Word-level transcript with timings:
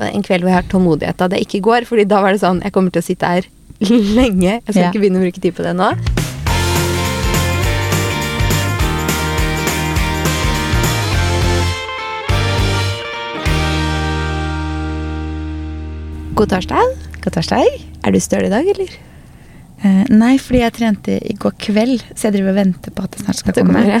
en 0.00 0.22
kveld 0.24 0.42
hvor 0.42 0.48
jeg 0.54 0.58
har 0.60 0.70
tålmodighet 0.72 1.20
av 1.20 1.30
det 1.30 1.40
ikke 1.44 1.60
går. 1.60 1.84
fordi 1.88 2.04
da 2.08 2.22
var 2.22 2.32
det 2.32 2.40
sånn 2.40 2.62
Jeg 2.62 2.72
kommer 2.72 2.90
til 2.90 3.02
å 3.02 3.04
sitte 3.04 3.26
her 3.26 3.42
lenge. 4.18 4.60
Jeg 4.62 4.70
skal 4.72 4.82
Ja. 4.82 4.90
ikke 4.90 5.00
begynne 5.04 5.20
å 5.20 5.26
bruke 5.26 5.40
tid 5.42 5.54
på 5.54 5.62
det 5.62 5.74
nå. 5.76 5.92
God 16.34 16.48
torsdag. 16.50 16.92
God 17.22 17.32
torsdag. 17.36 17.66
Er 18.04 18.14
du 18.14 18.20
støl 18.20 18.46
i 18.48 18.52
dag, 18.52 18.66
eller? 18.74 18.94
Uh, 19.82 20.04
nei, 20.14 20.36
fordi 20.38 20.60
jeg 20.62 20.74
trente 20.76 21.16
i 21.26 21.34
går 21.42 21.54
kveld, 21.60 22.04
så 22.14 22.28
jeg 22.28 22.36
driver 22.38 22.52
og 22.54 22.58
venter 22.60 22.94
på 22.94 23.04
at 23.04 23.14
det 23.16 23.24
snart 23.24 23.40
skal 23.40 23.56
Det 23.56 23.64
komme. 23.66 23.82
ja. 23.88 24.00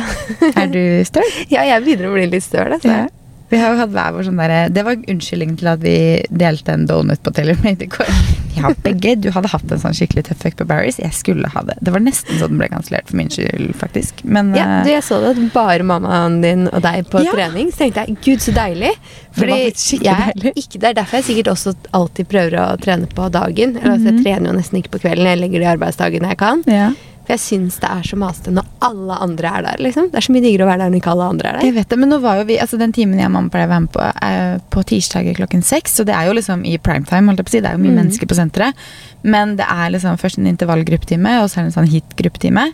er 0.62 0.70
du 0.70 0.80
støl? 1.08 1.26
Ja, 1.54 1.64
jeg 1.68 1.82
begynner 1.84 2.08
å 2.10 2.14
bli 2.16 2.28
litt 2.30 2.46
støl. 2.46 2.70
Altså. 2.78 2.88
Ja. 3.02 3.08
Vi 3.52 3.58
har 3.60 3.74
jo 3.74 3.80
hatt 3.82 3.90
hver 3.92 4.14
vår 4.16 4.24
sånn 4.30 4.38
derre 4.40 4.60
Det 4.72 4.82
var 4.86 4.96
unnskyldningen 5.12 5.58
til 5.60 5.68
at 5.74 5.82
vi 5.84 5.96
delte 6.32 6.72
en 6.72 6.86
donut 6.88 7.20
på 7.22 7.32
Taylor 7.36 7.58
Made 7.64 7.84
i 7.84 7.90
går. 7.92 8.08
Ja, 8.52 8.68
begge. 8.84 9.14
Du 9.16 9.30
hadde 9.32 9.48
hatt 9.48 9.70
en 9.72 9.80
sånn 9.80 9.94
skikkelig 9.96 10.26
tøff 10.26 10.42
økt 10.44 10.58
på 10.60 10.66
Barry's. 10.68 10.98
Jeg 11.00 11.14
skulle 11.16 11.48
ha 11.54 11.62
det. 11.64 11.78
Det 11.80 11.88
var 11.94 12.02
nesten 12.04 12.36
så 12.36 12.50
den 12.50 12.58
ble 12.60 12.66
kansellert 12.68 13.08
for 13.08 13.16
min 13.16 13.30
skyld, 13.32 13.70
faktisk. 13.80 14.20
Men 14.28 14.50
Ja, 14.54 14.66
eh, 14.66 14.82
du, 14.84 14.90
jeg 14.92 15.04
så 15.06 15.22
det 15.24 15.46
bare 15.54 15.86
mammaen 15.88 16.36
din 16.44 16.66
og 16.68 16.82
deg 16.84 17.08
på 17.08 17.22
Ja. 17.24 17.32
trening. 17.32 17.70
Så 17.72 17.80
tenkte 17.80 18.04
jeg 18.04 18.18
gud, 18.26 18.44
så 18.44 18.52
deilig. 18.52 18.90
Det 19.32 19.48
var 19.48 19.56
faktisk 19.56 19.86
skikkelig 19.88 20.44
jeg. 20.44 20.52
Ikke, 20.60 20.80
det 20.84 20.90
er 20.90 20.98
derfor 21.00 21.16
jeg 21.22 21.24
sikkert 21.30 21.50
også 21.54 21.72
alltid 21.96 22.28
prøver 22.28 22.58
å 22.60 22.66
trene 22.84 23.08
på 23.08 23.30
dagen. 23.32 23.72
Eller 23.80 23.94
altså, 23.96 24.12
Mhm. 24.12 24.20
Jeg 24.20 24.24
trener 24.28 24.52
jo 24.52 24.58
nesten 24.60 24.82
ikke 24.82 24.92
på 24.98 25.02
kvelden. 25.06 25.30
Jeg 25.32 25.40
legger 25.40 25.58
det 25.58 25.66
i 25.70 25.72
arbeidsdagen 25.72 26.28
jeg 26.28 26.38
kan. 26.44 26.62
ja. 26.68 26.90
For 27.22 27.36
jeg 27.36 27.42
syns 27.42 27.76
det 27.78 27.86
er 27.86 28.06
så 28.06 28.16
masete 28.18 28.50
når 28.54 28.66
alle 28.82 29.16
andre 29.22 29.50
er 29.58 29.66
der. 29.66 29.82
liksom. 29.86 30.08
Det 30.10 30.18
er 30.18 30.26
så 30.26 30.34
mye 30.34 30.42
diggere 30.42 30.66
å 30.66 30.70
være 30.72 30.82
der 30.82 30.90
når 30.90 30.98
ikke 30.98 31.12
alle 31.12 31.28
andre 31.34 31.48
er 31.48 31.58
der. 31.58 31.66
Jeg 31.68 31.76
vet 31.76 31.92
det, 31.92 31.98
men 32.02 32.10
nå 32.10 32.18
var 32.24 32.40
jo 32.40 32.46
vi, 32.48 32.56
altså 32.64 32.78
Den 32.80 32.94
timen 32.96 33.20
jeg 33.20 33.30
og 33.30 33.34
mamma 33.36 33.52
pleier 33.52 33.68
å 33.68 33.72
være 33.72 33.84
med 33.84 33.92
på, 33.94 34.06
er 34.26 34.62
på 34.74 34.84
tirsdager 34.90 35.38
klokken 35.38 35.62
seks. 35.66 35.94
Så 36.00 36.06
det 36.08 36.16
er 36.18 36.26
jo 36.26 36.34
liksom 36.38 36.64
i 36.66 36.74
primetime. 36.82 37.30
holdt 37.30 37.44
jeg 37.44 37.46
på 37.46 37.52
å 37.52 37.56
si. 37.56 37.62
Det 37.62 37.70
er 37.70 37.78
jo 37.78 37.84
mye 37.84 37.94
mm. 37.94 38.00
mennesker 38.02 38.30
på 38.30 38.38
senteret. 38.38 38.86
Men 39.22 39.54
det 39.60 39.68
er 39.70 39.94
liksom 39.94 40.18
først 40.18 40.40
en 40.40 40.50
intervallgruppetime, 40.50 41.36
og 41.42 41.50
så 41.50 41.60
er 41.60 41.66
det 41.66 41.70
en 41.70 41.76
sånn 41.78 41.92
hit-gruppetime. 41.92 42.66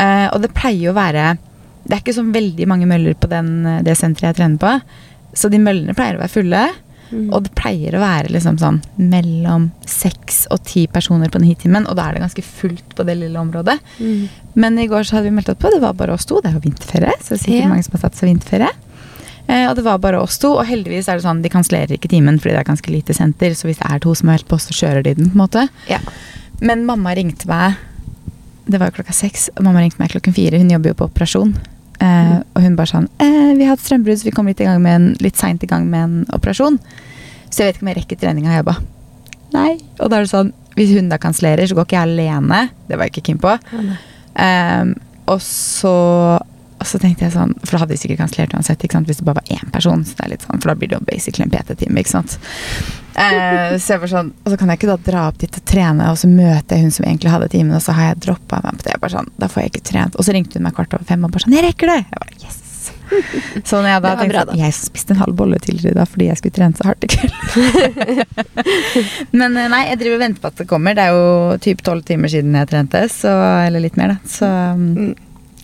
Uh, 0.00 0.26
og 0.34 0.42
det 0.42 0.52
pleier 0.52 0.90
jo 0.90 0.90
å 0.92 0.98
være 0.98 1.38
Det 1.86 1.94
er 1.94 2.00
ikke 2.02 2.12
så 2.18 2.24
veldig 2.26 2.66
mange 2.68 2.88
møller 2.90 3.14
på 3.16 3.30
den, 3.30 3.50
eh, 3.64 3.82
det 3.86 3.94
senteret 3.96 4.32
jeg 4.32 4.40
trener 4.40 4.58
på. 4.58 4.72
Så 5.38 5.48
de 5.52 5.60
møllene 5.62 5.94
pleier 5.94 6.18
å 6.18 6.24
være 6.24 6.34
fulle. 6.34 6.62
Mm. 7.10 7.28
Og 7.32 7.42
det 7.46 7.52
pleier 7.58 7.94
å 7.94 8.00
være 8.02 8.32
liksom 8.34 8.56
sånn 8.58 8.80
mellom 8.98 9.68
seks 9.86 10.46
og 10.50 10.64
ti 10.66 10.86
personer 10.90 11.30
på 11.30 11.38
den 11.38 11.48
hit-timen. 11.50 11.86
Og 11.86 11.96
da 11.98 12.08
er 12.08 12.16
det 12.16 12.24
ganske 12.24 12.42
fullt 12.46 12.96
på 12.98 13.06
det 13.06 13.14
lille 13.20 13.38
området. 13.40 13.78
Mm. 14.00 14.26
Men 14.54 14.78
i 14.82 14.88
går 14.90 15.06
så 15.06 15.18
hadde 15.18 15.30
vi 15.30 15.36
meldt 15.36 15.52
oss 15.52 15.60
på. 15.62 15.70
Det 15.74 15.82
var 15.84 15.94
bare 15.98 16.16
oss 16.16 16.26
to. 16.26 16.40
Det 16.42 16.50
er 16.50 16.58
jo 16.58 16.64
vinterferie, 16.66 17.14
så 17.20 17.34
det 17.34 17.40
er 17.40 17.44
sikkert 17.44 17.62
Ja. 17.62 17.68
mange 17.68 17.84
som 17.86 17.92
har 17.98 18.04
tatt 18.08 18.18
seg 18.18 18.30
vinterferie. 18.32 18.72
Eh, 19.48 19.68
og 19.70 19.76
det 19.78 19.84
var 19.86 19.98
bare 20.02 20.18
oss 20.20 20.38
to, 20.42 20.56
og 20.58 20.66
heldigvis 20.66 21.06
er 21.08 21.20
det 21.20 21.22
sånn 21.22 21.42
de 21.42 21.48
kansellerer 21.52 21.94
ikke 21.94 22.10
timen 22.10 22.40
fordi 22.40 22.56
det 22.56 22.62
er 22.64 22.72
ganske 22.72 22.90
lite 22.90 23.14
senter, 23.14 23.54
så 23.54 23.68
hvis 23.68 23.78
det 23.78 23.86
er 23.86 24.00
to 24.02 24.14
som 24.18 24.26
har 24.28 24.40
meldt 24.40 24.48
på, 24.50 24.58
så 24.58 24.74
kjører 24.74 25.04
de 25.06 25.12
den, 25.14 25.30
på 25.30 25.38
en 25.38 25.44
måte. 25.44 25.68
Ja. 25.86 26.00
Men 26.60 26.84
mamma 26.88 27.14
ringte 27.14 27.46
meg 27.46 27.76
Det 28.66 28.80
var 28.80 28.88
jo 28.90 28.96
klokka 28.96 29.12
seks, 29.14 29.48
og 29.54 29.62
mamma 29.62 29.78
ringte 29.78 30.00
meg 30.00 30.10
klokken 30.10 30.34
fire. 30.34 30.58
Hun 30.58 30.70
jobber 30.72 30.90
jo 30.90 30.94
på 30.98 31.06
operasjon. 31.06 31.52
Eh, 32.00 32.36
og 32.54 32.62
hun 32.62 32.76
bare 32.76 32.90
sånn 32.90 33.08
eh, 33.22 33.54
'Vi 33.56 33.64
har 33.64 33.76
hatt 33.76 33.84
strømbrudd, 33.84 34.18
så 34.20 34.28
vi 34.28 34.34
kom 34.36 34.46
litt, 34.50 34.60
i 34.60 34.68
gang 34.68 34.82
med 34.82 34.94
en, 34.94 35.06
litt 35.20 35.36
seint 35.36 35.62
i 35.62 35.70
gang 35.70 35.88
med 35.88 36.04
en 36.04 36.26
operasjon.' 36.36 36.78
Så 37.48 37.62
jeg 37.62 37.68
vet 37.68 37.76
ikke 37.76 37.86
om 37.86 37.88
jeg 37.88 37.98
rekker 38.02 38.20
treninga, 38.20 38.52
jeg 38.52 38.64
bare 38.66 38.82
Nei. 39.54 39.78
Og 40.02 40.10
da 40.10 40.18
er 40.18 40.26
det 40.26 40.32
sånn 40.32 40.52
Hvis 40.76 40.92
hun 40.92 41.08
da 41.08 41.16
kansellerer, 41.16 41.64
så 41.64 41.74
går 41.74 41.86
ikke 41.86 41.96
jeg 41.96 42.08
alene. 42.10 42.68
Det 42.88 42.98
var 42.98 43.06
jeg 43.06 43.14
ikke 43.14 43.26
keen 43.30 43.38
på. 43.40 43.54
Eh. 44.36 44.84
Og 45.26 45.40
så 45.40 46.42
og 46.76 46.84
så 46.84 46.98
tenkte 47.00 47.24
jeg 47.24 47.32
sånn, 47.32 47.54
For 47.64 47.76
da 47.76 47.84
hadde 47.84 47.94
de 47.94 48.00
sikkert 48.00 48.20
kansellert 48.20 48.52
uansett 48.52 48.82
ikke 48.84 48.98
sant, 48.98 49.08
hvis 49.08 49.22
det 49.22 49.24
bare 49.24 49.40
var 49.40 49.56
én 49.56 49.72
person. 49.72 50.04
Så 50.04 50.18
det 50.18 50.26
er 50.26 50.32
litt 50.34 50.44
sånn, 50.44 50.60
For 50.60 50.68
da 50.68 50.76
blir 50.78 50.92
det 50.92 50.98
jo 50.98 51.06
basically 51.08 51.46
en 51.46 51.54
PT-time. 51.54 52.02
ikke 52.02 52.12
sant? 52.12 52.38
Eh, 53.16 53.76
så 53.80 53.94
jeg 53.94 54.00
var 54.02 54.10
sånn, 54.12 54.32
Og 54.44 54.52
så 54.52 54.58
kan 54.60 54.68
jeg 54.68 54.78
ikke 54.78 54.90
da 54.92 54.96
dra 55.10 55.22
opp 55.30 55.38
dit 55.40 55.56
og 55.56 55.64
trene, 55.64 56.10
og 56.12 56.18
så 56.20 56.28
møter 56.28 56.76
jeg 56.76 56.82
hun 56.84 56.90
som 56.92 57.06
egentlig 57.08 57.30
hadde 57.32 57.48
timen, 57.48 57.74
og 57.74 57.80
så 57.82 57.94
har 57.96 58.10
jeg 58.12 58.20
droppa 58.26 58.60
meg 58.62 58.76
på 58.76 58.82
det. 58.84 58.92
Jeg 58.92 59.00
bare 59.00 59.14
sånn, 59.16 59.30
Da 59.40 59.48
får 59.48 59.62
jeg 59.62 59.72
ikke 59.72 59.84
trent. 59.92 60.16
Og 60.20 60.24
så 60.26 60.32
ringte 60.36 60.58
hun 60.60 60.62
meg 60.68 60.74
kvart 60.76 60.92
over 60.94 61.04
fem 61.08 61.24
og 61.24 61.30
bare 61.32 61.40
sånn 61.46 61.52
'Jeg 61.56 61.64
rekker 61.64 61.86
det!' 61.86 62.04
Jeg 62.12 62.20
bare, 62.20 62.36
yes. 62.44 62.62
Så 63.64 63.78
når 63.82 63.88
jeg 63.88 64.02
da 64.02 64.16
tenkte 64.16 64.28
bra, 64.34 64.44
da. 64.44 64.52
Jeg 64.58 64.72
spiste 64.74 65.10
en 65.14 65.16
halv 65.22 65.34
bolle 65.38 65.58
tidligere 65.62 65.92
i 65.92 65.94
dag 65.94 66.08
fordi 66.10 66.26
jeg 66.26 66.36
skulle 66.38 66.56
trene 66.58 66.74
så 66.76 66.84
hardt 66.84 67.04
i 67.04 67.06
kveld. 67.06 68.26
Men 69.40 69.56
eh, 69.56 69.68
nei, 69.72 69.82
jeg 69.90 69.98
driver 70.00 70.18
og 70.18 70.22
venter 70.24 70.42
på 70.42 70.50
at 70.50 70.56
det 70.62 70.66
kommer. 70.70 70.96
Det 70.96 71.04
er 71.06 71.14
jo 71.14 71.58
typ 71.62 71.82
tolv 71.86 72.04
timer 72.04 72.28
siden 72.32 72.54
jeg 72.58 72.68
trente, 72.68 73.02
så, 73.12 73.32
eller 73.66 73.80
litt 73.80 73.96
mer, 73.96 74.16
da. 74.16 74.18
Så 74.26 74.46
Mm. 74.76 75.14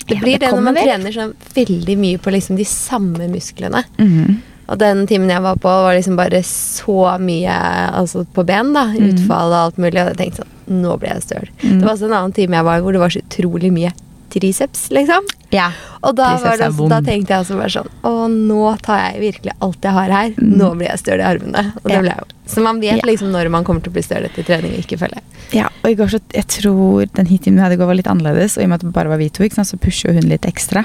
Det 0.02 0.16
Ja, 0.16 0.20
blir 0.24 0.38
det 0.38 0.40
det, 0.40 0.50
når 0.50 0.62
man 0.66 0.74
vel. 0.74 0.84
trener 0.88 1.12
sånn 1.14 1.34
veldig 1.54 1.94
mye 1.98 2.18
på 2.18 2.30
liksom 2.34 2.56
de 2.56 2.64
samme 2.64 3.28
musklene. 3.30 3.84
mhm. 3.98 4.40
Og 4.70 4.78
den 4.78 5.06
timen 5.10 5.28
jeg 5.32 5.42
var 5.42 5.56
på, 5.60 5.68
var 5.68 5.96
liksom 5.96 6.16
bare 6.16 6.42
så 6.46 7.18
mye 7.20 7.56
altså 7.98 8.24
på 8.32 8.44
ben. 8.46 8.72
da, 8.72 8.86
Mm. 8.92 9.10
Utfall 9.10 9.50
og 9.52 9.58
alt 9.58 9.76
mulig. 9.82 9.98
Og 10.00 10.12
jeg 10.12 10.16
tenkte 10.20 10.44
sånn 10.44 10.80
Nå 10.82 10.94
ble 11.02 11.08
jeg 11.10 11.22
støl. 11.26 11.48
Mm. 11.64 11.78
Det 11.80 11.84
var 11.84 11.92
også 11.96 12.06
en 12.06 12.14
annen 12.16 12.32
time 12.32 12.56
jeg 12.56 12.64
var 12.64 12.80
hvor 12.80 12.92
det 12.94 13.00
var 13.02 13.10
så 13.12 13.20
utrolig 13.20 13.72
mye 13.74 13.90
triceps, 14.32 14.86
liksom. 14.90 15.26
Ja. 15.52 15.66
Og 16.00 16.14
da, 16.16 16.30
det, 16.40 16.70
da 16.88 17.00
tenkte 17.04 17.34
jeg 17.34 17.42
også 17.44 17.58
bare 17.58 17.72
sånn 17.74 17.90
Å, 18.08 18.12
nå 18.32 18.70
tar 18.80 19.02
jeg 19.02 19.20
virkelig 19.26 19.52
alt 19.60 19.84
jeg 19.84 19.92
har 19.98 20.14
her. 20.14 20.30
Mm. 20.38 20.54
Nå 20.56 20.70
blir 20.78 20.88
jeg 20.88 21.02
støl 21.02 21.20
i 21.20 21.26
armene. 21.28 21.64
Og 21.82 21.90
det 21.90 21.98
ble 22.00 22.14
jeg 22.14 22.22
jo. 22.22 22.38
Så 22.54 22.64
man 22.64 22.80
vet 22.80 23.04
liksom 23.04 23.34
når 23.34 23.50
man 23.52 23.66
kommer 23.66 23.84
til 23.84 23.92
å 23.92 23.96
bli 23.98 24.04
støl 24.06 24.24
etter 24.28 24.46
trening 24.48 24.72
og 24.76 24.80
ikke 24.86 24.98
følge. 25.02 25.20
ja. 25.52 25.68
Og 25.82 25.90
i 25.90 25.98
går 25.98 26.14
så, 26.14 26.20
jeg 26.32 26.46
tror 26.46 27.06
den 27.18 27.26
hit-timen 27.28 27.58
vi 27.58 27.64
hadde 27.66 27.74
i 27.76 27.80
går 27.82 27.90
var 27.90 27.98
litt 27.98 28.08
annerledes, 28.10 28.56
og 28.56 28.62
i 28.62 28.66
og 28.66 28.70
med 28.72 28.80
at 28.80 28.86
det 28.86 28.94
bare 28.94 29.10
var 29.12 29.18
vi 29.20 29.28
to, 29.34 29.44
så 29.50 29.76
pusher 29.82 30.14
hun 30.14 30.28
litt 30.30 30.46
ekstra. 30.48 30.84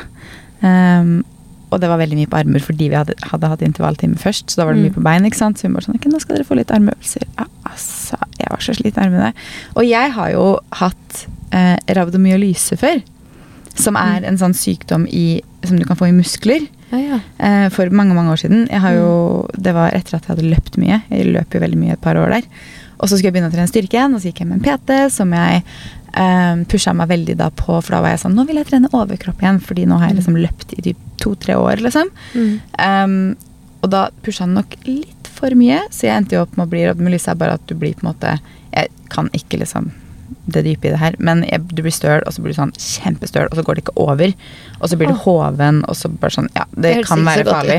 Ehm, 0.65 1.19
og 1.71 1.81
det 1.81 1.89
var 1.89 1.97
veldig 1.99 2.15
mye 2.15 2.29
på 2.31 2.37
armer 2.39 2.63
fordi 2.63 2.89
vi 2.89 2.95
hadde, 2.95 3.13
hadde 3.31 3.49
hatt 3.51 3.61
intervalltime 3.65 4.15
først, 4.21 4.49
så 4.53 4.55
da 4.61 4.65
var 4.65 4.73
det 4.73 4.81
Mm. 4.83 4.85
mye 4.87 4.95
på 4.95 5.03
bein. 5.03 5.25
ikke 5.25 5.35
sant? 5.41 5.57
Så 5.57 5.67
hun 5.67 5.73
bare 5.73 5.83
sånn 5.83 5.99
nå 5.99 6.19
skal 6.21 6.35
dere 6.37 6.45
få 6.47 6.55
litt 6.55 6.71
armøvelser. 6.71 7.23
Ja, 7.37 7.45
altså, 7.65 8.17
jeg 8.39 8.47
var 8.49 8.59
så 8.63 8.73
sliten 8.77 9.01
i 9.03 9.05
armene. 9.07 9.33
Og 9.75 9.83
jeg 9.85 10.11
har 10.11 10.31
jo 10.31 10.59
hatt 10.71 11.27
eh, 11.51 11.77
rabdomyolyse 11.95 12.77
før, 12.77 13.01
som 13.75 13.95
er 13.95 14.23
en 14.25 14.37
sånn 14.37 14.53
sykdom 14.55 15.05
i, 15.11 15.41
som 15.63 15.77
du 15.77 15.85
kan 15.85 15.95
få 15.99 16.07
i 16.07 16.15
muskler. 16.15 16.67
Ja, 16.91 16.97
ja. 16.97 17.19
Eh, 17.39 17.69
for 17.69 17.89
mange 17.91 18.15
mange 18.15 18.31
år 18.31 18.39
siden. 18.39 18.67
Jeg 18.69 18.79
har 18.79 18.93
jo, 18.93 19.47
Det 19.59 19.73
var 19.73 19.91
etter 19.91 20.15
at 20.15 20.25
jeg 20.27 20.35
hadde 20.37 20.49
løpt 20.55 20.77
mye. 20.77 21.01
Jeg 21.11 21.33
løp 21.33 21.53
jo 21.53 21.59
veldig 21.59 21.77
mye 21.77 21.91
et 21.93 22.01
par 22.01 22.15
år 22.15 22.29
der. 22.31 22.43
Og 22.97 23.05
så 23.05 23.15
skulle 23.15 23.29
jeg 23.29 23.37
begynne 23.37 23.51
å 23.51 23.53
trene 23.53 23.69
styrke 23.69 23.97
igjen, 23.97 24.15
og 24.15 24.21
så 24.21 24.31
gikk 24.31 24.41
jeg 24.41 24.49
med 24.49 24.59
en 24.59 24.65
PT 24.65 24.99
som 25.13 25.33
jeg 25.35 25.61
eh, 25.61 26.63
pusha 26.71 26.93
meg 26.97 27.11
veldig 27.11 27.35
da 27.39 27.49
på, 27.53 27.75
for 27.77 27.97
da 27.97 28.01
var 28.03 28.15
jeg 28.15 28.23
sånn 28.23 28.37
Nå 28.37 28.47
vil 28.49 28.61
jeg 28.61 28.69
trene 28.71 28.91
overkropp 28.93 29.43
igjen, 29.43 29.59
fordi 29.63 29.85
nå 29.89 29.99
har 30.01 30.11
jeg 30.11 30.19
liksom 30.21 30.39
løpt 30.41 30.73
i 30.77 30.85
typ 30.89 31.03
to-tre 31.21 31.57
år, 31.57 31.83
liksom. 31.85 32.09
Mm. 32.33 32.57
Um, 32.81 33.19
og 33.83 33.91
da 33.93 34.07
pusha 34.25 34.45
han 34.45 34.57
nok 34.57 34.75
litt 34.87 35.29
for 35.37 35.53
mye, 35.57 35.83
så 35.93 36.07
jeg 36.07 36.17
endte 36.17 36.37
jo 36.37 36.43
opp 36.45 36.57
med 36.57 36.65
å 36.65 36.71
bli 36.71 36.83
rabdomyolyse. 36.87 37.31
er 37.31 37.39
bare 37.39 37.57
at 37.59 37.65
du 37.69 37.75
blir 37.77 37.93
på 37.97 38.05
en 38.05 38.11
måte 38.11 38.37
Jeg 38.73 38.89
kan 39.13 39.29
ikke 39.37 39.61
liksom 39.61 39.91
det 40.47 40.63
dype 40.65 40.87
i 40.87 40.91
det 40.93 40.99
her, 41.01 41.15
men 41.19 41.43
jeg, 41.47 41.61
du 41.71 41.81
blir 41.83 41.93
støl, 41.95 42.21
og 42.27 42.33
så 42.35 42.41
blir 42.43 42.53
du 42.53 42.57
sånn 42.59 42.73
kjempestøl, 42.77 43.47
og 43.51 43.55
så 43.59 43.63
går 43.67 43.77
det 43.77 43.83
ikke 43.85 43.95
over. 44.03 44.33
Og 44.79 44.89
så 44.91 44.97
blir 44.99 45.11
du 45.11 45.17
hoven, 45.23 45.81
og 45.87 45.95
så 45.97 46.09
bare 46.11 46.35
sånn 46.37 46.49
Ja, 46.55 46.65
det, 46.75 46.93
det 47.01 47.05
kan 47.07 47.23
være 47.27 47.45
så 47.45 47.53
farlig. 47.55 47.77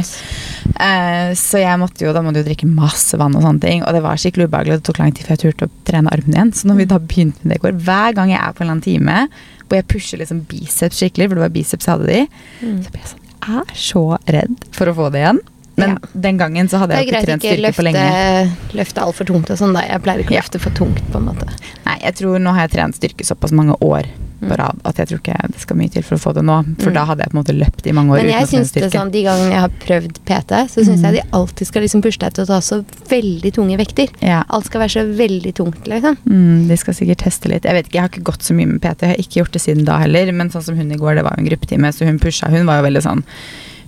Uh, 0.78 1.30
så 1.38 1.60
jeg 1.62 1.80
måtte 1.80 2.04
jo, 2.06 2.12
da 2.16 2.22
måtte 2.24 2.40
du 2.40 2.44
jo 2.44 2.48
drikke 2.50 2.68
masse 2.70 3.18
vann 3.20 3.36
og 3.38 3.44
sånne 3.44 3.62
ting. 3.64 3.84
Og 3.84 3.94
det 3.96 4.02
var 4.04 4.20
skikkelig 4.20 4.48
ubehagelig. 4.48 4.80
Det 4.80 4.86
tok 4.90 5.00
lang 5.02 5.12
tid 5.16 5.26
før 5.28 5.36
jeg 5.36 5.44
turte 5.46 5.68
å 5.68 5.74
trene 5.88 6.12
armene 6.14 6.36
igjen. 6.36 6.52
Så 6.56 6.68
når 6.70 6.80
vi 6.82 6.88
da 6.92 6.98
begynte 7.02 7.42
med 7.44 7.54
det 7.54 7.60
i 7.60 7.64
går, 7.66 7.78
hver 7.88 8.16
gang 8.18 8.32
jeg 8.34 8.40
er 8.42 8.52
på 8.56 8.62
en 8.64 8.68
eller 8.68 8.76
annen 8.78 8.86
time 8.88 9.20
hvor 9.68 9.76
jeg 9.76 9.88
pusher 9.92 10.20
liksom 10.22 10.42
biceps 10.48 10.96
skikkelig, 11.02 11.26
for 11.28 11.36
det 11.36 11.42
var 11.44 11.50
biceps 11.52 11.84
jeg 11.88 11.92
hadde 11.98 12.08
de, 12.08 12.20
Mm. 12.64 12.78
så 12.84 12.92
blir 12.94 13.02
jeg 13.04 13.10
sånn 13.10 13.24
Jeg 13.48 13.60
er 13.62 13.74
så 13.78 14.02
redd 14.34 14.64
for 14.74 14.90
å 14.90 14.94
få 14.96 15.10
det 15.12 15.20
igjen. 15.22 15.40
Men 15.78 15.90
Ja. 15.90 15.96
den 16.20 16.38
gangen 16.38 16.68
så 16.68 16.78
hadde 16.78 16.88
Det 16.88 16.98
er 16.98 17.04
jeg 17.04 17.06
ikke 17.08 17.16
greit 17.16 17.26
trent 17.26 17.42
ikke 17.44 17.62
løfte, 17.62 17.78
på 17.78 17.84
løfte, 17.86 18.68
ikke 18.68 18.78
løfte 18.78 19.02
altfor 19.06 19.24
tungt 19.26 19.50
og 19.50 19.58
sånn, 19.58 19.72
da. 19.74 19.80
Jeg 19.86 20.02
pleier 20.02 20.18
ikke 20.24 20.34
å 20.34 20.38
Ja. 20.38 20.40
løfte 20.42 20.60
for 20.60 20.70
tungt, 20.70 21.02
på 21.12 21.16
en 21.18 21.24
måte. 21.26 21.46
Nei, 21.86 21.98
jeg 22.02 22.14
tror 22.16 22.38
nå 22.38 22.52
har 22.52 22.66
jeg 22.68 22.70
trent 22.72 22.94
styrke 22.98 23.24
såpass 23.24 23.52
mange 23.52 23.74
år 23.80 24.04
Mm. 24.38 24.48
på 24.50 24.56
rad 24.56 24.76
at 24.84 24.94
jeg 24.96 25.08
tror 25.08 25.18
ikke 25.18 25.50
det 25.50 25.60
skal 25.60 25.76
mye 25.76 25.90
til 25.90 26.02
for 26.02 26.14
å 26.14 26.18
få 26.20 26.32
det 26.34 26.44
nå. 26.44 26.62
For 26.80 26.90
Mm. 26.90 26.94
da 26.94 27.04
hadde 27.06 27.18
jeg 27.24 27.30
på 27.32 27.36
en 27.38 27.42
måte 27.42 27.58
løpt 27.58 27.86
i 27.88 27.92
mange 27.92 28.10
år 28.10 28.16
Men 28.22 28.26
uten 28.26 28.38
jeg 28.38 28.42
å 28.42 28.46
trene 28.46 28.60
syns 28.64 28.72
det 28.72 28.92
sånn, 28.92 29.10
de 29.10 29.22
gangene 29.24 29.50
jeg 29.50 29.60
har 29.60 29.70
prøvd 29.82 30.18
PT, 30.24 30.68
så 30.70 30.84
syns 30.86 31.00
Mm. 31.00 31.02
jeg 31.02 31.12
de 31.14 31.28
alltid 31.32 31.66
skal 31.66 31.82
liksom 31.82 32.02
pushe 32.02 32.18
deg 32.18 32.32
til 32.34 32.44
å 32.44 32.46
ta 32.46 32.58
så 32.60 32.84
veldig 33.08 33.52
tunge 33.52 33.76
vekter. 33.76 34.08
Ja. 34.22 34.44
Alt 34.48 34.66
skal 34.66 34.80
være 34.80 34.94
så 34.94 35.16
veldig 35.16 35.54
tungt, 35.54 35.84
liksom. 35.86 36.16
Mm, 36.24 36.68
de 36.68 36.76
skal 36.76 36.94
sikkert 36.94 37.18
teste 37.18 37.48
litt. 37.48 37.62
Jeg 37.64 37.74
vet 37.74 37.86
ikke, 37.88 37.92
jeg 37.94 38.00
har 38.02 38.08
ikke 38.10 38.22
gått 38.22 38.42
så 38.42 38.54
mye 38.54 38.66
med 38.68 38.80
PT. 38.80 39.00
Jeg 39.02 39.10
har 39.10 39.16
ikke 39.16 39.42
gjort 39.42 39.52
det 39.52 39.60
siden 39.62 39.84
da 39.84 39.98
heller. 39.98 40.32
Men 40.32 40.50
sånn 40.50 40.62
som 40.62 40.76
hun 40.76 40.92
i 40.92 40.96
går, 40.96 41.16
det 41.16 41.24
var 41.24 41.34
jo 41.36 41.42
en 41.42 41.48
gruppetime, 41.50 41.88
så 41.92 42.06
hun 42.06 42.18
pusha. 42.20 42.48
Hun 42.48 42.64
var 42.66 42.80
jo 42.82 42.88
veldig 42.90 43.02
sånn 43.02 43.24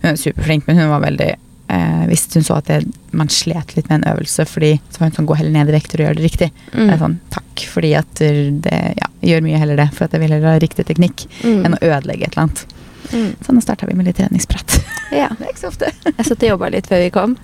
Hun 0.03 0.13
er 0.13 0.17
superflink, 0.17 0.67
men 0.67 0.79
hun 0.79 0.89
var 0.89 1.01
veldig 1.03 1.37
eh, 1.71 2.03
Hvis 2.11 2.27
hun 2.35 2.43
så 2.47 2.57
at 2.59 2.67
det, 2.71 2.81
man 3.17 3.29
slet 3.33 3.77
litt 3.77 3.89
med 3.91 4.01
en 4.03 4.13
øvelse, 4.15 4.45
fordi 4.51 4.73
så 4.91 5.01
var 5.01 5.09
hun 5.11 5.17
sånn 5.21 5.29
Gå 5.31 5.37
heller 5.39 5.55
ned 5.55 5.71
i 5.71 5.77
vekter 5.79 6.03
og 6.03 6.09
gjør 6.09 6.19
det 6.21 6.27
riktig. 6.27 6.51
Mm. 6.75 6.91
Er 6.91 6.99
sånn, 7.01 7.17
Takk, 7.31 7.65
fordi 7.71 7.95
at 7.99 8.15
det 8.21 8.81
Ja, 8.99 9.09
gjør 9.33 9.43
mye 9.47 9.59
heller 9.63 9.77
det. 9.77 9.89
For 9.95 10.05
at 10.09 10.13
jeg 10.17 10.21
vil 10.25 10.35
heller 10.35 10.55
ha 10.55 10.59
riktig 10.63 10.87
teknikk 10.91 11.27
Mm. 11.45 11.65
enn 11.67 11.75
å 11.79 11.83
ødelegge 11.83 12.27
et 12.27 12.35
eller 12.37 12.49
annet. 12.49 12.67
Mm. 13.13 13.31
Så 13.45 13.53
nå 13.55 13.63
starta 13.63 13.87
vi 13.89 13.95
med 13.95 14.07
litt 14.07 14.17
treningsprat. 14.21 14.80
Ja. 15.11 15.29
det 15.39 15.47
er 15.47 15.51
ikke 15.53 15.61
så 15.65 15.71
ofte. 15.73 15.91
Jeg 16.21 16.27
satt 16.29 16.43
og 16.45 16.49
jobba 16.53 16.69
litt 16.75 16.87
før 16.91 17.01
vi 17.05 17.11
kom. 17.15 17.37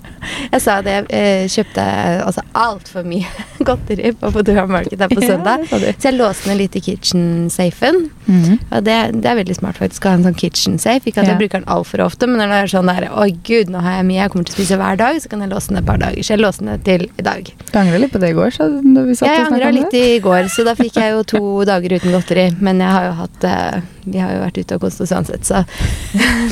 Jeg 0.51 0.61
sa 0.63 0.77
at 0.81 0.87
jeg 0.89 1.05
eh, 1.13 1.45
kjøpte 1.51 1.83
altså 2.25 2.41
altfor 2.57 3.05
mye 3.07 3.27
godteri 3.67 4.11
på 4.17 4.29
Foodora 4.35 4.65
Market 4.69 4.99
her 5.03 5.11
på 5.11 5.21
søndag. 5.31 5.65
Ja, 5.71 5.93
så 5.97 6.09
jeg 6.09 6.17
låste 6.17 6.49
ned 6.51 6.59
litt 6.61 6.75
i 6.79 6.81
kitchen-safen. 6.85 8.09
Mhm. 8.27 8.57
Og 8.71 8.83
det, 8.87 8.97
det 9.23 9.29
er 9.31 9.39
veldig 9.39 9.55
smart 9.59 9.79
faktisk 9.79 10.05
å 10.07 10.11
ha 10.13 10.19
en 10.19 10.25
sånn 10.27 10.37
kitchen-safe. 10.37 11.07
Ikke 11.09 11.21
at 11.23 11.27
Ja. 11.27 11.33
jeg 11.35 11.41
bruker 11.43 11.61
den 11.61 11.69
altfor 11.71 12.03
ofte, 12.05 12.27
men 12.29 12.39
når 12.41 12.53
det 12.53 12.59
er 12.63 12.71
sånn 12.75 12.91
der 12.91 13.07
Oi, 13.17 13.29
gud, 13.47 13.69
nå 13.73 13.81
har 13.83 13.99
jeg 13.99 14.07
mye 14.09 14.21
jeg 14.21 14.31
kommer 14.33 14.47
til 14.49 14.55
å 14.55 14.57
spise 14.59 14.77
hver 14.81 14.97
dag, 14.99 15.19
så 15.23 15.29
kan 15.31 15.43
jeg 15.45 15.51
låse 15.53 15.71
den 15.71 15.81
et 15.81 15.87
par 15.87 15.99
dager. 16.01 16.23
Så 16.23 16.33
jeg 16.35 16.41
låste 16.43 16.63
den 16.65 16.71
ned 16.73 16.83
til 16.87 17.05
i 17.07 17.25
dag. 17.25 17.51
Du 17.71 17.77
angra 17.79 17.99
litt 18.01 18.11
på 18.13 18.21
det 18.23 18.31
i 18.33 18.37
går? 18.37 18.51
Så, 18.57 18.67
når 18.83 19.07
vi 19.11 19.15
satt 19.19 19.29
Jeg 19.31 19.45
angra 19.51 19.71
litt 19.75 19.93
i 19.97 20.05
går, 20.23 20.49
så 20.53 20.65
da 20.67 20.73
fikk 20.77 20.97
jeg 21.01 21.13
jo 21.15 21.23
to 21.35 21.43
dager 21.67 21.97
uten 21.97 22.13
godteri. 22.15 22.47
Men 22.63 22.81
jeg 22.83 22.93
har 22.97 23.07
jo 23.09 23.13
hatt 23.21 23.47
eh, 23.47 23.79
Vi 24.07 24.19
har 24.23 24.31
jo 24.35 24.39
vært 24.45 24.57
ute 24.61 24.75
og 24.77 24.81
kost 24.85 25.01
oss 25.03 25.11
uansett, 25.11 25.43
så 25.47 25.63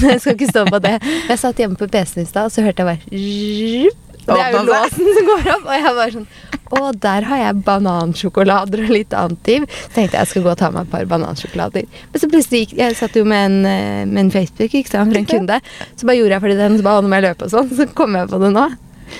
jeg 0.03 0.19
skal 0.19 0.33
ikke 0.35 0.49
stå 0.51 0.65
på 0.69 0.79
det. 0.83 0.95
Jeg 1.05 1.39
satt 1.41 1.61
hjemme 1.61 1.77
på 1.79 1.87
PC-en 1.91 2.23
i 2.25 2.29
stad, 2.29 2.49
og 2.49 2.53
så 2.55 2.65
hørte 2.65 2.83
jeg 2.83 2.89
bare. 2.91 3.95
Det 4.25 4.35
er 4.41 4.55
jo 4.55 4.61
låsen 4.65 5.09
som 5.13 5.27
går 5.29 5.49
opp, 5.53 5.65
og 5.67 5.73
jeg 5.75 5.95
bare 5.99 6.13
sånn 6.15 6.27
Å, 6.75 6.79
der 6.97 7.27
har 7.29 7.41
jeg 7.43 7.59
banansjokolader 7.67 8.81
og 8.87 8.93
litt 8.95 9.13
annet 9.13 9.41
div. 9.45 9.67
Tenkte 9.93 10.17
jeg 10.17 10.31
skal 10.31 10.45
gå 10.47 10.49
og 10.49 10.57
ta 10.57 10.71
meg 10.73 10.87
et 10.87 10.93
par 10.95 11.05
banansjokolader. 11.11 11.85
Men 12.09 12.23
så 12.23 12.29
plutselig 12.31 12.63
gikk 12.63 12.73
Jeg 12.79 12.97
satt 12.97 13.19
jo 13.19 13.21
med 13.29 13.45
en, 13.51 13.59
eh, 13.69 14.01
med 14.09 14.23
en 14.23 14.31
Facebook 14.33 14.73
ikke 14.73 14.89
sant, 14.89 15.13
for 15.13 15.19
en 15.21 15.29
kunde. 15.29 15.59
Så 15.93 16.09
bare 16.09 16.17
gjorde 16.17 16.33
jeg 16.39 16.45
ferdig 16.47 16.57
den, 16.63 16.79
så 16.79 16.87
bare 16.87 17.03
å, 17.03 17.05
nå 17.05 17.11
må 17.13 17.19
jeg 17.21 17.27
løpe 17.29 17.45
og 17.45 17.53
sånn. 17.53 17.69
Så 17.77 17.85
kom 17.93 18.17
jeg 18.17 18.31
på 18.33 18.41
det 18.41 18.49
nå. 18.55 18.65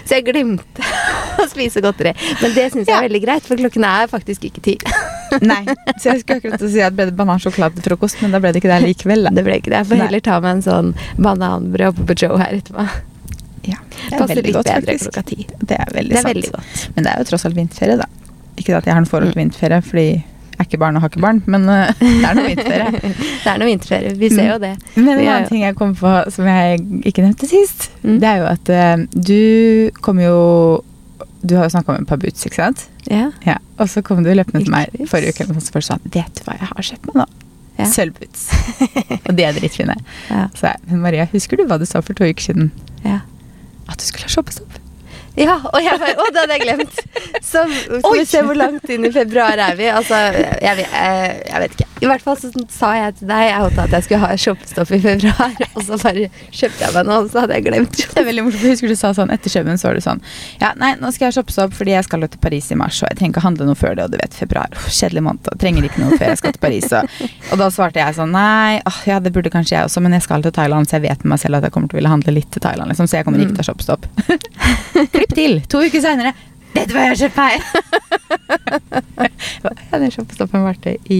Så 0.06 0.18
jeg 0.18 0.26
glemte 0.28 0.86
å 1.42 1.48
spise 1.52 1.82
godteri. 1.84 2.14
Men 2.42 2.54
det 2.56 2.68
syns 2.74 2.88
jeg 2.90 2.96
er 2.98 3.08
veldig 3.08 3.22
greit, 3.26 3.48
for 3.48 3.60
klokken 3.60 3.86
er 3.90 4.12
faktisk 4.12 4.48
ikke 4.50 4.64
ti. 4.66 4.76
Nei, 5.52 5.62
så 6.00 6.12
jeg 6.14 6.22
skulle 6.22 6.38
akkurat 6.40 6.62
si 6.72 6.84
at 6.86 6.96
ble 6.96 7.10
det 7.10 7.16
banansjokolade 7.18 7.80
til 7.80 7.90
frokost, 7.90 8.22
men 8.24 8.36
da 8.36 8.40
ble 8.44 8.54
det 8.56 8.62
ikke 8.62 8.72
det 8.72 8.82
likevel. 8.86 9.26
Da. 9.28 9.34
Det 9.36 9.44
ble 9.48 9.58
ikke 9.60 9.74
det. 9.74 9.82
Jeg 9.84 9.90
får 9.92 10.04
heller 10.06 10.24
ta 10.26 10.38
meg 10.44 10.58
en 10.58 10.64
sånn 10.66 10.94
bananbrød 11.18 12.04
på 12.08 12.18
Joe 12.22 12.40
her 12.42 12.60
etterpå. 12.62 12.86
Ja, 13.66 13.80
det 14.12 14.20
er 14.22 14.30
veldig 14.30 14.54
godt, 14.60 14.70
faktisk. 14.70 15.18
Det 15.66 15.78
er 15.82 15.90
veldig 15.96 16.14
Det 16.14 16.20
er 16.20 16.22
sant. 16.22 16.30
veldig 16.36 16.52
godt. 16.54 16.86
Men 16.96 17.08
det 17.08 17.12
er 17.16 17.24
jo 17.24 17.28
tross 17.32 17.46
alt 17.50 17.58
vinterferie, 17.58 17.98
da. 17.98 18.06
Ikke 18.62 18.78
at 18.78 18.86
jeg 18.88 18.94
har 18.96 19.02
noe 19.04 19.10
forhold 19.10 19.34
til 19.34 19.42
vinterferie, 19.42 19.82
fordi 19.84 20.08
er 20.60 20.66
ikke 20.68 20.80
barn 20.82 20.96
og 20.98 21.04
har 21.06 21.12
ikke 21.12 21.22
barn, 21.24 21.42
men 21.52 21.68
uh, 21.70 21.92
det 22.00 22.26
er 22.30 22.38
noe 22.38 22.48
vinterferie. 22.50 23.14
Det 23.46 23.52
er 23.54 23.60
noe 23.62 23.70
vinterferie. 23.70 24.14
Vi 24.20 24.30
ser 24.34 24.50
jo 24.54 24.58
det. 24.64 24.74
Men 24.96 25.10
en 25.14 25.22
annen 25.28 25.48
ting 25.50 25.62
jeg 25.66 25.76
kom 25.78 25.94
på 26.00 26.12
som 26.34 26.48
jeg 26.50 26.82
ikke 27.12 27.26
nevnte 27.26 27.50
sist, 27.52 27.90
Mm. 28.06 28.20
det 28.22 28.28
er 28.30 28.38
jo 28.44 28.50
at 28.52 28.70
uh, 28.70 29.06
du 29.18 29.92
kom 30.06 30.20
jo 30.22 30.36
Du 31.46 31.56
har 31.58 31.66
jo 31.68 31.74
snakka 31.74 31.94
om 31.94 32.02
et 32.04 32.08
par 32.10 32.18
boots, 32.22 32.46
ikke 32.46 32.58
sant? 32.62 32.84
Ja. 33.10 33.32
Ja. 33.46 33.56
Og 33.78 33.90
så 33.90 34.02
kom 34.06 34.24
du 34.26 34.30
løpende 34.34 34.64
til 34.66 34.74
meg 34.74 34.94
forrige 35.10 35.34
uke 35.36 35.46
og 35.54 35.62
så 35.62 35.82
sa 35.86 35.98
vet 36.04 36.32
du 36.40 36.42
hva 36.46 36.56
jeg 36.58 36.70
har 36.72 36.88
kjøpt 36.90 37.10
meg 37.12 37.20
nå? 37.22 37.26
Ja. 37.78 37.86
Sølvboots. 37.92 38.46
og 39.28 39.32
de 39.36 39.44
er 39.46 39.54
dritfine. 39.58 39.96
Ja. 40.32 40.46
Så 40.58 40.70
jeg, 40.72 40.80
men 40.90 41.02
Maria, 41.04 41.26
husker 41.34 41.60
du 41.60 41.66
hva 41.70 41.78
du 41.82 41.86
sa 41.86 42.00
for 42.02 42.16
to 42.18 42.26
uker 42.30 42.48
siden? 42.50 42.72
ja. 43.06 43.20
At 43.86 44.00
du 44.02 44.06
skulle 44.08 44.26
ha 44.26 44.32
shoppestopp? 44.34 44.75
Ja, 45.36 45.58
og 45.68 45.82
jeg 45.84 46.00
bare, 46.00 46.16
å, 46.22 46.28
det 46.32 46.44
hadde 46.46 46.56
jeg 46.58 46.64
glemt. 46.64 47.00
Så 47.44 47.64
Oi! 47.66 48.14
vi 48.20 48.26
se 48.30 48.44
hvor 48.46 48.56
langt 48.56 48.88
inn 48.92 49.08
i 49.08 49.12
februar 49.12 49.60
er 49.60 49.76
vi. 49.80 49.90
Altså, 49.92 50.16
jeg, 50.64 50.78
vet- 50.80 50.96
jeg, 50.96 51.60
vet 51.66 51.76
ikke. 51.76 51.88
I 52.06 52.10
hvert 52.10 52.24
fall 52.24 52.38
så 52.40 52.50
sa 52.72 52.92
jeg 52.98 53.16
til 53.20 53.30
deg 53.30 53.46
jeg 53.48 53.60
håpet 53.64 53.82
at 53.86 53.94
jeg 53.96 54.06
skulle 54.06 54.20
ha 54.24 54.38
shoppestopp 54.40 54.92
i 54.96 55.00
februar, 55.04 55.54
og 55.74 55.82
så 55.88 55.98
bare 56.02 56.26
kjøpte 56.52 56.84
jeg 56.86 56.96
meg 56.96 57.08
noe, 57.08 57.20
og 57.24 57.30
så 57.32 57.44
hadde 57.44 57.58
jeg 57.58 57.66
glemt. 57.68 58.02
Det 58.16 58.20
er 58.22 58.28
veldig 58.28 58.44
morsomt, 58.46 58.66
jeg 58.68 58.76
husker 58.76 58.92
du 58.92 58.98
sa 59.00 59.12
sånn 59.16 59.32
etter 59.34 59.52
Kjøben, 59.54 59.80
så 59.80 59.88
var 59.90 59.98
det 59.98 60.04
sånn 60.06 60.22
Ja, 60.62 60.72
nei, 60.80 60.92
nå 61.00 61.10
skal 61.16 61.30
jeg 61.30 61.38
shoppe 61.38 61.56
opp 61.64 61.76
fordi 61.76 61.96
jeg 61.96 62.06
skal 62.08 62.26
til 62.28 62.42
Paris 62.44 62.68
i 62.72 62.78
mars, 62.80 63.00
og 63.04 63.10
jeg 63.10 63.20
trenger 63.20 63.36
ikke 63.36 63.44
handle 63.46 63.68
noe 63.70 63.80
før 63.80 63.96
det, 63.98 64.06
og 64.08 64.14
du 64.14 64.20
vet, 64.20 64.36
februar, 64.38 64.76
kjedelig 64.88 65.24
måned, 65.26 65.50
og 65.52 65.60
trenger 65.64 65.88
ikke 65.88 66.04
noe 66.04 66.20
før 66.20 66.32
jeg 66.34 66.42
skal 66.42 66.56
til 66.56 66.64
Paris, 66.66 66.88
og, 67.00 67.16
og 67.52 67.62
da 67.64 67.70
svarte 67.74 68.04
jeg 68.04 68.18
sånn 68.20 68.36
Nei, 68.36 68.80
åh, 68.88 69.00
ja, 69.08 69.22
det 69.24 69.32
burde 69.36 69.52
kanskje 69.54 69.78
jeg 69.78 69.90
også, 69.90 70.04
men 70.04 70.18
jeg 70.18 70.26
skal 70.28 70.44
til 70.46 70.56
Thailand, 70.56 70.90
så 70.92 70.98
jeg 71.00 71.06
vet 71.08 71.24
med 71.24 71.36
meg 71.36 71.44
selv 71.44 71.60
at 71.62 71.68
jeg 71.70 71.76
kommer 71.76 71.92
til 71.92 71.98
å 71.98 72.02
ville 72.04 72.12
handle 72.12 72.36
litt 72.36 72.52
til 72.56 72.64
Thailand, 72.66 72.92
liksom, 72.92 73.08
så 73.12 73.22
jeg 73.22 73.28
kommer 73.30 73.44
ikke 73.46 73.56
til 73.60 73.66
å 73.66 73.70
shoppe 73.72 73.88
stopp. 73.88 74.08
Klipp 75.16 75.34
til, 75.36 75.62
to 75.72 75.84
uker 75.86 76.04
senere. 76.04 76.36
Vet 76.76 76.90
du 76.90 76.96
hva 76.96 77.06
jeg 77.06 77.14
har 77.14 77.20
kjøpt 77.22 77.38
meg? 77.40 77.54
ja, 79.64 79.72
har 80.52 80.66
vært 80.66 80.84
det 80.84 80.96
i 81.14 81.20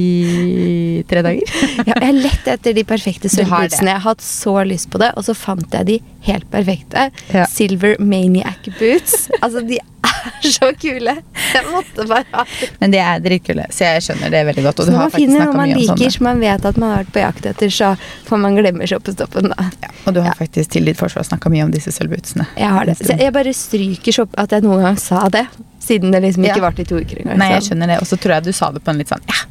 tre 1.08 1.24
dager. 1.26 1.54
Ja, 1.88 1.96
jeg 2.02 2.18
lette 2.18 2.56
etter 2.58 2.76
de 2.76 2.84
perfekte 2.88 3.32
sølvbootsene. 3.32 3.94
Jeg 3.94 4.02
har 4.02 4.06
hatt 4.10 4.24
så 4.26 4.58
lyst 4.68 4.90
på 4.92 5.00
det, 5.02 5.14
og 5.16 5.24
så 5.28 5.36
fant 5.38 5.78
jeg 5.78 5.88
de 5.88 5.98
helt 6.28 6.48
perfekte. 6.52 7.08
Ja. 7.32 7.46
Silver 7.52 7.96
Maniac 8.04 8.68
boots. 8.80 9.30
Altså, 9.40 9.64
de 9.66 9.80
er 10.26 10.52
så 10.58 10.70
kule. 10.82 11.16
Jeg 11.54 11.64
måtte 11.72 12.06
bare 12.10 12.26
ha. 12.32 12.46
Men 12.82 12.92
de 12.92 12.98
er 13.04 13.20
dritkule, 13.26 13.66
så 13.74 13.86
jeg 13.88 14.04
skjønner 14.08 14.34
det 14.34 14.42
veldig 14.50 14.64
godt, 14.68 14.80
og 14.80 14.86
Så 14.86 14.92
du 14.92 14.96
har 14.98 15.04
man 15.06 15.12
faktisk 15.12 15.22
finner 15.26 15.42
snakket 15.42 15.54
noe 15.54 15.62
man 15.62 15.74
liker 15.82 16.16
som 16.18 16.24
man 16.30 16.40
vet 16.44 16.66
at 16.72 16.78
man 16.82 16.90
har 16.96 17.04
vært 17.04 17.14
på 17.16 17.24
jakt 17.24 17.46
etter, 17.52 17.74
så 17.78 17.92
får 18.30 18.42
man 18.46 18.56
glemme 18.60 18.88
shoppestoppen, 18.90 19.52
da. 19.54 19.70
Ja, 19.84 19.90
og 20.06 20.14
du 20.14 20.22
har 20.22 20.34
Ja. 20.34 20.38
faktisk 20.46 20.72
til 20.76 20.86
ditt 20.86 20.98
forsvar 20.98 21.24
snakka 21.28 21.50
mye 21.54 21.64
om 21.68 21.72
disse 21.72 21.92
sølvbootsene. 21.96 22.48
Jeg 22.58 22.70
har 22.70 22.86
det. 22.86 22.98
Så 22.98 23.18
jeg 23.20 23.34
bare 23.34 23.54
stryker 23.54 24.12
shopp 24.22 24.34
at 24.38 24.52
jeg 24.52 24.62
noen 24.66 24.82
gang 24.84 24.98
sa 24.98 25.28
det. 25.30 25.46
Siden 25.86 26.12
det 26.12 26.22
liksom 26.24 26.44
ikke 26.46 26.58
Ja. 26.58 26.64
varte 26.70 26.82
i 26.82 26.84
to 26.90 26.96
uker 26.98 27.20
engang. 27.22 27.38
Nei, 27.38 27.52
jeg 27.54 27.62
skjønner 27.70 27.88
det. 27.88 28.00
Og 28.02 28.08
så 28.10 28.18
tror 28.18 28.34
jeg 28.40 28.44
du 28.44 28.52
sa 28.52 28.72
det 28.72 28.84
på 28.84 28.90
en 28.90 28.98
litt 28.98 29.08
sånn 29.10 29.22
ja. 29.30 29.44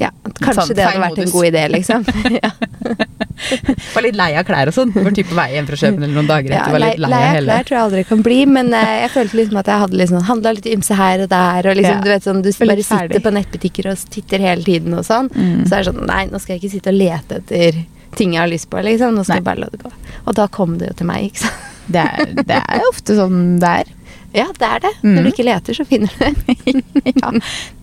Ja, 0.00 0.08
kanskje 0.40 0.54
Sånn 0.64 0.74
det 0.74 0.86
hadde 0.88 1.00
vært 1.04 1.20
en 1.22 1.30
god 1.30 1.46
idé, 1.46 1.60
liksom. 1.70 2.04
ja. 2.42 2.50
Var 3.94 4.02
litt 4.06 4.16
lei 4.18 4.28
av 4.38 4.44
klær 4.46 4.70
og 4.70 4.74
sånn. 4.74 4.90
Var 4.94 5.14
typ 5.14 5.28
på 5.30 5.36
vei 5.38 5.46
hjem 5.54 5.68
fra 5.68 5.78
København 5.78 6.06
eller 6.06 6.16
noen 6.18 6.30
dager 6.30 6.54
Ja, 6.54 6.60
etter. 6.62 6.74
Var 6.74 6.82
litt 6.84 7.00
lei 7.04 7.10
lei 7.12 7.20
av 7.22 7.34
hele. 7.36 7.46
klær 7.52 7.68
tror 7.68 7.76
jeg 7.76 7.84
aldri 7.88 8.04
kan 8.10 8.24
bli, 8.26 8.38
men 8.50 8.70
uh, 8.74 8.82
jeg 9.04 9.10
følte 9.14 9.38
liksom 9.40 9.60
at 9.62 9.70
jeg 9.70 9.82
hadde 9.84 10.00
liksom 10.00 10.26
handla 10.30 10.52
litt 10.58 10.68
ymse 10.74 10.98
her 10.98 11.24
og 11.24 11.30
der. 11.32 11.70
Og 11.70 11.78
liksom, 11.80 11.98
Ja. 11.98 12.04
du 12.06 12.10
vet 12.14 12.26
sånn, 12.28 12.42
du 12.42 12.50
bare 12.58 12.86
sitter 12.90 13.24
på 13.26 13.34
nettbutikker 13.38 13.90
og 13.92 14.04
titter 14.16 14.46
hele 14.48 14.66
tiden 14.66 14.98
og 14.98 15.04
sånn. 15.06 15.30
Mm. 15.34 15.64
Så 15.68 15.76
er 15.78 15.82
det 15.84 15.90
sånn 15.92 16.02
Nei, 16.10 16.22
nå 16.30 16.40
skal 16.42 16.56
jeg 16.56 16.62
ikke 16.64 16.74
sitte 16.76 16.90
og 16.94 16.98
lete 16.98 17.40
etter 17.42 17.82
ting 18.18 18.34
jeg 18.34 18.42
har 18.44 18.50
lyst 18.50 18.70
på, 18.70 18.82
liksom. 18.86 19.14
Nå 19.14 19.24
skal 19.26 19.38
Nei. 19.38 19.42
jeg 19.42 19.48
bare 19.50 19.62
la 19.64 19.70
det 19.72 19.82
gå. 19.82 19.92
Og 20.26 20.34
da 20.38 20.46
kom 20.58 20.78
det 20.78 20.90
jo 20.92 20.98
til 21.02 21.10
meg, 21.10 21.30
ikke 21.30 21.44
sant. 21.46 21.70
Det 21.84 22.00
er, 22.00 22.30
det 22.48 22.60
er 22.64 22.86
ofte 22.88 23.14
sånn 23.18 23.58
det 23.60 23.70
er. 23.82 23.90
Ja, 24.34 24.48
det 24.58 24.66
er 24.66 24.80
det. 24.82 24.90
Mm. 25.04 25.12
Når 25.14 25.22
du 25.22 25.28
ikke 25.30 25.44
leter, 25.46 25.76
så 25.78 25.84
finner 25.86 26.10
du 26.10 26.24
det. 26.24 26.74
ja, 27.22 27.30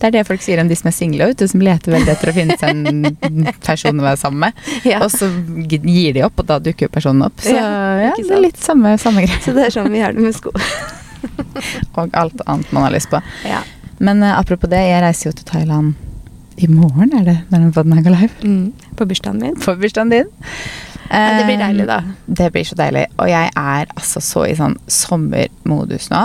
det 0.02 0.08
er 0.08 0.14
det 0.18 0.24
folk 0.28 0.42
sier 0.44 0.60
om 0.60 0.68
de 0.68 0.76
som 0.76 0.90
er 0.90 0.94
single 0.96 1.30
ute, 1.32 1.48
som 1.48 1.62
leter 1.64 1.94
veldig 1.96 2.12
etter 2.12 2.28
å 2.32 2.34
finne 2.36 2.56
seg 2.60 2.82
en 2.90 3.46
person 3.64 4.02
å 4.02 4.04
være 4.04 4.20
sammen 4.20 4.48
med. 4.48 4.60
Ja. 4.92 4.98
Og 5.04 5.12
så 5.14 5.28
gir 5.70 6.12
de 6.16 6.24
opp, 6.26 6.40
og 6.42 6.48
da 6.48 6.58
dukker 6.60 6.88
jo 6.88 6.92
personen 6.92 7.24
opp. 7.28 7.40
Så 7.40 7.54
Ja, 7.54 7.68
ja, 8.08 8.12
det 8.18 8.34
er 8.34 8.42
litt 8.42 8.60
samme, 8.60 8.96
samme 9.00 9.24
greie. 9.24 9.40
Så 9.44 9.54
det 9.56 9.68
er 9.68 9.74
sånn 9.74 9.88
vi 9.94 10.02
gjør 10.02 10.16
det 10.18 10.24
med 10.26 10.36
sko. 10.36 10.52
Og 11.98 12.16
alt 12.18 12.42
annet 12.50 12.72
man 12.74 12.86
har 12.88 12.94
lyst 12.96 13.08
på. 13.12 13.20
Ja. 13.48 13.62
Men 14.02 14.22
uh, 14.26 14.34
apropos 14.38 14.68
det, 14.72 14.80
jeg 14.90 15.04
reiser 15.04 15.30
jo 15.30 15.36
til 15.38 15.46
Thailand 15.48 15.94
i 16.60 16.68
morgen, 16.68 17.12
er 17.16 17.24
det 17.24 17.36
når 17.48 17.58
den 17.62 17.72
podden 17.76 17.96
her 17.96 18.04
går 18.04 18.16
live? 18.18 18.34
Mm. 18.42 18.96
På 18.98 19.06
bursdagen 19.08 19.40
min. 19.40 19.56
På 19.62 19.76
bursdagen 19.78 20.10
din. 20.12 20.28
Ja, 21.12 21.38
det 21.38 21.46
blir 21.48 21.60
deilig, 21.60 21.86
da. 21.88 21.98
Eh, 22.02 22.34
Det 22.40 22.50
blir 22.54 22.64
så 22.64 22.76
deilig. 22.78 23.06
Og 23.20 23.28
jeg 23.28 23.50
er 23.56 23.90
altså 23.96 24.20
så 24.24 24.44
i 24.48 24.54
sånn 24.58 24.76
sommermodus 24.90 26.08
nå, 26.12 26.22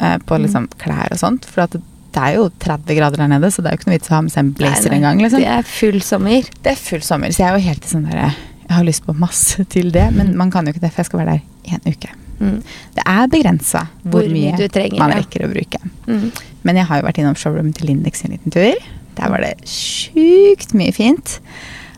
eh, 0.00 0.18
på 0.18 0.36
Mm. 0.38 0.42
liksom 0.46 0.68
klær 0.78 1.12
og 1.12 1.18
sånt. 1.18 1.44
For 1.46 1.62
at 1.62 1.72
det 1.72 2.18
er 2.20 2.34
jo 2.36 2.48
30 2.58 2.96
grader 2.98 3.16
der 3.22 3.28
nede, 3.28 3.50
så 3.54 3.62
det 3.62 3.70
er 3.70 3.76
jo 3.76 3.78
ikke 3.78 3.86
noe 3.90 3.98
vits 3.98 4.08
å 4.10 4.14
ha 4.16 4.20
med 4.22 4.32
seg 4.32 4.38
en 4.44 4.52
blazer 4.58 4.90
engang. 4.96 5.20
Liksom. 5.22 5.38
Det 5.40 5.46
er 5.46 5.62
full 5.62 6.00
sommer. 6.02 6.42
Det 6.62 6.72
er 6.72 6.80
full 6.80 7.00
sommer, 7.06 7.28
så 7.30 7.44
jeg 7.44 7.48
er 7.48 7.58
jo 7.58 7.68
helt 7.68 7.84
i 7.84 7.88
sånn 7.94 8.08
derre 8.10 8.30
Jeg 8.70 8.76
har 8.76 8.84
lyst 8.84 9.04
på 9.06 9.14
masse 9.18 9.64
til 9.68 9.90
det, 9.90 10.12
men 10.14 10.28
Mm. 10.32 10.36
man 10.36 10.50
kan 10.50 10.64
jo 10.66 10.72
ikke 10.72 10.80
det, 10.80 10.92
for 10.92 11.02
jeg 11.02 11.06
skal 11.06 11.18
være 11.20 11.32
der 11.38 11.42
én 11.70 11.80
en 11.86 11.92
uke. 11.92 12.08
Mm. 12.40 12.62
Det 12.94 13.02
er 13.06 13.26
begrensa 13.28 13.88
hvor, 14.06 14.22
mye 14.30 14.56
du 14.56 14.68
trenger. 14.68 14.98
man 14.98 15.10
ja. 15.10 15.16
rekker 15.18 15.44
å 15.44 15.52
bruke. 15.52 15.78
Mm. 16.06 16.32
Men 16.64 16.76
jeg 16.76 16.86
har 16.86 17.00
jo 17.00 17.06
vært 17.06 17.18
innom 17.18 17.34
showroomet 17.34 17.74
til 17.74 17.86
Lindex 17.88 18.24
en 18.24 18.30
liten 18.30 18.50
tur. 18.50 18.74
Der 19.16 19.28
var 19.28 19.38
det 19.42 19.54
sjukt 19.66 20.72
mye 20.78 20.92
fint. 20.94 21.38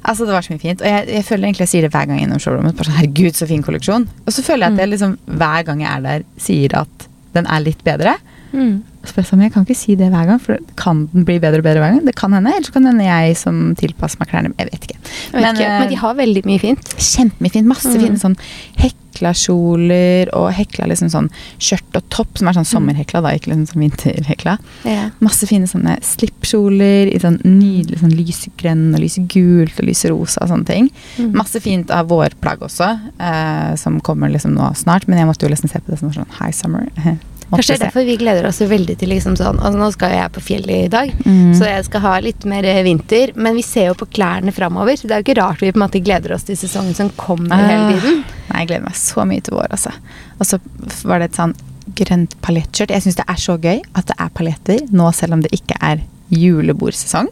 Altså, 0.04 0.24
det 0.26 0.32
var 0.34 0.42
så 0.42 0.50
mye 0.54 0.60
fint. 0.64 0.80
Og 0.82 0.88
jeg, 0.88 1.06
jeg 1.14 1.24
føler 1.28 1.46
egentlig 1.46 1.60
jeg 1.68 1.68
sier 1.68 1.82
det 1.86 1.92
hver 1.94 2.06
gang 2.10 2.18
jeg 2.18 2.26
innom 2.26 2.40
showroomet. 2.42 2.74
Bare 2.78 2.88
sånn, 2.90 2.98
herregud, 2.98 3.36
så 3.38 3.46
fin 3.46 3.62
kolleksjon. 3.62 4.08
Og 4.26 4.32
så 4.34 4.42
føler 4.42 4.66
jeg 4.66 4.72
at 4.74 4.82
jeg 4.82 4.92
liksom, 4.96 5.16
hver 5.38 5.62
gang 5.68 5.80
jeg 5.84 5.90
er 5.92 6.00
der, 6.08 6.24
sier 6.42 6.74
at 6.82 7.06
den 7.36 7.46
er 7.46 7.64
litt 7.64 7.84
bedre. 7.86 8.16
Mm. 8.52 8.82
Så 9.04 9.18
jeg 9.18 9.40
jeg 9.42 9.52
kan 9.52 9.64
ikke 9.66 9.76
si 9.76 9.94
det 9.98 10.10
hver 10.12 10.26
gang, 10.26 10.38
for 10.40 10.58
kan 10.78 11.06
den 11.12 11.24
bli 11.26 11.38
bedre 11.42 11.58
og 11.58 11.64
bedre 11.66 11.80
hver 11.82 11.96
gang? 11.96 12.04
Det 12.06 12.14
kan 12.14 12.32
hende, 12.32 12.52
eller 12.54 12.62
så 12.68 12.72
kan 12.72 12.82
det 12.86 12.92
hende 12.92 13.04
jeg 13.08 13.36
som 13.36 13.74
tilpasser 13.74 14.20
meg 14.20 14.28
klærne. 14.30 14.52
Jeg 14.58 14.68
vet 14.70 14.86
ikke. 14.86 14.98
Jeg 15.32 15.42
vet 15.42 15.54
ikke, 15.58 15.66
eh, 15.66 15.78
men 15.80 15.88
de 15.90 15.96
har 15.96 16.14
veldig 16.14 16.42
mye 16.46 16.60
fint. 16.62 16.92
Kjempemye 16.98 17.50
fint. 17.50 17.66
Masse 17.66 17.88
Mm. 17.88 18.00
fine 18.00 18.18
sånn 18.22 18.36
hekla 18.78 19.32
kjoler 19.34 20.30
og 20.38 20.52
hekla 20.52 20.86
liksom 20.86 21.10
sånn 21.10 21.28
skjørt 21.58 21.96
og 21.98 22.08
topp, 22.10 22.38
som 22.38 22.48
er 22.48 22.52
sånn 22.52 22.64
Mm. 22.66 22.72
sommerhekla, 22.72 23.22
da, 23.22 23.28
ikke 23.34 23.50
liksom 23.50 23.66
sånn 23.66 23.82
vinterhekla. 23.90 24.58
Ja. 24.84 25.10
Masse 25.20 25.46
fine 25.46 25.66
sånne 25.66 25.98
slippkjoler 26.00 27.12
i 27.12 27.18
sånn 27.18 27.40
nydelig 27.42 27.98
sånn 28.00 28.14
lysegrønn 28.16 28.94
og 28.94 29.00
lysegult 29.00 29.78
og 29.80 29.86
lyserosa 29.86 30.42
og 30.42 30.48
sånne 30.48 30.66
ting. 30.66 30.90
Mm. 31.18 31.32
Masse 31.34 31.60
fint 31.60 31.90
av 31.90 32.08
vårplagg 32.08 32.58
også, 32.60 33.00
eh, 33.18 33.74
som 33.76 34.00
kommer 34.00 34.30
liksom 34.30 34.54
nå 34.54 34.74
snart. 34.76 35.08
Men 35.08 35.18
jeg 35.18 35.26
måtte 35.26 35.42
jo 35.42 35.48
liksom 35.48 35.70
se 35.70 35.78
på 35.80 35.90
det 35.90 35.98
som 35.98 36.10
sånn 36.12 36.26
high 36.40 36.52
summer. 36.52 36.88
Kanskje 37.50 37.74
det 37.74 37.80
er 37.80 37.84
derfor 37.88 38.04
vi 38.06 38.16
gleder 38.16 38.46
oss 38.48 38.58
veldig 38.60 38.96
til 38.98 39.08
liksom 39.10 39.34
sånn 39.36 39.58
altså 39.58 39.78
Nå 39.78 39.88
skal 39.92 40.10
jeg 40.14 40.32
på 40.32 40.40
fjellet 40.40 40.84
i 40.84 40.88
dag, 40.88 41.12
Mm. 41.24 41.54
så 41.58 41.64
jeg 41.66 41.84
skal 41.84 42.00
ha 42.00 42.18
litt 42.20 42.44
mer 42.44 42.64
eh, 42.64 42.82
vinter. 42.82 43.32
Men 43.34 43.54
vi 43.54 43.62
ser 43.62 43.86
jo 43.90 43.94
på 43.94 44.06
klærne 44.08 44.52
framover, 44.52 44.96
det 44.96 45.10
er 45.10 45.22
jo 45.22 45.26
ikke 45.26 45.40
rart 45.42 45.60
vi 45.60 45.72
på 45.72 45.76
en 45.80 45.86
måte 45.88 46.02
gleder 46.04 46.32
oss 46.34 46.44
til 46.44 46.56
sesongen 46.56 46.94
som 46.94 47.10
kommer 47.10 47.56
hele 47.56 47.82
Ah. 47.82 47.92
tiden. 47.92 48.24
Nei, 48.52 48.58
jeg 48.60 48.68
gleder 48.68 48.84
meg 48.84 48.94
så 48.94 49.24
mye 49.26 49.40
til 49.42 49.54
vår, 49.54 49.68
altså. 49.70 49.92
Og 50.40 50.46
så 50.46 50.58
var 51.04 51.18
det 51.18 51.30
et 51.30 51.36
sånn 51.36 51.54
grønt 51.94 52.34
paljettskjørt. 52.42 52.90
Jeg 52.90 53.02
syns 53.02 53.16
det 53.16 53.24
er 53.28 53.34
så 53.42 53.58
gøy 53.58 53.80
at 53.94 54.06
det 54.06 54.16
er 54.18 54.28
paljetter 54.30 54.80
nå, 54.92 55.12
selv 55.14 55.32
om 55.34 55.40
det 55.42 55.50
ikke 55.52 55.76
er 55.82 56.00
julebordsesong. 56.30 57.28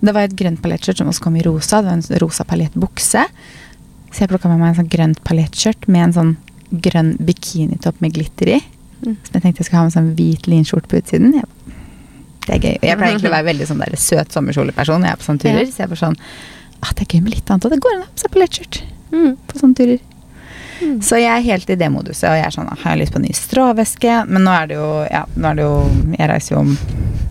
Det 0.00 0.14
var 0.14 0.22
et 0.28 0.36
grønt 0.38 0.60
paljettskjørt 0.62 0.98
som 1.02 1.08
også 1.10 1.24
kom 1.24 1.36
i 1.36 1.42
rosa. 1.46 1.80
Det 1.82 1.90
var 1.90 1.96
en 1.98 2.20
rosa 2.22 2.44
paljettbukse. 2.44 3.24
Så 4.12 4.20
jeg 4.24 4.28
plukka 4.30 4.48
med 4.48 4.58
meg 4.60 4.70
en 4.74 4.84
sånn 4.84 4.90
grønt 4.92 5.22
paljettskjørt 5.24 5.88
med 5.88 6.04
en 6.08 6.12
sånn 6.18 6.36
grønn 6.84 7.14
bikinitopp 7.24 8.00
med 8.04 8.12
glitter 8.16 8.54
i. 8.56 8.60
Så 9.04 9.32
jeg 9.32 9.42
tenkte 9.44 9.60
jeg 9.62 9.66
skulle 9.68 9.78
ha 9.78 9.84
med 9.88 9.94
sånn 9.94 10.12
hvit 10.18 10.46
linskjorte 10.50 10.88
på 10.90 10.98
utsiden. 11.00 11.32
Det 12.48 12.54
er 12.56 12.58
gøy. 12.64 12.76
Jeg 12.82 12.96
pleier 12.98 13.12
egentlig 13.12 13.30
å 13.30 13.36
være 13.36 13.48
veldig 13.50 13.66
sånn 13.68 13.82
der 13.84 13.96
søt 14.00 14.32
sommerkjoleperson 14.34 15.02
når 15.02 15.10
jeg 15.10 15.16
er 15.16 15.20
på 15.22 15.26
sånne 15.28 15.42
turer. 15.44 15.62
Ja. 15.64 15.72
Så 15.72 15.82
jeg 15.84 15.90
bare 15.92 16.00
sånn 16.02 16.16
ah, 16.80 16.92
Det 16.94 17.04
er 17.04 17.10
gøy 17.16 17.22
med 17.26 17.34
litt 17.36 17.50
annet, 17.50 17.64
og 17.68 17.74
det 17.74 17.80
går 17.84 17.94
an 17.96 18.04
å 18.04 18.06
ha 18.06 18.12
på 18.14 18.22
seg 18.24 18.32
pollettskjørt 18.36 18.80
Mm. 19.08 19.36
på 19.48 19.56
sånne 19.56 19.74
turer. 19.78 20.00
Mm. 20.82 20.98
Så 21.02 21.16
jeg 21.16 21.30
er 21.32 21.40
helt 21.46 21.70
i 21.72 21.76
det 21.80 21.86
moduset, 21.90 22.26
og 22.28 22.36
jeg 22.36 22.44
er 22.46 22.52
sånn 22.54 22.68
Har 22.68 22.92
jeg 22.92 23.00
lyst 23.00 23.12
på 23.14 23.18
en 23.18 23.24
ny 23.26 23.32
stråvæske? 23.34 24.12
Men 24.28 24.44
nå 24.46 24.52
er 24.54 24.66
det 24.70 24.76
jo 24.76 24.90
Ja, 25.10 25.22
nå 25.34 25.48
er 25.50 25.54
det 25.58 25.64
jo 25.64 25.72
Jeg 26.18 26.28
reiser 26.30 26.54
jo 26.54 26.60
om 26.60 26.76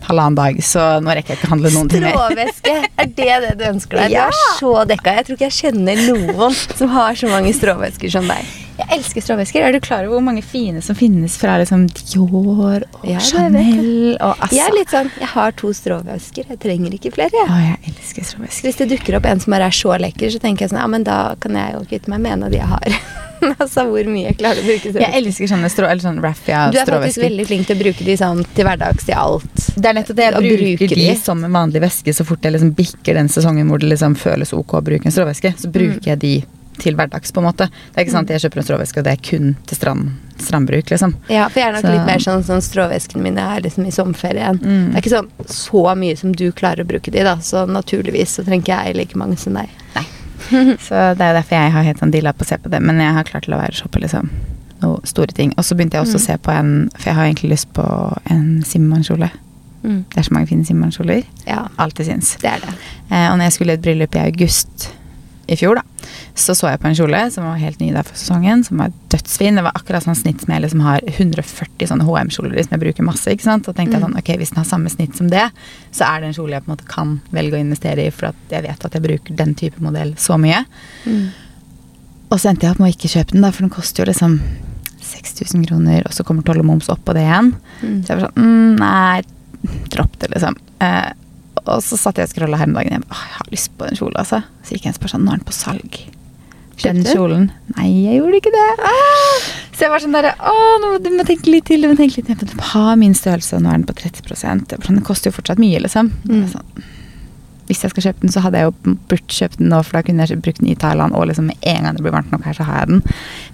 halvannen 0.07 0.35
dag, 0.35 0.57
så 0.63 0.83
nå 1.03 1.13
rekker 1.15 1.31
jeg 1.35 1.39
ikke 1.39 1.47
å 1.47 1.53
handle 1.53 1.71
noen 1.75 1.89
ting 1.91 2.01
mer. 2.03 2.15
Stråvæske, 2.17 2.73
er 2.97 3.07
det 3.15 3.27
det 3.45 3.53
du 3.59 3.63
ønsker 3.69 4.01
deg? 4.01 4.11
Ja. 4.11 4.25
Du 4.27 4.35
er 4.35 4.51
så 4.59 4.73
dekka. 4.87 5.13
Jeg 5.17 5.25
tror 5.27 5.35
ikke 5.37 5.47
jeg 5.49 5.57
kjenner 5.57 6.03
noen 6.07 6.53
som 6.79 6.89
har 6.93 7.15
så 7.19 7.27
mange 7.31 7.51
stråvæsker 7.55 8.11
som 8.13 8.27
deg. 8.29 8.51
Jeg 8.77 8.87
elsker 8.99 9.23
stråvæsker. 9.25 9.63
Er 9.65 9.73
du 9.73 9.79
klar 9.81 10.05
over 10.05 10.19
hvor 10.19 10.25
mange 10.27 10.43
fine 10.45 10.81
som 10.85 10.97
finnes 10.97 11.37
fra 11.41 11.55
liksom 11.61 11.87
Dior 11.97 12.85
og 12.85 13.05
Ja, 13.07 13.17
jeg. 13.17 13.25
Chanel 13.31 14.17
og 14.21 14.43
Jeg 14.53 14.65
er 14.67 14.75
litt 14.75 14.93
sånn, 14.93 15.09
jeg 15.17 15.31
har 15.33 15.55
to 15.57 15.71
stråvæsker, 15.73 16.51
jeg 16.53 16.59
trenger 16.61 16.93
ikke 16.97 17.13
flere. 17.15 17.45
Å, 17.47 17.57
Jeg. 17.57 17.77
jeg 17.83 17.93
elsker 17.95 18.27
stråvesker. 18.31 18.67
hvis 18.69 18.81
det 18.81 18.89
dukker 18.93 19.17
opp 19.17 19.25
en 19.25 19.41
som 19.41 19.53
er 19.57 19.69
så 19.73 19.97
lekker, 19.97 20.29
så 20.33 20.41
tenker 20.43 20.65
jeg 20.65 20.75
sånn, 20.75 20.83
ja, 20.83 20.87
men 20.93 21.07
da 21.07 21.35
kan 21.41 21.57
jeg 21.57 21.73
jo 21.73 21.85
kvitte 21.89 22.13
meg 22.13 22.21
med 22.21 22.37
en 22.37 22.43
av 22.47 22.53
de 22.53 22.61
jeg 22.61 22.69
har. 22.69 22.99
altså, 23.61 23.85
hvor 23.89 24.07
mye 24.09 24.31
jeg 24.31 24.37
klarer 24.39 24.61
å 24.61 24.65
bruke 24.65 24.93
Jeg 24.97 25.13
elsker 25.21 25.49
sånne 25.51 25.69
strå, 25.69 25.87
eller 25.89 26.01
sånn 26.01 26.21
raffia 26.23 26.67
Du 26.73 26.79
er 26.81 26.89
faktisk 26.89 27.21
veldig 27.21 27.45
flink 27.49 27.67
til 27.69 27.77
å 27.77 27.81
bruke 27.83 28.05
de 28.07 28.17
sånn 28.17 28.43
til 28.57 28.67
hverdags 28.67 29.05
til 29.09 29.17
alt. 29.17 29.63
Det 29.77 29.89
er 29.89 29.97
nettopp 29.97 30.19
det. 30.19 30.29
Jeg 30.33 30.57
bruker 30.57 30.93
de 30.93 31.01
de. 31.01 31.15
som 31.21 31.43
en 31.45 31.57
vanlig 31.57 31.81
væske 31.83 32.13
så 32.17 32.25
fort 32.27 32.45
jeg 32.45 32.55
liksom 32.55 32.73
bikker 32.77 33.17
den 33.19 33.29
sesongen 33.31 33.69
hvor 33.69 33.81
det 33.81 33.91
liksom 33.91 34.17
føles 34.17 34.53
ok 34.57 34.77
å 34.79 34.83
bruke 34.85 35.09
en 35.09 35.13
stråvæske. 35.13 35.53
Så 35.61 35.69
bruker 35.73 36.13
jeg 36.13 36.21
de 36.23 36.33
til 36.77 36.95
hverdags, 36.95 37.31
på 37.33 37.39
en 37.41 37.47
måte. 37.47 37.67
Det 37.69 37.97
er 37.97 38.05
ikke 38.05 38.11
sant 38.15 38.29
at 38.29 38.39
jeg 38.41 38.49
kjøper 38.51 38.57
en 38.61 38.67
stråvæske, 38.67 38.97
og 38.97 39.03
det 39.07 39.13
er 39.13 39.21
kun 39.29 39.55
til 39.65 39.77
strand, 39.77 40.11
strandbruk, 40.37 40.89
liksom. 40.93 41.15
Ja, 41.29 41.47
for 41.49 41.59
jeg 41.59 41.69
er 41.69 41.73
nok 41.73 41.81
Så- 41.85 41.91
litt 41.95 42.05
mer 42.05 42.19
sånn 42.19 42.43
sånn 42.45 42.61
stråvæskene 42.61 43.21
mine 43.23 43.39
er 43.57 43.61
liksom 43.61 43.85
i 43.87 43.91
sommerferien. 43.91 44.59
Mm. 44.61 44.91
Det 44.93 44.95
er 44.95 45.01
ikke 45.01 45.15
sånn 45.17 45.29
så 45.47 45.95
mye 45.97 46.17
som 46.17 46.31
du 46.31 46.51
klarer 46.51 46.83
å 46.83 46.87
bruke 46.87 47.11
de, 47.11 47.23
da. 47.23 47.35
Så 47.37 47.65
naturligvis 47.67 48.37
så 48.37 48.45
trenger 48.45 48.63
ikke 48.63 48.85
jeg 48.85 48.95
like 48.95 49.15
mange 49.15 49.37
som 49.37 49.53
deg. 49.53 49.69
Så 50.79 50.93
det 51.17 51.21
er 51.21 51.33
jo 51.33 51.39
derfor 51.41 51.55
jeg 51.57 51.71
har 51.71 51.83
helt 51.83 51.99
sånn 51.99 52.11
dilla 52.13 52.31
på 52.31 52.45
å 52.45 52.47
se 52.47 52.57
på 52.57 52.69
det. 52.69 52.79
Men 52.81 52.99
jeg 52.99 53.11
har 53.13 53.23
klart 53.23 53.47
å 53.49 53.57
være 53.57 53.73
shoppe 53.73 53.99
liksom 53.99 54.29
noen 54.83 55.03
store 55.09 55.33
ting. 55.33 55.51
Og 55.57 55.65
så 55.65 55.75
begynte 55.75 55.97
jeg 55.97 56.05
også 56.05 56.19
å 56.19 56.21
Mm. 56.21 56.25
se 56.27 56.37
på 56.37 56.51
en 56.53 56.89
For 56.95 57.09
jeg 57.09 57.15
har 57.15 57.25
egentlig 57.25 57.49
lyst 57.51 57.73
på 57.73 58.17
en 58.29 58.61
Simman-kjole. 58.63 59.31
Mm. 59.83 60.05
Det 60.09 60.17
er 60.17 60.21
så 60.23 60.31
mange 60.31 60.47
fine 60.47 60.63
Simman-kjoler. 60.63 61.23
Ja, 61.47 61.67
Alltid 61.79 62.05
syns. 62.07 62.37
det 62.39 62.51
er 62.51 62.59
det. 62.59 62.73
Eh, 63.11 63.31
og 63.31 63.37
når 63.39 63.43
jeg 63.49 63.53
skulle 63.53 63.69
i 63.71 63.73
et 63.73 63.81
bryllup 63.81 64.15
i 64.15 64.19
august 64.27 64.89
i 65.49 65.55
fjor, 65.55 65.75
da, 65.75 65.81
så 66.37 66.55
så 66.57 66.69
jeg 66.71 66.79
på 66.83 66.87
en 66.89 66.95
kjole 66.97 67.21
som 67.33 67.43
var 67.47 67.57
helt 67.61 67.79
ny 67.81 67.91
der 67.95 68.03
for 68.07 68.15
sesongen, 68.19 68.63
som 68.65 68.77
var 68.81 68.91
dødsfin. 69.13 69.55
Det 69.59 69.63
var 69.65 69.75
akkurat 69.77 70.03
sånn 70.05 70.15
snitt 70.19 70.41
som 70.43 70.53
jeg 70.53 70.63
liksom 70.65 70.83
har 70.85 71.01
140 71.07 71.87
sånne 71.91 72.05
HM-kjoler 72.07 72.63
som 72.63 72.75
jeg 72.77 72.83
bruker 72.85 73.03
masse. 73.07 73.27
ikke 73.31 73.43
sant? 73.47 73.67
Og 73.67 73.75
tenkte 73.75 73.97
jeg 73.97 74.03
Mm. 74.03 74.11
sånn, 74.13 74.17
ok, 74.19 74.37
hvis 74.37 74.49
den 74.53 74.57
har 74.63 74.65
samme 74.69 74.89
snitt 74.89 75.15
som 75.17 75.27
det, 75.29 75.51
så 75.91 76.05
er 76.05 76.21
det 76.21 76.27
en 76.29 76.33
kjole 76.37 76.51
jeg 76.57 76.63
på 76.65 76.71
en 76.71 76.75
måte 76.77 76.87
kan 76.87 77.21
velge 77.31 77.57
å 77.57 77.59
investere 77.63 78.07
i, 78.07 78.09
for 78.11 78.27
at 78.27 78.35
jeg 78.49 78.63
vet 78.63 78.85
at 78.85 78.93
jeg 78.93 79.01
bruker 79.01 79.35
den 79.35 79.55
type 79.55 79.79
modell 79.81 80.13
så 80.15 80.37
mye. 80.39 80.65
Mm. 81.05 81.29
Og 82.31 82.39
så 82.39 82.49
endte 82.49 82.67
jeg 82.67 82.71
opp 82.71 82.79
med 82.79 82.89
å 82.91 82.95
ikke 82.95 83.13
kjøpe 83.13 83.31
den, 83.31 83.41
da, 83.41 83.51
for 83.51 83.61
den 83.63 83.69
koster 83.73 84.03
jo 84.03 84.11
liksom 84.11 84.39
6000 85.01 85.65
kroner, 85.67 86.03
og 86.05 86.11
så 86.11 86.23
kommer 86.27 86.43
toll 86.43 86.59
og 86.59 86.65
moms 86.65 86.87
på 86.87 87.13
det 87.15 87.23
igjen. 87.23 87.53
Mm. 87.81 88.03
Så 88.03 88.07
jeg 88.11 88.19
var 88.19 88.27
sånn 88.27 88.43
mm, 88.43 88.77
Nei, 88.81 89.21
dropp 89.93 90.19
det, 90.19 90.29
liksom. 90.35 90.57
Eh, 90.83 91.11
og 91.67 91.83
så 91.85 91.99
satt 91.99 92.19
jeg 92.19 92.29
og 92.29 92.33
scrolla 92.33 92.59
her 92.59 92.69
om 92.69 92.77
dagen. 92.77 92.97
Jeg, 92.97 93.07
bare, 93.09 93.25
jeg 93.31 93.39
har 93.39 93.51
lyst 93.53 93.73
på 93.77 93.89
den 93.89 93.99
kjolen, 93.99 94.19
altså. 94.21 94.43
Så 94.63 94.75
gikk 94.75 94.85
jeg 94.85 94.91
inn 94.91 94.95
og 94.95 95.01
spurte 95.01 95.19
om 95.19 95.27
den 95.29 95.47
på 95.47 95.55
salg. 95.55 95.99
Den 96.83 97.01
kjolen. 97.05 97.47
Nei, 97.73 97.87
jeg 98.05 98.19
gjorde 98.19 98.37
ikke 98.41 98.53
det. 98.53 98.67
Så 99.73 99.85
jeg 99.85 99.89
var 99.93 100.01
sånn 100.03 100.13
derre 100.13 100.35
Å, 100.37 100.53
nå, 100.81 100.91
du 101.01 101.09
må 101.13 101.25
tenke 101.25 101.49
litt 101.49 101.65
til. 101.69 101.81
Du 101.81 101.89
må 101.89 101.97
tenke 101.97 102.21
litt 102.21 102.29
til. 102.29 102.61
Ha 102.73 102.93
min 102.99 103.15
størrelse, 103.17 103.57
og 103.57 103.65
nå 103.65 103.71
er 103.71 103.79
den 103.79 103.87
på 103.89 103.97
30 103.97 104.29
jeg 104.29 104.37
sånn, 104.43 104.63
Den 104.69 105.01
koster 105.05 105.31
jo 105.31 105.37
fortsatt 105.39 105.61
mye, 105.61 105.81
liksom. 105.81 106.11
Mm. 106.29 106.45
Sånn, 106.53 106.85
hvis 107.67 107.83
jeg 107.83 107.91
skal 107.91 108.05
kjøpe 108.07 108.23
den, 108.23 108.31
så 108.31 108.43
hadde 108.45 108.61
jeg 108.61 108.69
jo 108.69 108.95
burde 109.09 109.37
kjøpt 109.39 109.59
den 109.59 109.71
nå, 109.73 109.81
for 109.83 109.97
da 109.97 110.03
kunne 110.07 110.27
jeg 110.27 110.39
brukt 110.43 110.61
den 110.61 110.71
i 110.71 110.77
Thailand, 110.79 111.17
og 111.17 111.27
liksom 111.27 111.49
med 111.51 111.67
en 111.67 111.83
gang 111.83 111.97
det 111.97 112.05
blir 112.05 112.15
varmt 112.15 112.31
nok 112.31 112.45
her, 112.47 112.55
så 112.55 112.67
har 112.67 112.85
jeg 112.85 112.93
den. 112.93 113.01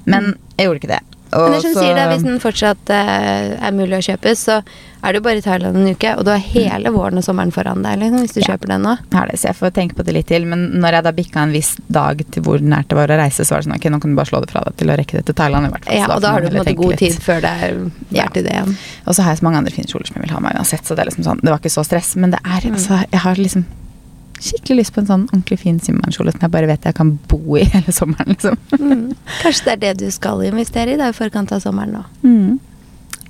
Men 0.06 0.34
jeg 0.60 0.68
gjorde 0.68 0.84
ikke 0.84 0.92
det. 0.94 1.02
Men 1.38 1.52
det 1.52 1.62
som 1.62 1.74
så- 1.74 1.80
sier 1.84 1.96
det, 1.96 2.08
Hvis 2.14 2.24
den 2.24 2.40
fortsatt 2.40 2.90
eh, 2.90 3.58
er 3.68 3.72
mulig 3.72 3.98
å 3.98 4.06
kjøpe, 4.06 4.32
så 4.38 4.64
er 5.04 5.12
det 5.12 5.16
jo 5.16 5.22
bare 5.22 5.38
i 5.38 5.42
Thailand 5.42 5.76
en 5.76 5.88
uke. 5.96 6.18
Og 6.18 6.24
du 6.26 6.32
har 6.32 6.38
hele 6.40 6.90
våren 6.94 7.18
og 7.18 7.24
sommeren 7.24 7.52
foran 7.52 7.82
deg 7.84 8.00
liksom, 8.00 8.20
hvis 8.24 8.34
du 8.34 8.40
Ja. 8.42 8.54
kjøper 8.56 8.68
den 8.68 8.82
nå. 8.84 8.98
Jeg 9.12 9.30
det, 9.32 9.40
så 9.40 9.48
jeg 9.52 9.56
får 9.58 9.72
tenke 9.72 9.96
på 9.96 10.04
det 10.06 10.14
litt 10.14 10.28
til. 10.28 10.46
Men 10.46 10.72
når 10.80 10.92
jeg 10.94 11.04
da 11.04 11.12
bikka 11.12 11.38
en 11.44 11.52
viss 11.52 11.76
dag 11.92 12.24
til 12.32 12.44
hvor 12.44 12.60
nært 12.60 12.88
det 12.88 12.96
var 12.96 13.08
å 13.08 13.18
reise, 13.20 13.44
så 13.44 13.52
var 13.52 13.62
det 13.62 13.68
sånn 13.68 13.76
ok, 13.76 13.90
nå 13.92 14.02
kan 14.02 14.12
du 14.12 14.16
bare 14.16 14.26
slå 14.32 14.40
det 14.42 14.52
fra 14.52 14.62
deg 14.64 14.78
til 14.78 14.88
å 14.88 14.98
rekke 14.98 15.12
det 15.20 15.26
til 15.26 15.36
Thailand. 15.36 15.66
i 15.66 15.70
hvert 15.70 15.86
fall. 15.86 15.96
Ja, 15.98 16.04
og 16.06 16.22
da 16.22 16.28
da 16.28 16.32
har 16.34 16.42
du 16.42 16.48
på 16.50 16.54
en 16.54 16.60
måte 16.66 16.76
god 16.76 16.90
litt. 16.92 17.00
tid 17.00 17.20
før 17.20 17.42
det 17.42 17.52
er 17.64 17.92
Ja. 18.12 18.24
verdt 18.24 18.38
i 18.38 18.42
det 18.44 18.52
igjen. 18.54 18.76
Og 19.08 19.14
så 19.16 19.24
har 19.24 19.32
jeg 19.32 19.40
så 19.40 19.44
mange 19.44 19.58
andre 19.58 19.72
fine 19.72 19.86
kjoler 19.86 20.08
som 20.08 20.16
jeg 20.16 20.24
vil 20.30 20.34
ha 20.36 20.40
meg 20.40 20.54
uansett, 20.56 20.84
så 20.86 20.96
det 20.96 21.00
er 21.00 21.10
liksom 21.12 21.24
sånn, 21.26 21.42
det 21.42 21.50
var 21.50 21.60
ikke 21.60 21.74
så 21.74 21.84
stress. 21.86 22.16
Men 22.16 22.32
det 22.32 22.40
er 22.46 22.62
Mm. 22.62 22.74
altså, 22.74 23.06
jeg 23.12 23.20
har 23.20 23.36
liksom 23.36 23.66
skikkelig 24.44 24.82
lyst 24.82 24.96
på 24.96 25.04
en 25.04 25.10
sånn 25.10 25.28
ordentlig 25.30 25.60
fin 25.62 25.80
Simman-kjole 25.84 26.34
som 26.34 26.46
jeg 26.46 26.54
bare 26.54 26.70
vet 26.70 26.88
jeg 26.90 26.98
kan 26.98 27.16
bo 27.32 27.58
i 27.60 27.66
hele 27.74 27.96
sommeren, 27.96 28.36
liksom. 28.36 28.58
Mm. 28.80 29.06
Kanskje 29.42 29.70
det 29.70 29.76
er 29.76 29.84
det 29.86 29.94
du 30.04 30.10
skal 30.14 30.44
investere 30.48 30.96
i 30.96 31.00
da, 31.00 31.12
i 31.12 31.18
forkant 31.18 31.54
av 31.56 31.64
sommeren 31.64 31.96
nå. 31.98 32.04
Mm. 32.26 32.60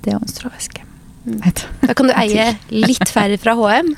Det 0.04 0.16
og 0.16 0.26
en 0.26 0.34
stråvæske. 0.34 0.84
Mm. 1.24 1.38
Da 1.86 1.94
kan 1.96 2.10
du 2.10 2.16
eie 2.22 2.50
litt 2.74 3.08
færre 3.12 3.38
fra 3.40 3.54
HM, 3.56 3.94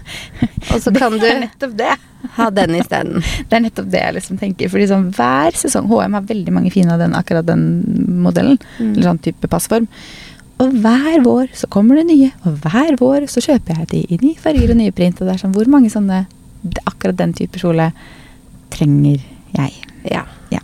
og 0.70 0.76
så 0.82 0.92
kan 0.94 1.16
du 1.20 1.26
er 1.26 1.96
ha 2.36 2.50
den 2.50 2.74
isteden. 2.74 3.22
Det 3.48 3.58
er 3.58 3.64
nettopp 3.64 3.90
det 3.92 4.02
jeg 4.02 4.14
liksom 4.18 4.38
tenker. 4.40 4.70
Fordi 4.72 4.86
sånn 4.90 5.10
hver 5.16 5.56
sesong 5.58 5.88
HM 5.90 6.16
har 6.18 6.24
veldig 6.28 6.54
mange 6.54 6.72
fine 6.74 6.94
av 6.94 7.02
den, 7.02 7.14
akkurat 7.18 7.46
den 7.46 7.66
modellen. 8.22 8.58
Mm. 8.78 8.94
Eller 8.94 9.10
sånn 9.10 9.22
type 9.24 9.50
passform. 9.52 9.88
Og 10.62 10.72
hver 10.82 11.20
vår 11.24 11.52
så 11.56 11.68
kommer 11.70 12.00
det 12.00 12.06
nye. 12.08 12.32
Og 12.48 12.62
hver 12.64 12.96
vår 13.00 13.28
så 13.30 13.42
kjøper 13.44 13.82
jeg 13.82 13.90
de 13.92 14.02
i 14.08 14.20
nye 14.22 14.40
farger 14.40 14.72
og 14.72 14.80
nye 14.80 14.94
print. 14.96 15.20
Og 15.20 15.28
det 15.28 15.36
er 15.36 15.44
sånn, 15.44 15.54
hvor 15.56 15.68
mange 15.70 15.92
sånne 15.92 16.24
Akkurat 16.84 17.16
den 17.18 17.32
type 17.36 17.60
kjole 17.60 17.90
trenger 18.74 19.22
jeg. 19.56 19.72
Ja. 20.10 20.24
Ja. 20.50 20.60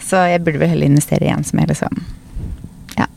Så 0.00 0.22
jeg 0.30 0.42
burde 0.44 0.60
vel 0.62 0.72
heller 0.72 0.88
investere 0.90 1.26
i 1.26 1.32
en 1.32 1.44
som 1.44 1.60
er 1.60 1.70
liksom 1.70 2.00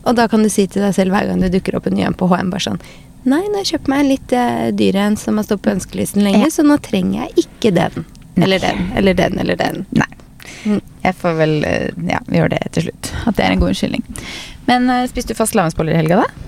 Og 0.04 0.12
da 0.18 0.26
kan 0.28 0.42
du 0.44 0.50
si 0.52 0.66
til 0.68 0.84
deg 0.84 0.94
selv 0.96 1.14
hver 1.14 1.26
gang 1.30 1.40
det 1.40 1.52
dukker 1.54 1.78
opp 1.78 1.86
en 1.88 1.96
ny 1.96 2.04
en 2.06 2.16
på 2.16 2.28
HM, 2.30 2.50
bare 2.52 2.66
sånn 2.66 2.80
Nei, 3.24 3.40
nå 3.48 3.56
har 3.56 3.62
jeg 3.64 3.70
kjøpt 3.72 3.88
meg 3.88 4.02
en 4.02 4.10
litt 4.12 4.34
uh, 4.36 4.66
dyr 4.76 4.98
en 5.00 5.14
som 5.16 5.38
har 5.40 5.46
stått 5.48 5.62
på 5.64 5.72
ønskelisten 5.72 6.20
lenge, 6.26 6.42
Ja. 6.44 6.50
så 6.52 6.60
nå 6.66 6.76
trenger 6.84 7.22
jeg 7.22 7.46
ikke 7.46 7.70
den. 7.72 8.04
Nei. 8.36 8.44
Eller 8.44 8.60
den, 8.60 8.82
eller 9.00 9.16
den, 9.16 9.38
eller 9.40 9.56
den. 9.56 9.78
Nei. 9.96 10.10
Mm. 10.66 10.82
Jeg 11.06 11.16
får 11.22 11.38
vel 11.38 11.54
eh, 11.64 11.86
ja, 12.10 12.18
gjøre 12.28 12.50
det 12.52 12.60
til 12.76 12.84
slutt. 12.90 13.08
At 13.24 13.38
det 13.38 13.46
er 13.46 13.54
en 13.54 13.62
god 13.62 13.72
unnskyldning. 13.72 14.04
Men 14.68 14.88
eh, 14.90 15.06
spiste 15.10 15.34
du 15.34 15.38
fastelavnsboller 15.38 15.94
i 15.94 16.00
helga, 16.02 16.24
da? 16.24 16.44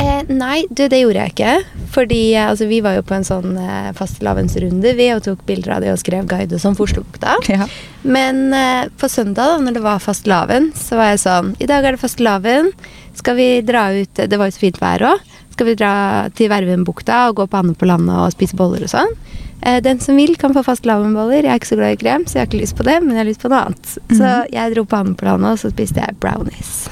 Eh, 0.00 0.22
nei, 0.32 0.64
du, 0.70 0.86
det 0.88 1.02
gjorde 1.02 1.24
jeg 1.24 1.34
ikke. 1.34 1.54
Fordi 1.92 2.20
eh, 2.34 2.48
altså, 2.48 2.68
vi 2.70 2.80
var 2.84 2.96
jo 2.96 3.04
på 3.06 3.16
en 3.16 3.26
sånn 3.26 3.56
eh, 3.60 3.90
fastelavnsrunde, 3.98 4.94
vi, 4.96 5.08
og 5.14 5.24
tok 5.26 5.42
bilder 5.48 5.76
av 5.76 5.84
det 5.84 5.92
og 5.92 6.00
skrev 6.00 6.28
guide 6.30 6.56
og 6.56 6.62
sånn 6.62 6.78
for 6.78 6.88
Oslobukta. 6.88 7.36
Ja. 7.50 7.68
Men 8.02 8.48
eh, 8.56 8.86
på 9.00 9.10
søndag, 9.12 9.56
da 9.56 9.58
når 9.64 9.76
det 9.76 9.84
var 9.84 10.02
fastelavn, 10.02 10.70
så 10.78 11.00
var 11.00 11.12
jeg 11.12 11.24
sånn 11.26 11.52
I 11.60 11.68
dag 11.70 11.84
er 11.84 11.96
det 11.96 12.02
fastelavn. 12.02 12.72
Skal 13.18 13.36
vi 13.36 13.48
dra 13.66 13.88
ut 13.92 14.20
Det 14.30 14.38
var 14.38 14.48
jo 14.48 14.54
så 14.54 14.62
fint 14.62 14.80
vær 14.80 15.04
òg. 15.10 15.28
Skal 15.52 15.68
vi 15.68 15.76
dra 15.76 15.92
til 16.32 16.48
Vervenbukta 16.48 17.26
og 17.28 17.42
gå 17.42 17.48
på 17.50 17.58
Anne 17.58 17.74
på 17.76 17.88
landet 17.90 18.16
og 18.16 18.32
spise 18.32 18.56
boller 18.56 18.86
og 18.86 18.92
sånn? 18.94 19.16
Eh, 19.62 19.80
den 19.84 19.98
som 20.00 20.16
vil, 20.16 20.36
kan 20.40 20.54
få 20.56 20.62
fast 20.64 20.86
lavenboller. 20.88 21.42
Jeg 21.44 21.52
er 21.52 21.60
ikke 21.60 21.68
så 21.72 21.76
glad 21.76 21.92
i 21.92 22.00
krem, 22.00 22.24
så 22.26 22.38
jeg 22.38 22.40
har 22.40 22.46
ikke 22.50 22.62
lyst 22.62 22.76
på 22.78 22.86
det, 22.86 22.94
men 23.02 23.10
jeg 23.16 23.18
har 23.24 23.28
lyst 23.28 23.42
på 23.42 23.50
noe 23.52 23.64
annet. 23.66 23.86
Så 24.08 24.22
Mhm. 24.24 24.46
jeg 24.52 24.74
dro 24.74 24.84
på 24.84 24.96
på 25.14 25.26
og 25.52 25.58
så 25.58 25.70
spiste 25.70 26.00
jeg 26.00 26.16
brownies. 26.20 26.88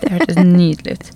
Det 0.00 0.10
hørtes 0.10 0.36
nydelig 0.44 0.92
ut. 0.98 1.10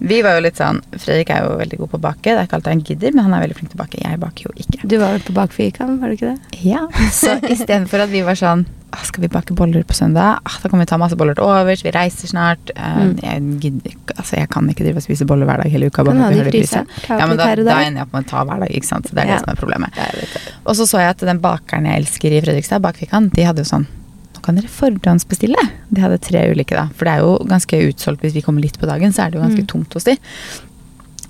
Vi 0.00 0.22
var 0.24 0.38
jo 0.38 0.40
litt 0.46 0.56
sånn 0.56 0.80
Fredrik 0.96 1.28
er 1.30 1.44
jo 1.44 1.56
veldig 1.60 1.78
god 1.78 1.90
på 1.92 1.98
å 1.98 2.00
bake. 2.00 2.22
Det 2.24 2.38
er 2.38 2.46
ikke 2.48 2.56
alltid 2.58 2.72
han 2.72 2.82
gidder, 2.88 3.12
men 3.14 3.24
han 3.26 3.34
er 3.36 3.42
veldig 3.46 3.56
flink 3.58 3.70
til 3.70 3.78
å 3.80 3.82
bake. 3.84 4.00
Jeg 4.00 4.20
baker 4.20 4.46
jo 4.48 4.52
ikke. 4.56 4.88
Du 4.88 4.96
var 4.98 5.12
vel 5.12 5.20
på 5.26 5.34
bakfirkant, 5.36 6.00
var 6.00 6.08
du 6.08 6.16
ikke 6.16 6.30
det? 6.34 6.60
Ja, 6.64 6.86
Så 7.12 7.36
istedenfor 7.52 8.00
at 8.06 8.08
vi 8.12 8.22
var 8.26 8.34
sånn 8.40 8.66
«Ah, 8.92 9.04
Skal 9.06 9.22
vi 9.22 9.28
bake 9.30 9.54
boller 9.54 9.84
på 9.86 9.94
søndag? 9.94 10.40
Ah, 10.42 10.56
da 10.62 10.68
kan 10.68 10.80
vi 10.80 10.84
ta 10.90 10.96
masse 10.98 11.14
boller 11.14 11.36
til 11.38 11.44
overs. 11.46 11.84
Vi 11.86 11.92
reiser 11.94 12.26
snart. 12.26 12.72
Eh, 12.74 12.96
Mm. 12.98 13.12
jeg, 13.22 13.42
gidder, 13.62 13.90
ikke- 13.92 14.16
altså, 14.18 14.34
jeg 14.40 14.48
kan 14.50 14.66
ikke 14.68 14.82
drive 14.82 14.96
og 14.96 15.02
spise 15.04 15.24
boller 15.30 15.46
hver 15.46 15.62
dag 15.62 15.70
hele 15.70 15.86
uka. 15.86 16.02
Kan 16.02 16.06
bare 16.06 16.24
ha 16.24 16.30
de 16.30 16.42
det 16.50 16.54
i 16.54 16.66
Ja, 17.08 17.26
men 17.28 17.36
da, 17.36 17.54
da 17.54 17.78
ender 17.86 18.00
jeg 18.00 18.02
opp 18.02 18.12
med 18.12 18.26
å 18.26 18.28
ta 18.28 18.44
hver 18.44 18.58
dag. 18.58 18.68
ikke 18.74 18.84
sant? 18.88 19.06
Så 19.06 19.14
det 19.14 19.22
er 19.22 19.28
Ja. 19.28 19.36
det 19.38 19.44
som 19.46 19.50
er 19.54 19.60
problemet. 19.62 19.94
Og 20.66 20.74
så 20.74 20.88
så 20.90 20.98
jeg 20.98 21.08
at 21.10 21.18
den 21.18 21.38
bakeren 21.38 21.86
jeg 21.86 22.02
elsker 22.02 22.32
i 22.32 22.40
Fredrikstad, 22.40 22.80
Bakfikan, 22.82 23.30
de 23.32 23.42
hadde 23.44 23.58
jo 23.62 23.64
sånn 23.76 23.86
Nå 24.40 24.46
kan 24.46 24.56
dere 24.56 24.70
forhåndsbestille. 24.72 25.60
De 25.92 26.00
hadde 26.00 26.16
tre 26.24 26.46
ulike, 26.48 26.72
da. 26.72 26.86
For 26.96 27.04
det 27.04 27.12
er 27.12 27.20
jo 27.26 27.36
ganske 27.44 27.76
utsolgt 27.90 28.22
hvis 28.24 28.32
vi 28.32 28.40
kommer 28.46 28.64
litt 28.64 28.78
på 28.80 28.88
dagen, 28.88 29.12
så 29.12 29.26
er 29.26 29.30
det 29.30 29.36
jo 29.38 29.44
ganske 29.44 29.60
Mm. 29.66 29.68
tomt 29.68 29.92
hos 29.92 30.04
de. 30.08 30.16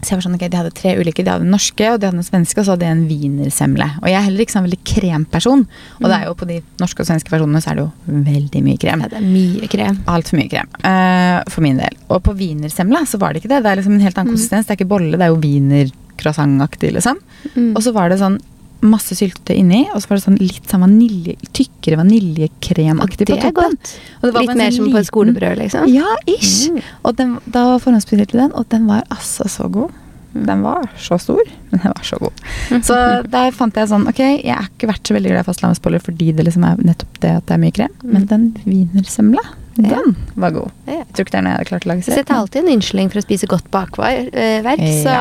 Så 0.01 0.15
jeg 0.15 0.17
var 0.17 0.23
sånn, 0.25 0.35
ok, 0.39 0.49
De 0.49 0.57
hadde 0.57 0.71
tre 0.73 0.95
ulike. 0.97 1.23
De 1.25 1.29
hadde 1.31 1.43
den 1.43 1.51
norske, 1.53 1.85
og 1.93 1.99
de 2.01 2.07
hadde 2.07 2.17
den 2.17 2.25
svenske, 2.25 2.57
og 2.61 2.65
så 2.65 2.71
hadde 2.73 2.87
de 2.87 2.93
en 2.95 3.03
wienersemle. 3.11 3.89
Og 4.01 4.07
jeg 4.09 4.15
er 4.17 4.23
heller 4.31 4.41
ikke 4.47 4.55
sånn 4.55 4.65
veldig 4.71 4.79
kremperson. 4.85 5.67
Og 6.01 6.07
det 6.09 6.17
er 6.17 6.25
jo 6.25 6.35
på 6.35 6.47
de 6.49 6.63
norske 6.81 7.01
og 7.01 7.07
svenske 7.11 7.29
versjonene 7.29 7.61
så 7.61 7.71
er 7.73 7.75
det 7.75 7.85
jo 7.85 7.93
veldig 8.31 8.63
mye 8.65 8.79
krem. 8.79 9.01
Ja, 9.03 9.09
det 9.09 9.19
er 9.19 9.27
mye 9.29 9.69
krem. 9.69 9.99
Altfor 10.07 10.39
mye 10.39 10.49
krem. 10.49 10.69
Uh, 10.87 11.43
for 11.51 11.61
min 11.61 11.77
del. 11.77 11.99
Og 12.09 12.23
på 12.23 12.33
wienersemla 12.39 13.03
så 13.05 13.19
var 13.19 13.35
det 13.35 13.43
ikke 13.43 13.53
det. 13.53 13.63
Det 13.65 13.73
er 13.73 13.77
liksom 13.83 13.93
en 13.99 14.01
helt 14.07 14.17
annen 14.17 14.33
Mm. 14.33 14.37
konsistens. 14.39 14.67
Det 14.67 14.71
er 14.73 14.85
ikke 14.85 14.89
bolle, 14.89 15.19
det 15.19 15.21
er 15.21 15.35
jo 15.35 15.41
wienercroissantaktig, 15.43 16.93
liksom. 16.97 17.19
Mm. 17.57 17.75
Og 17.77 17.83
så 17.83 17.93
var 17.93 18.09
det 18.09 18.21
sånn 18.21 18.41
masse 18.85 19.17
syltetøy 19.19 19.57
inni, 19.61 19.83
og 19.95 20.03
så 20.03 20.11
var 20.11 20.21
det 20.21 20.25
sånn 20.25 20.39
litt 20.41 20.69
sånn 20.71 20.85
vanilje, 20.85 21.37
tykkere 21.57 21.99
vaniljekremaktig 22.01 23.29
på 23.29 23.39
toppen. 23.41 23.77
Og 24.21 24.29
det 24.29 24.35
var 24.35 24.47
Litt 24.47 24.57
mer 24.57 24.71
som 24.75 24.87
som 24.87 24.95
på 24.95 25.01
et 25.01 25.09
skolebrød, 25.09 25.59
liksom? 25.61 25.89
Ja, 25.93 26.15
ish. 26.31 26.71
Mm. 26.71 26.81
Og 27.05 27.17
den, 27.19 27.35
da 27.45 27.65
forhåndsbestilte 27.83 28.39
den, 28.41 28.55
og 28.57 28.69
den 28.73 28.87
var 28.91 29.05
altså 29.13 29.49
så 29.53 29.69
god. 29.73 29.93
Den 30.33 30.63
var 30.63 30.87
så 30.99 31.19
stor, 31.19 31.41
men 31.71 31.81
den 31.83 31.93
var 31.97 32.05
så 32.07 32.17
god. 32.21 32.43
Så 32.87 32.97
der 33.27 33.51
fant 33.51 33.75
jeg 33.75 33.89
sånn 33.91 34.05
Ok, 34.07 34.21
jeg 34.21 34.55
har 34.55 34.69
ikke 34.69 34.87
vært 34.93 35.09
så 35.09 35.17
veldig 35.17 35.33
glad 35.33 35.43
i 35.43 35.49
fastlandsboller 35.49 36.03
fordi 36.05 36.29
det 36.39 36.45
liksom 36.47 36.67
er 36.69 36.79
nettopp 36.87 37.19
det 37.25 37.33
at 37.41 37.49
det 37.49 37.57
er 37.57 37.63
mye 37.65 37.75
krem, 37.75 37.97
men 38.07 38.29
den 38.31 38.45
wienersemla, 38.63 39.43
den 39.81 40.15
var 40.39 40.55
god. 40.55 40.77
Jeg 40.87 41.03
tror 41.11 41.27
ikke 41.27 41.35
det 41.35 41.41
er 41.41 41.45
noe 41.47 41.55
jeg 41.55 41.59
hadde 41.59 41.71
klart 41.73 41.89
å 41.89 41.91
lage 41.91 42.05
Så 42.07 42.15
jeg 42.15 42.29
tar 42.29 42.45
alltid 42.45 42.63
en 42.63 42.73
unnskyldning 42.77 43.11
for 43.11 43.23
å 43.23 43.25
spise 43.27 43.51
godt 43.51 43.67
bakverk, 43.75 44.31
så 45.03 45.17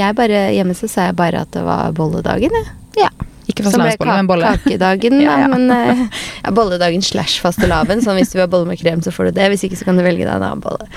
jeg 0.00 0.16
bare, 0.22 0.40
hjemme 0.56 0.78
så 0.78 0.88
sa 0.88 1.10
jeg 1.10 1.18
bare 1.20 1.44
at 1.44 1.52
det 1.52 1.66
var 1.66 1.92
bolledagen, 1.96 2.56
jeg. 2.56 2.72
Ja. 3.00 3.10
Ikke 3.44 3.66
fastelavnsbolle, 3.66 4.16
men 4.16 4.28
bolle. 4.30 4.50
kakedagen, 4.56 5.18
Ja, 5.26 5.34
ja. 5.44 5.48
Men 5.52 5.68
uh, 5.68 6.04
ja, 6.44 6.52
bolledagen 6.56 7.04
slash 7.04 7.42
fastelavn. 7.44 8.00
Sånn 8.04 8.16
hvis 8.18 8.32
du 8.32 8.38
vil 8.38 8.46
ha 8.46 8.50
bolle 8.50 8.70
med 8.70 8.80
krem, 8.80 9.02
så 9.04 9.12
får 9.14 9.30
du 9.30 9.38
det. 9.40 9.50
Hvis 9.52 9.66
ikke, 9.68 9.76
så 9.80 9.88
kan 9.88 10.00
du 10.00 10.04
velge 10.06 10.24
deg 10.24 10.32
en 10.32 10.46
annen 10.48 10.64
bolle. 10.64 10.88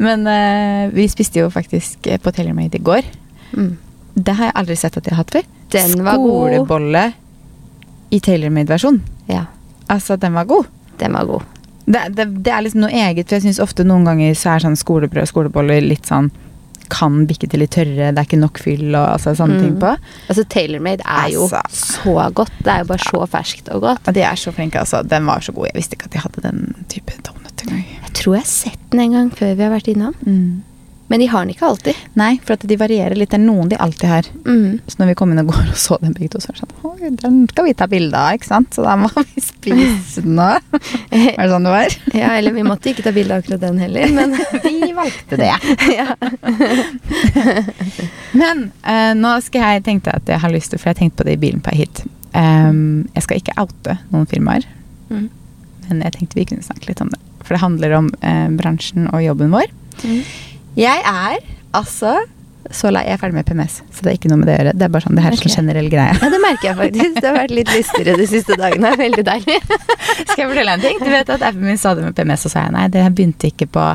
Men 0.00 0.24
uh, 0.24 0.88
vi 0.96 1.04
spiste 1.12 1.42
jo 1.42 1.50
faktisk 1.52 2.08
eh, 2.08 2.20
på 2.22 2.32
TaylorMade 2.32 2.80
i 2.80 2.84
går. 2.84 3.06
Mm. 3.52 3.74
Det 4.16 4.34
har 4.38 4.48
jeg 4.50 4.56
aldri 4.62 4.76
sett 4.80 4.96
at 4.96 5.04
de 5.06 5.12
har 5.12 5.20
hatt 5.22 5.34
før. 5.36 5.48
Den 5.70 5.98
var 6.06 6.18
god. 6.18 6.54
Skolebolle 6.56 7.04
i 8.10 8.18
TaylorMade-versjon. 8.24 9.02
Ja, 9.30 9.44
Altså, 9.90 10.16
den 10.16 10.34
var 10.38 10.44
god. 10.46 10.66
den 10.98 11.12
var 11.12 11.24
god. 11.26 11.42
Det, 11.86 12.00
det, 12.14 12.24
det 12.44 12.52
er 12.54 12.62
liksom 12.62 12.84
noe 12.84 12.90
eget, 12.94 13.26
for 13.26 13.36
jeg 13.38 13.42
syns 13.48 13.58
ofte 13.62 13.82
noen 13.86 14.04
ganger 14.06 14.34
så 14.38 14.52
er 14.52 14.62
sånn 14.62 14.76
skolebrød 14.78 15.24
og 15.24 15.30
skoleboller 15.30 15.80
litt 15.82 16.06
sånn 16.06 16.28
kan 16.90 17.26
bikke 17.30 17.48
til 17.50 17.60
litt 17.62 17.70
tørre, 17.74 18.10
det 18.10 18.18
er 18.18 18.26
ikke 18.28 18.38
nok 18.40 18.58
fyll 18.60 18.94
og 18.94 19.06
altså, 19.16 19.32
sånne 19.38 19.56
Mm. 19.58 19.62
ting 19.64 19.76
på. 19.80 19.92
Altså, 20.28 20.44
TaylorMade 20.44 21.02
er 21.06 21.28
jo 21.32 21.44
Altså. 21.48 21.62
så 22.04 22.30
godt. 22.34 22.52
Det 22.64 22.72
er 22.74 22.78
jo 22.84 22.88
bare 22.90 22.98
så 23.06 23.26
ferskt 23.30 23.68
og 23.74 23.80
godt. 23.82 24.12
De 24.14 24.20
er 24.22 24.34
så 24.36 24.52
flinke, 24.52 24.78
altså. 24.78 25.02
Den 25.06 25.26
var 25.26 25.40
så 25.40 25.52
god. 25.52 25.66
Jeg 25.72 25.78
visste 25.80 25.94
ikke 25.96 26.10
at 26.10 26.12
de 26.12 26.18
hadde 26.26 26.42
den 26.48 26.74
type 26.88 27.12
donut 27.26 27.62
engang. 27.66 27.84
Jeg 28.02 28.12
tror 28.14 28.34
jeg 28.34 28.42
har 28.42 28.50
sett 28.50 28.90
den 28.90 29.00
en 29.00 29.12
gang 29.12 29.30
før 29.30 29.54
vi 29.56 29.62
har 29.62 29.70
vært 29.70 29.88
innom. 29.94 30.14
Mm. 30.26 30.62
Men 31.10 31.18
de 31.20 31.26
har 31.26 31.42
den 31.42 31.50
ikke 31.56 31.66
alltid. 31.66 31.96
Nei, 32.14 32.36
for 32.46 32.54
de 32.62 32.76
varierer 32.78 33.18
litt. 33.18 33.32
Det 33.32 33.40
er 33.40 33.42
noen 33.42 33.66
de 33.72 33.78
alltid 33.82 34.06
har. 34.08 34.28
Mm. 34.46 34.76
Så 34.86 35.00
når 35.00 35.08
vi 35.10 35.14
kom 35.18 35.32
inn 35.34 35.40
og 35.42 35.48
går 35.50 35.72
og 35.72 35.78
så 35.82 35.96
den 35.98 36.12
begge 36.14 36.30
to, 36.36 36.40
så 36.42 36.52
var 36.52 36.60
det 36.60 36.62
sånn 36.62 36.90
Oi, 36.90 37.10
den 37.18 37.40
skal 37.50 37.66
vi 37.66 37.72
ta 37.80 37.88
bilde 37.90 38.14
av, 38.20 38.36
ikke 38.38 38.46
sant? 38.46 38.70
Så 38.76 38.84
da 38.86 38.94
må 39.00 39.10
vi 39.16 39.42
spise 39.42 40.22
den 40.22 40.38
òg. 40.38 40.62
Var 40.70 41.34
det 41.42 41.48
sånn 41.50 41.66
det 41.66 41.72
var? 41.74 41.96
Ja, 42.14 42.30
eller 42.38 42.54
vi 42.54 42.62
måtte 42.68 42.92
ikke 42.92 43.02
ta 43.08 43.12
bilde 43.16 43.34
av 43.34 43.42
akkurat 43.42 43.64
den 43.66 43.82
heller, 43.82 44.06
men 44.20 44.36
Vi 44.64 44.92
valgte 44.96 45.40
det. 45.40 45.50
Men 48.32 48.70
uh, 48.86 49.12
nå 49.18 49.32
skal 49.44 49.74
jeg 49.74 49.84
tenke 49.88 50.12
at 50.14 50.28
jeg 50.30 50.40
har 50.42 50.52
lyst 50.54 50.72
til, 50.72 50.80
for 50.80 50.92
jeg 50.92 51.00
tenkte 51.00 51.22
på 51.22 51.26
det 51.28 51.36
i 51.38 51.42
bilen 51.42 51.62
på 51.64 51.72
vei 51.72 51.82
hit. 51.84 52.02
um, 52.38 53.08
jeg 53.16 53.24
skal 53.26 53.40
ikke 53.40 53.56
oute 53.62 53.98
noen 54.12 54.28
firmaer, 54.30 54.68
Mm. 55.10 55.24
men 55.88 56.02
jeg 56.04 56.12
tenkte 56.14 56.36
vi 56.38 56.44
kunne 56.46 56.62
snakke 56.62 56.86
litt 56.86 57.00
om 57.02 57.08
det. 57.10 57.18
For 57.42 57.56
det 57.56 57.64
handler 57.64 57.94
om 57.96 58.12
uh, 58.22 58.46
bransjen 58.54 59.08
og 59.10 59.24
jobben 59.24 59.50
vår. 59.50 59.66
Mm. 60.04 60.20
Jeg 60.78 61.02
er 61.06 61.38
altså 61.76 62.18
så 62.70 62.90
lei. 62.92 63.02
Jeg 63.08 63.16
er 63.16 63.18
ferdig 63.18 63.34
med 63.34 63.46
PMS, 63.48 63.80
så 63.90 64.04
det 64.04 64.10
er 64.12 64.16
ikke 64.18 64.28
noe 64.30 64.38
med 64.38 64.46
det 64.46 64.54
å 64.54 64.58
gjøre. 64.60 64.72
Det 64.78 64.84
er 64.86 64.90
bare 64.94 65.02
sånn, 65.02 65.16
det 65.18 65.22
her 65.24 65.32
er 65.34 65.38
Ok. 65.40 65.42
sånn 65.48 65.56
generell 65.58 65.88
greie. 65.90 66.12
ja, 66.22 66.28
det 66.30 66.40
merker 66.44 66.68
jeg 66.68 66.76
faktisk. 66.78 67.14
Det 67.16 67.26
har 67.26 67.36
vært 67.40 67.54
litt 67.56 67.72
lystigere 67.74 68.14
de 68.20 68.26
siste 68.30 68.56
dagene. 68.60 68.92
Veldig 69.00 69.24
deilig. 69.26 69.56
Skal 70.20 70.42
jeg 70.44 70.50
fortelle 70.52 70.74
en 70.76 70.84
ting? 70.84 70.98
Du 71.02 71.10
vet 71.10 71.32
at 71.34 71.42
appen 71.48 71.64
min 71.66 71.80
sa 71.80 71.94
det 71.98 72.04
med 72.06 72.14
PMS, 72.14 72.46
og 72.46 72.52
sa 72.54 72.66
jeg 72.68 72.74
nei, 72.76 72.84
det 72.94 73.02
begynte 73.16 73.50
ikke 73.50 73.66
på 73.74 73.86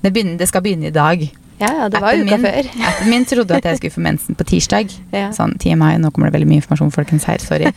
Det, 0.00 0.12
begynner, 0.14 0.38
det 0.40 0.48
skal 0.48 0.64
begynne 0.64 0.88
i 0.88 0.94
dag. 0.94 1.26
Ja, 1.60 1.68
ja, 1.70 1.88
det 1.92 2.00
var 2.02 2.14
Appen 2.14 2.26
uka 2.28 2.38
min, 2.38 2.46
før. 2.48 2.70
Appen 2.88 3.10
min 3.12 3.24
trodde 3.28 3.58
at 3.60 3.68
jeg 3.68 3.76
skulle 3.82 3.94
få 3.98 4.02
mensen 4.08 4.34
på 4.40 4.44
tirsdag. 4.48 4.90
Ja. 5.14 5.28
Sånn 5.36 5.52
TMI, 5.60 5.92
nå 6.02 6.10
kommer 6.14 6.30
det 6.30 6.38
veldig 6.38 6.48
mye 6.50 6.62
informasjon, 6.62 6.90
folkens 6.96 7.28
her, 7.28 7.38
sorry. 7.44 7.70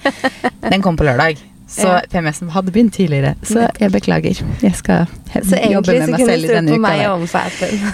Den 0.63 0.81
kom 0.85 0.95
på 0.97 1.05
lørdag. 1.05 1.37
Så 1.67 1.83
Ja. 1.87 1.99
PMS-en 2.09 2.49
hadde 2.49 2.71
begynt 2.71 2.93
tidligere. 2.95 3.35
Så 3.43 3.67
jeg 3.79 3.91
beklager. 3.91 4.39
Jeg 4.63 4.75
skal 4.75 5.05
Så 5.43 5.57
jobbe 5.71 5.97
med 5.99 6.09
meg 6.13 6.19
selv 6.25 6.43
i 6.45 6.47
denne 6.47 6.71
uka. 6.71 6.79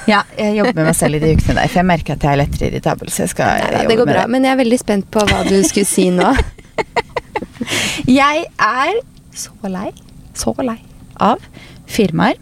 Ja, 0.07 0.21
jeg 0.37 0.57
jobber 0.57 0.73
med 0.75 0.85
meg 0.85 0.95
selv 0.95 1.15
i 1.15 1.19
de 1.19 1.31
ukene 1.33 1.55
der, 1.55 1.67
for 1.67 1.79
jeg 1.79 1.85
merker 1.89 2.13
at 2.13 2.21
jeg 2.27 2.31
er 2.31 2.35
lettere 2.43 2.69
irritabel. 2.69 3.09
Så 3.09 3.23
jeg 3.25 3.29
skal 3.29 3.45
Neida, 3.45 3.77
jobbe 3.81 3.87
det 3.89 3.97
går 3.97 4.05
med 4.05 4.13
bra, 4.15 4.27
men 4.27 4.43
jeg 4.45 4.51
er 4.51 4.59
veldig 4.63 4.79
spent 4.79 5.09
på 5.11 5.25
hva 5.25 5.43
du 5.49 5.55
skulle 5.63 5.85
si 5.89 6.09
nå. 6.13 6.33
Jeg 8.07 8.45
er 8.59 8.97
så 9.33 9.51
lei, 9.71 9.89
så 10.37 10.53
lei 10.65 10.77
av 11.23 11.39
firmaer 11.87 12.35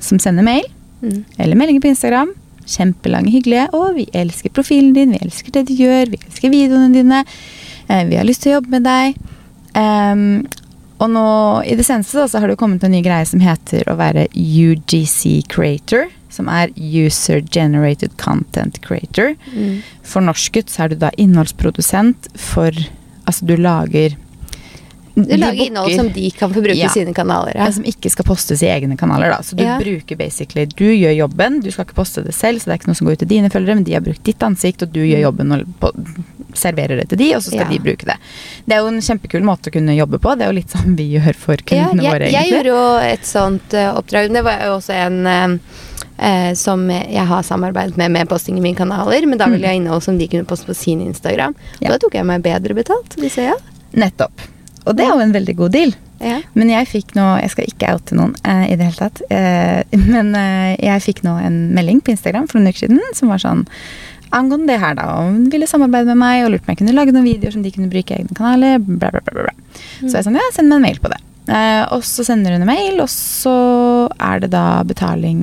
som 0.00 0.18
sender 0.22 0.42
mail 0.46 0.64
Mm. 1.02 1.24
eller 1.36 1.56
meldinger 1.58 1.80
på 1.82 1.88
Instagram. 1.90 2.28
Kjempelange, 2.64 3.32
hyggelige. 3.34 3.64
Og 3.74 3.96
vi 3.96 4.04
elsker 4.14 4.50
profilen 4.54 4.92
din, 4.94 5.10
vi 5.10 5.18
elsker 5.18 5.50
det 5.50 5.64
du 5.66 5.72
gjør, 5.74 6.12
vi 6.12 6.20
elsker 6.28 6.48
videoene 6.52 6.92
dine. 6.94 7.24
Eh, 7.90 8.04
vi 8.06 8.14
har 8.14 8.22
lyst 8.24 8.42
til 8.44 8.52
å 8.52 8.60
jobbe 8.60 8.70
med 8.70 8.84
deg. 8.86 9.16
Ehm, 9.74 10.46
og 11.02 11.10
nå 11.10 11.26
i 11.66 11.74
det 11.78 11.86
seneste 11.86 12.20
da, 12.20 12.28
så 12.30 12.42
har 12.42 12.50
det 12.50 12.58
kommet 12.60 12.84
en 12.86 12.94
ny 12.94 13.02
greie 13.04 13.26
som 13.26 13.42
heter 13.42 13.88
å 13.90 13.98
være 13.98 14.28
UGC 14.38 15.42
creator. 15.50 16.08
Som 16.32 16.48
er 16.48 16.70
User 16.78 17.42
Generated 17.52 18.14
Content 18.20 18.78
Creator. 18.84 19.34
Mm. 19.52 19.82
Fornorsket 20.06 20.72
så 20.72 20.86
er 20.86 20.92
du 20.92 21.00
da 21.02 21.12
innholdsprodusent 21.20 22.30
for 22.40 22.76
Altså 23.22 23.46
du 23.46 23.52
lager 23.54 24.16
Du 25.14 25.36
lager 25.36 25.66
innhold 25.66 25.92
som 25.92 26.08
de 26.12 26.30
kan 26.30 26.52
få 26.54 26.62
bruke 26.62 26.76
Ja. 26.78 26.86
i 26.86 26.88
sine 26.88 27.12
kanaler. 27.14 27.52
ja. 27.54 27.70
Som 27.72 27.84
ikke 27.84 28.10
skal 28.10 28.24
postes 28.24 28.62
i 28.62 28.66
egne 28.66 28.96
kanaler. 28.96 29.30
da 29.30 29.42
Så 29.42 29.56
du 29.56 29.62
Ja. 29.64 29.78
bruker 29.78 30.16
basically 30.16 30.66
Du 30.66 30.84
gjør 30.84 31.14
jobben, 31.16 31.60
du 31.60 31.70
skal 31.70 31.84
ikke 31.84 31.94
poste 31.94 32.24
det 32.24 32.34
selv, 32.34 32.60
så 32.60 32.64
det 32.64 32.72
er 32.72 32.78
ikke 32.78 32.88
noe 32.88 32.94
som 32.94 33.06
går 33.06 33.12
ut 33.12 33.18
til 33.18 33.28
dine 33.28 33.50
følgere, 33.50 33.74
men 33.74 33.84
de 33.84 33.92
har 33.92 34.00
brukt 34.00 34.22
ditt 34.24 34.38
ansikt, 34.42 34.82
og 34.82 34.92
du 34.92 35.00
gjør 35.00 35.20
jobben 35.32 35.52
og 35.52 35.92
serverer 36.54 36.96
det 37.00 37.08
til 37.10 37.18
de, 37.18 37.34
og 37.34 37.42
så 37.42 37.52
skal 37.52 37.68
de 37.68 37.78
bruke 37.78 38.04
det. 38.04 38.16
Det 38.66 38.74
er 38.76 38.80
jo 38.80 38.86
en 38.88 39.00
kjempekul 39.00 39.42
måte 39.42 39.68
å 39.70 39.72
kunne 39.72 39.96
jobbe 39.96 40.18
på. 40.18 40.36
Det 40.36 40.46
er 40.46 40.52
jo 40.52 40.58
litt 40.60 40.70
sånn 40.70 40.96
vi 40.96 41.18
gjør 41.18 41.34
for 41.34 41.56
Ja, 41.70 41.88
jeg, 41.92 41.98
våre, 42.00 42.30
jeg, 42.30 42.32
jeg 42.32 42.52
gjorde 42.52 42.72
jo 42.72 42.98
et 43.12 43.24
sånt 43.24 43.74
uh, 43.74 43.94
oppdrag. 43.98 44.32
Det 44.32 44.44
var 44.44 44.64
jo 44.64 44.76
også 44.78 44.94
en 44.96 45.26
uh, 45.26 46.54
som 46.54 46.88
jeg 46.90 47.26
har 47.26 47.42
samarbeidet 47.42 47.96
med 47.96 48.10
med 48.10 48.28
posting 48.28 48.58
i 48.58 48.60
mine 48.60 48.76
kanaler. 48.76 49.26
Men 49.26 49.38
da 49.38 49.46
ville 49.46 49.66
jeg 49.66 49.76
ha 49.76 49.80
innhold 49.80 50.02
som 50.02 50.18
de 50.18 50.28
kunne 50.28 50.44
poste 50.44 50.66
på 50.66 50.74
sin 50.74 51.00
Instagram. 51.00 51.54
Ja. 51.80 51.88
Da 51.88 51.98
tok 51.98 52.14
jeg 52.14 52.24
meg 52.28 52.42
bedre 52.42 52.74
betalt. 52.74 53.16
Nettopp. 53.92 54.51
Og 54.86 54.96
det 54.98 55.06
er 55.06 55.12
jo 55.14 55.24
en 55.24 55.34
veldig 55.34 55.54
god 55.58 55.74
deal. 55.74 55.92
Ja. 56.22 56.38
Men 56.54 56.70
jeg 56.70 56.86
fikk 56.86 57.16
nå 57.16 57.24
Jeg 57.42 57.50
skal 57.50 57.66
ikke 57.66 57.88
oute 57.96 58.14
noen 58.14 58.36
eh, 58.46 58.68
i 58.70 58.76
det 58.78 58.88
hele 58.88 58.98
tatt. 58.98 59.22
Eh, 59.30 59.98
men 60.14 60.32
eh, 60.38 60.78
jeg 60.78 61.04
fikk 61.08 61.24
nå 61.26 61.36
en 61.42 61.60
melding 61.76 62.02
på 62.04 62.14
Instagram 62.14 62.48
for 62.50 62.60
noen 62.60 62.72
uker 62.72 62.86
siden 62.86 63.02
som 63.18 63.32
var 63.32 63.42
sånn 63.42 63.66
Angående 64.32 64.72
det 64.72 64.78
her, 64.80 64.94
da. 64.96 65.10
Og 65.12 65.26
hun 65.28 65.50
ville 65.52 65.66
samarbeide 65.68 66.08
med 66.08 66.22
meg 66.22 66.46
og 66.46 66.54
lurte 66.54 66.64
på 66.64 66.70
om 66.70 66.72
jeg 66.72 66.78
kunne 66.78 66.94
lage 66.96 67.12
noen 67.12 67.26
videoer 67.26 67.52
som 67.52 67.60
de 67.60 67.72
kunne 67.74 67.90
bruke 67.92 68.14
i 68.14 68.22
egne 68.22 68.32
kanaler. 68.32 68.78
Bla, 68.80 69.10
bla, 69.12 69.20
bla, 69.26 69.42
bla. 69.44 69.52
Så 70.00 70.14
jeg 70.14 70.24
sånn, 70.24 70.38
ja, 70.40 70.46
send 70.56 70.72
meg 70.72 70.80
en 70.80 70.86
mail 70.86 71.00
på 71.04 71.10
det. 71.12 71.18
Eh, 71.52 71.82
og 71.92 72.04
så 72.06 72.24
sender 72.24 72.54
hun 72.54 72.62
en 72.62 72.70
mail, 72.70 73.02
og 73.02 73.10
så 73.12 73.52
er 74.16 74.40
det 74.40 74.52
da 74.54 74.64
betaling 74.88 75.42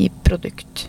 i 0.00 0.08
produkt. 0.24 0.86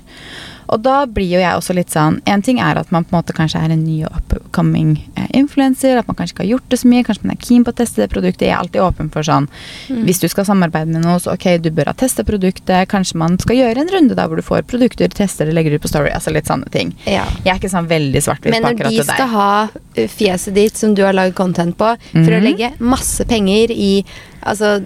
Og 0.71 0.79
da 0.81 1.05
blir 1.05 1.27
jo 1.33 1.39
jeg 1.41 1.51
også 1.57 1.73
litt 1.75 1.89
sånn 1.91 2.21
En 2.25 2.41
ting 2.41 2.59
er 2.63 2.77
at 2.79 2.91
man 2.95 3.03
på 3.03 3.11
en 3.13 3.17
måte 3.19 3.33
kanskje 3.35 3.59
er 3.59 3.73
en 3.73 3.83
ny 3.83 3.97
og 4.07 4.15
upcoming 4.31 4.93
eh, 5.19 5.27
influencer. 5.35 5.97
At 5.99 6.07
man 6.07 6.15
kanskje 6.15 6.33
ikke 6.37 6.43
har 6.45 6.51
gjort 6.53 6.69
det 6.71 6.79
så 6.79 6.87
mye. 6.87 7.03
Kanskje 7.03 7.25
man 7.27 7.35
er 7.35 7.41
keen 7.43 7.65
på 7.67 7.73
å 7.73 7.77
teste 7.81 8.01
det 8.01 8.09
produktet. 8.13 8.45
Jeg 8.47 8.55
er 8.55 8.61
alltid 8.63 8.81
åpen 8.81 9.11
for 9.13 9.27
sånn 9.27 9.49
Mm. 9.91 10.03
Hvis 10.05 10.19
du 10.21 10.27
skal 10.31 10.45
samarbeide 10.45 10.87
med 10.93 11.01
noe, 11.03 11.17
så 11.19 11.33
ok, 11.33 11.57
du 11.59 11.69
bør 11.75 11.89
ha 11.91 11.93
testet 11.97 12.25
produktet. 12.27 12.87
Kanskje 12.87 13.17
man 13.19 13.37
skal 13.41 13.55
gjøre 13.57 13.81
en 13.83 13.89
runde 13.91 14.15
da 14.15 14.27
hvor 14.29 14.39
du 14.39 14.41
får 14.45 14.63
produkter, 14.69 15.09
tester 15.11 15.45
det, 15.49 15.53
legger 15.57 15.75
ut 15.75 15.81
på 15.83 15.89
Story. 15.91 16.09
Altså 16.15 16.31
litt 16.31 16.47
sånne 16.47 16.69
ting. 16.71 16.93
ja. 17.05 17.25
Jeg 17.43 17.51
er 17.55 17.59
ikke 17.59 17.71
sånn 17.73 17.87
veldig 17.89 18.21
svart-hvitt 18.23 18.51
Men 18.55 18.63
på 18.63 18.67
når 18.69 18.75
akkurat 18.77 18.91
de 18.91 18.97
det 19.01 19.07
der. 19.07 19.15
skal 19.15 19.27
ha 19.27 19.67
uh, 19.73 20.07
fjeset 20.07 20.53
ditt 20.55 20.77
som 20.77 20.93
du 20.95 21.03
har 21.03 21.13
laget 21.17 21.35
content 21.35 21.75
på, 21.77 21.91
for 22.11 22.31
å 22.31 22.39
Mhm. 22.39 22.43
legge 22.47 22.71
masse 22.79 23.25
penger 23.27 23.71
i 23.75 24.05
Altså, 24.41 24.83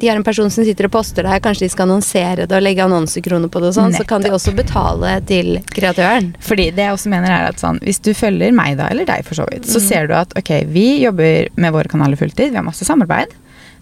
de 0.00 0.08
har 0.08 0.16
en 0.16 0.24
person 0.26 0.50
som 0.50 0.64
sitter 0.66 0.88
og 0.88 0.92
poster 0.96 1.22
det 1.22 1.30
her, 1.30 1.40
kanskje 1.40 1.66
de 1.66 1.70
skal 1.70 1.86
annonsere 1.86 2.46
det 2.48 2.56
og 2.56 2.62
legge 2.64 2.82
annonsekroner 2.84 3.48
på 3.48 3.60
det 3.62 3.68
og 3.70 3.76
sånn, 3.78 3.94
så 3.94 4.04
kan 4.08 4.22
de 4.24 4.32
også 4.34 4.54
betale 4.56 5.20
til 5.28 5.60
kreatøren. 5.70 6.32
Fordi 6.42 6.70
det 6.74 6.82
jeg 6.88 6.96
også 6.96 7.12
mener 7.12 7.30
er 7.30 7.48
at 7.52 7.62
sånn, 7.62 7.78
Hvis 7.84 8.00
du 8.02 8.12
følger 8.14 8.52
meg, 8.52 8.76
da, 8.78 8.88
eller 8.90 9.04
deg 9.06 9.24
for 9.24 9.34
så 9.38 9.46
vidt, 9.50 9.64
så 9.70 9.78
Mm. 9.78 9.86
ser 9.88 10.06
du 10.08 10.14
at 10.14 10.32
ok, 10.36 10.64
vi 10.66 11.02
jobber 11.04 11.48
med 11.56 11.72
våre 11.72 11.88
kanaler 11.88 12.16
fulltid, 12.16 12.50
vi 12.50 12.56
har 12.56 12.62
masse 12.66 12.84
samarbeid. 12.84 13.28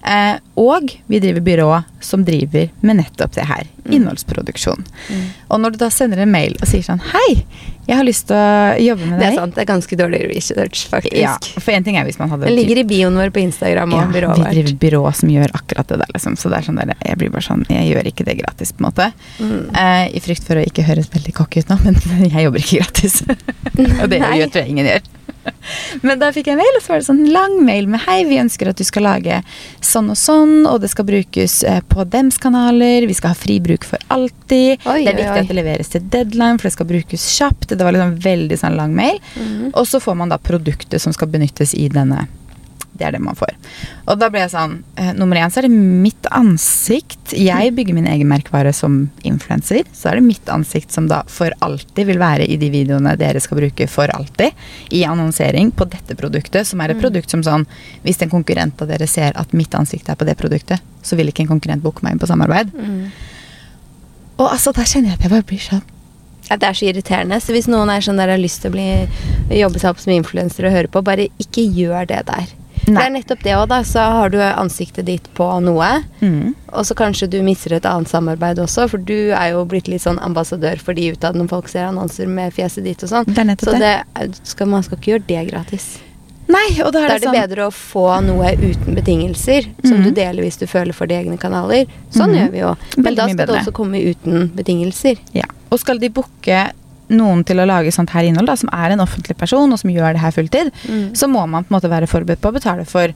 Eh, 0.03 0.38
og 0.59 0.91
vi 1.07 1.21
driver 1.23 1.45
byrå 1.47 1.69
som 2.03 2.25
driver 2.27 2.71
med 2.83 2.99
nettopp 2.99 3.37
det 3.37 3.45
her. 3.47 3.69
Mm. 3.85 3.93
Innholdsproduksjon. 3.99 4.83
Og 5.49 5.61
når 5.62 5.75
du 5.75 5.79
da 5.85 5.91
sender 5.95 6.23
en 6.25 6.33
mail 6.33 6.57
og 6.59 6.69
sier 6.71 6.83
sånn 6.87 7.01
Hei, 7.12 7.45
jeg 7.87 7.99
har 7.99 8.07
lyst 8.07 8.29
til 8.31 8.38
å 8.38 8.75
jobbe 8.83 9.07
med 9.11 9.19
Det 9.19 9.25
deg. 9.25 9.33
er 9.33 9.38
sant, 9.41 9.55
det 9.57 9.62
er 9.65 9.69
ganske 9.71 9.99
dårlig 9.99 10.21
research, 10.31 10.85
faktisk. 10.91 11.17
Ja, 11.19 11.37
for 11.59 11.75
en 11.75 11.87
ting 11.87 11.99
er 11.99 12.07
hvis 12.07 12.19
man 12.19 12.31
hadde 12.31 12.47
Det 12.47 12.55
ligger 12.55 12.83
i 12.83 12.85
bioen 12.87 13.19
vår 13.19 13.33
på 13.35 13.43
Instagram 13.43 13.95
og 13.95 14.03
ja, 14.05 14.11
byrået 14.17 14.43
vi 14.43 14.51
driver 14.57 14.77
byrå 14.85 15.03
som 15.19 15.33
gjør 15.35 15.55
akkurat 15.59 15.91
det 15.91 15.99
der, 16.03 16.12
liksom. 16.15 16.37
Så 16.38 16.51
det 16.53 16.61
er 16.61 16.69
sånn 16.71 16.79
der, 16.83 16.95
jeg 17.07 17.19
blir 17.23 17.33
bare 17.35 17.47
sånn 17.47 17.65
Jeg 17.71 17.88
gjør 17.93 18.11
ikke 18.12 18.27
det 18.27 18.38
gratis, 18.43 18.75
på 18.75 18.83
en 18.83 18.88
måte. 18.91 19.09
Mm. 19.38 19.57
Eh, 19.83 20.05
I 20.19 20.23
frykt 20.27 20.47
for 20.47 20.59
å 20.59 20.67
ikke 20.67 20.87
høres 20.87 21.11
veldig 21.15 21.35
cocky 21.38 21.62
ut 21.62 21.71
nå, 21.75 21.79
men 21.87 21.99
jeg 22.27 22.47
jobber 22.49 22.62
ikke 22.67 22.83
gratis. 22.85 23.23
og 24.03 24.07
det 24.11 24.23
gjør, 24.23 24.47
tror 24.51 24.62
jeg 24.62 24.71
ingen 24.75 24.91
gjør. 24.91 25.11
Men 26.07 26.20
da 26.20 26.31
fikk 26.35 26.50
jeg 26.50 26.57
en 26.57 26.62
mail, 26.62 26.78
og 26.78 26.85
så 26.85 26.92
var 26.92 27.02
det 27.02 27.09
sånn 27.09 27.22
lang 27.35 27.57
mail 27.66 27.88
med 27.90 28.02
Hei, 28.07 28.22
vi 28.28 28.40
ønsker 28.42 28.70
at 28.72 28.81
du 28.81 28.85
skal 28.87 29.07
lage 29.07 29.40
sånn 29.85 30.11
og 30.12 30.18
sånn, 30.18 30.66
og 30.68 30.81
det 30.83 30.92
skal 30.92 31.07
brukes 31.09 31.61
eh, 31.68 31.81
på 31.88 32.07
dems 32.11 32.38
kanaler. 32.42 33.07
Vi 33.09 33.16
skal 33.18 33.35
ha 33.35 33.38
fri 33.38 33.59
bruk 33.62 33.87
for 33.88 34.02
alltid. 34.14 34.83
Oi, 34.87 35.00
det 35.05 35.14
er 35.14 35.18
viktig 35.20 35.33
oi. 35.33 35.40
at 35.44 35.50
det 35.52 35.59
leveres 35.59 35.94
til 35.94 36.07
deadline, 36.12 36.61
for 36.61 36.68
det 36.68 36.76
skal 36.76 36.90
brukes 36.90 37.26
kjapt. 37.37 37.72
Det 37.72 37.83
var 37.83 37.96
liksom 37.96 38.14
veldig 38.26 38.61
sånn 38.61 38.78
lang 38.78 38.94
mail. 38.96 39.18
Mm. 39.37 39.72
Og 39.72 39.85
så 39.88 40.02
får 40.02 40.18
man 40.22 40.33
da 40.33 40.40
produktet 40.42 41.02
som 41.02 41.14
skal 41.14 41.31
benyttes 41.33 41.76
i 41.78 41.88
denne 41.92 42.26
Det 42.92 43.07
er 43.09 43.14
det 43.16 43.22
man 43.24 43.37
får. 43.38 43.55
Og 44.05 44.18
da 44.20 44.28
ble 44.33 44.42
jeg 44.42 44.52
sånn 44.52 44.74
eh, 45.00 45.12
Nummer 45.16 45.38
én 45.40 45.52
så 45.52 45.62
er 45.62 45.66
det 45.68 45.72
mitt 45.76 46.26
ansikt. 46.35 47.33
Jeg 47.33 47.72
bygger 47.76 47.96
min 47.96 48.09
egen 48.11 48.28
merkevare 48.28 48.72
som 48.76 49.07
influenser. 49.26 49.87
Så 49.96 50.11
er 50.11 50.18
det 50.18 50.26
mitt 50.26 50.52
ansikt 50.52 50.92
som 50.92 51.09
da 51.11 51.22
for 51.31 51.55
alltid 51.64 52.11
vil 52.11 52.20
være 52.20 52.44
i 52.44 52.59
de 52.61 52.68
videoene 52.72 53.14
dere 53.20 53.40
skal 53.40 53.62
bruke 53.62 53.88
for 53.90 54.12
alltid. 54.12 54.52
I 54.92 55.05
annonsering 55.09 55.72
på 55.76 55.88
dette 55.88 56.16
produktet, 56.18 56.68
som 56.68 56.83
er 56.85 56.92
et 56.92 57.00
produkt 57.00 57.33
som 57.33 57.44
sånn 57.46 57.66
Hvis 58.05 58.20
en 58.22 58.31
konkurrent 58.33 58.81
av 58.83 58.90
dere 58.90 59.07
ser 59.09 59.33
at 59.38 59.52
mitt 59.57 59.74
ansikt 59.78 60.09
er 60.11 60.18
på 60.18 60.26
det 60.28 60.37
produktet, 60.40 60.83
så 61.02 61.16
vil 61.18 61.31
ikke 61.33 61.46
en 61.46 61.55
konkurrent 61.55 61.83
booke 61.83 62.05
meg 62.05 62.14
inn 62.16 62.22
på 62.22 62.28
samarbeid. 62.31 62.72
Og 64.38 64.48
altså, 64.48 64.72
da 64.74 64.85
kjenner 64.87 65.12
jeg 65.12 65.18
at 65.20 65.26
jeg 65.26 65.35
bare 65.35 65.48
blir 65.48 65.62
sånn 65.62 65.83
Ja, 66.48 66.57
det 66.59 66.68
er 66.68 66.76
så 66.76 66.88
irriterende. 66.88 67.38
Så 67.40 67.55
hvis 67.55 67.68
noen 67.70 67.90
er 67.92 68.02
sånn 68.05 68.18
der 68.18 68.33
har 68.33 68.40
lyst 68.40 68.64
til 68.64 68.72
å 68.72 68.74
bli, 68.74 68.88
jobbe 69.61 69.81
seg 69.81 69.92
opp 69.92 70.00
som 70.02 70.12
influenser 70.14 70.66
og 70.68 70.74
høre 70.74 70.90
på, 70.90 71.05
bare 71.07 71.28
ikke 71.40 71.62
gjør 71.62 72.09
det 72.11 72.24
der. 72.28 72.50
For 72.92 73.00
Det 73.00 73.09
er 73.09 73.14
nettopp 73.16 73.42
det 73.44 73.55
òg, 73.57 73.64
da. 73.72 73.81
Så 73.87 74.05
har 74.16 74.33
du 74.33 74.38
ansiktet 74.42 75.09
ditt 75.09 75.31
på 75.37 75.48
noe. 75.64 75.90
mm. 76.20 76.55
Og 76.72 76.87
så 76.88 76.94
kanskje 76.96 77.28
du 77.28 77.42
mister 77.44 77.74
et 77.76 77.85
annet 77.85 78.09
samarbeid 78.09 78.59
også, 78.62 78.87
for 78.88 79.02
du 79.02 79.33
er 79.37 79.50
jo 79.52 79.66
blitt 79.68 79.90
litt 79.92 80.05
sånn 80.07 80.20
ambassadør 80.24 80.81
for 80.81 80.96
de 80.96 81.11
utad 81.12 81.37
når 81.37 81.50
folk 81.50 81.68
ser 81.68 81.90
annonser 81.90 82.31
med 82.31 82.55
fjeset 82.57 82.87
ditt 82.87 83.02
og 83.05 83.12
sånn. 83.12 83.28
Det 83.28 83.44
er 83.44 83.61
Så 83.61 83.76
det. 83.76 84.38
skal, 84.48 84.70
man 84.72 84.87
skal 84.87 84.96
ikke 84.96 85.12
gjøre 85.16 85.28
det 85.28 85.44
gratis. 85.50 85.90
Nei, 86.52 86.68
og 86.83 86.90
da 86.92 87.05
er 87.05 87.09
det, 87.09 87.09
Da 87.09 87.14
er 87.14 87.20
det 87.20 87.28
sånn 87.28 87.37
bedre 87.37 87.66
å 87.68 87.72
få 87.74 88.07
noe 88.26 88.52
uten 88.59 88.96
betingelser, 88.96 89.68
som 89.85 90.00
mm. 90.00 90.05
du 90.05 90.11
deler 90.16 90.44
hvis 90.44 90.59
du 90.61 90.66
føler 90.70 90.96
for 90.96 91.11
de 91.11 91.16
egne 91.20 91.38
kanaler. 91.40 91.90
Sånn 92.12 92.33
mm. 92.33 92.38
gjør 92.38 92.52
vi 92.52 92.62
jo. 92.62 92.72
Men 92.96 93.09
Veldig 93.09 93.20
da 93.20 93.28
skal 93.31 93.52
det 93.52 93.59
også 93.61 93.74
komme 93.76 94.02
uten 94.02 94.48
betingelser. 94.57 95.20
Ja. 95.37 95.48
Og 95.72 95.81
skal 95.81 96.02
de 96.02 96.11
booke 96.12 96.64
noen 97.12 97.44
til 97.48 97.61
å 97.62 97.66
lage 97.68 97.92
sånt 97.94 98.11
her 98.14 98.25
innhold, 98.29 98.48
da, 98.51 98.57
som 98.59 98.70
er 98.72 98.94
en 98.94 99.05
offentlig 99.05 99.37
person, 99.40 99.72
og 99.72 99.79
som 99.81 99.92
gjør 99.92 100.16
det 100.16 100.25
her 100.25 100.35
fulltid, 100.35 100.72
Mm. 100.88 101.14
så 101.16 101.29
må 101.31 101.46
man 101.48 101.64
på 101.64 101.72
en 101.72 101.79
måte 101.81 101.90
være 101.92 102.09
forberedt 102.11 102.40
på 102.42 102.51
å 102.51 102.57
betale 102.59 102.85
for 102.88 103.12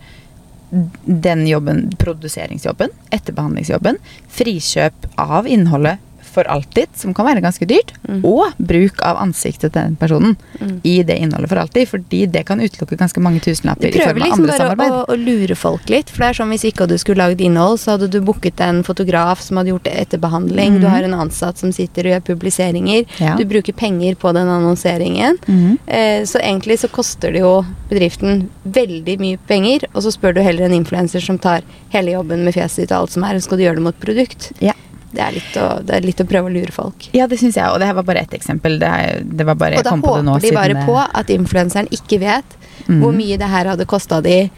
den 1.06 1.46
jobben, 1.46 1.92
produseringsjobben, 1.98 2.90
etterbehandlingsjobben, 3.14 3.98
frikjøp 4.34 5.06
av 5.22 5.46
innholdet 5.46 5.98
for 6.36 6.48
alltid, 6.52 6.92
som 7.00 7.14
kan 7.16 7.26
være 7.30 7.42
ganske 7.44 7.66
dyrt, 7.70 7.92
Mm. 8.06 8.20
og 8.28 8.52
bruk 8.60 9.00
av 9.02 9.16
ansiktet 9.24 9.72
til 9.72 9.82
den 9.82 9.96
personen 9.96 10.36
Mm. 10.60 10.80
i 10.84 11.02
det 11.02 11.16
innholdet 11.18 11.48
for 11.50 11.58
alltid, 11.62 11.88
fordi 11.88 12.20
det 12.30 12.44
kan 12.46 12.60
utelukke 12.60 12.96
ganske 13.00 13.20
mange 13.24 13.40
Du 13.40 13.50
tusenlapper 13.50 13.88
i 13.88 13.92
form 13.98 14.22
av 14.22 14.28
liksom 14.28 14.44
andre 14.44 14.76
bare 14.76 14.90
liksom 14.90 15.02
å, 15.02 15.16
å 15.16 15.16
lure 15.24 15.56
folk 15.56 15.88
litt. 15.90 16.10
For 16.10 16.18
det 16.24 16.28
er 16.30 16.38
sånn 16.42 16.52
hvis 16.52 16.64
ikke 16.70 16.86
du 16.88 16.96
skulle 16.98 17.22
lagd 17.24 17.40
innhold, 17.40 17.78
så 17.80 17.96
hadde 17.96 18.10
du 18.12 18.20
booket 18.20 18.60
en 18.60 18.82
fotograf 18.84 19.40
som 19.42 19.56
hadde 19.58 19.72
gjort 19.72 19.88
etterbehandling. 19.90 20.80
Du 20.80 20.86
Mhm. 20.86 20.90
har 20.90 21.02
en 21.02 21.14
ansatt 21.14 21.58
som 21.58 21.72
sitter 21.72 22.06
og 22.06 22.12
gjør 22.22 22.36
publiseringer. 22.36 23.06
Ja. 23.18 23.36
Du 23.36 23.44
bruker 23.44 23.72
penger 23.72 24.14
på 24.16 24.32
den 24.34 24.46
annonseringen. 24.48 25.38
Mhm. 25.48 25.78
Eh, 25.88 26.22
så 26.24 26.38
egentlig 26.40 26.78
så 26.78 26.88
koster 26.90 27.32
det 27.32 27.40
jo 27.40 27.64
bedriften 27.90 28.48
veldig 28.68 29.18
mye 29.20 29.38
penger, 29.48 29.84
og 29.94 30.02
så 30.02 30.12
spør 30.12 30.34
du 30.34 30.42
heller 30.42 30.64
en 30.66 30.72
influenser 30.84 31.20
som 31.22 31.38
tar 31.38 31.62
hele 31.90 32.12
jobben 32.12 32.44
med 32.44 32.54
fjeset 32.54 32.76
ditt 32.86 32.92
og 32.92 33.02
alt 33.06 33.10
som 33.10 33.24
er, 33.24 33.34
og 33.34 33.42
skal 33.42 33.58
du 33.58 33.64
gjøre 33.64 33.76
det 33.76 33.82
mot 33.86 34.00
produkt. 34.00 34.52
Ja. 34.60 34.72
Det 35.16 35.24
er 35.24 35.36
å, 35.62 35.68
det 35.86 35.96
er 35.96 36.04
litt 36.04 36.20
å 36.20 36.26
prøve 36.28 36.50
å 36.50 36.52
lure 36.52 36.74
folk. 36.74 37.08
Ja, 37.16 37.28
det 37.30 37.38
syns 37.40 37.56
jeg, 37.56 37.68
og 37.72 37.80
det 37.80 37.88
her 37.88 37.96
var 37.96 38.06
bare 38.08 38.24
ett 38.26 38.34
eksempel. 38.36 38.78
Det, 38.82 38.90
det 39.24 39.46
var 39.48 39.56
bare, 39.58 39.80
Og 39.80 39.86
da 39.86 39.94
kom 39.94 40.04
på 40.04 40.16
det 40.18 40.26
nå 40.26 40.36
håper 40.36 40.48
de 40.48 40.56
bare 40.56 40.76
det- 40.76 40.86
på 40.88 40.98
at 41.04 41.32
influenseren 41.32 41.88
ikke 41.94 42.20
vet 42.22 42.58
mm. 42.86 43.00
hvor 43.00 43.16
mye 43.16 43.38
det 43.40 43.48
her 43.52 43.72
hadde 43.72 43.88
kosta 43.88 44.20
de 44.24 44.50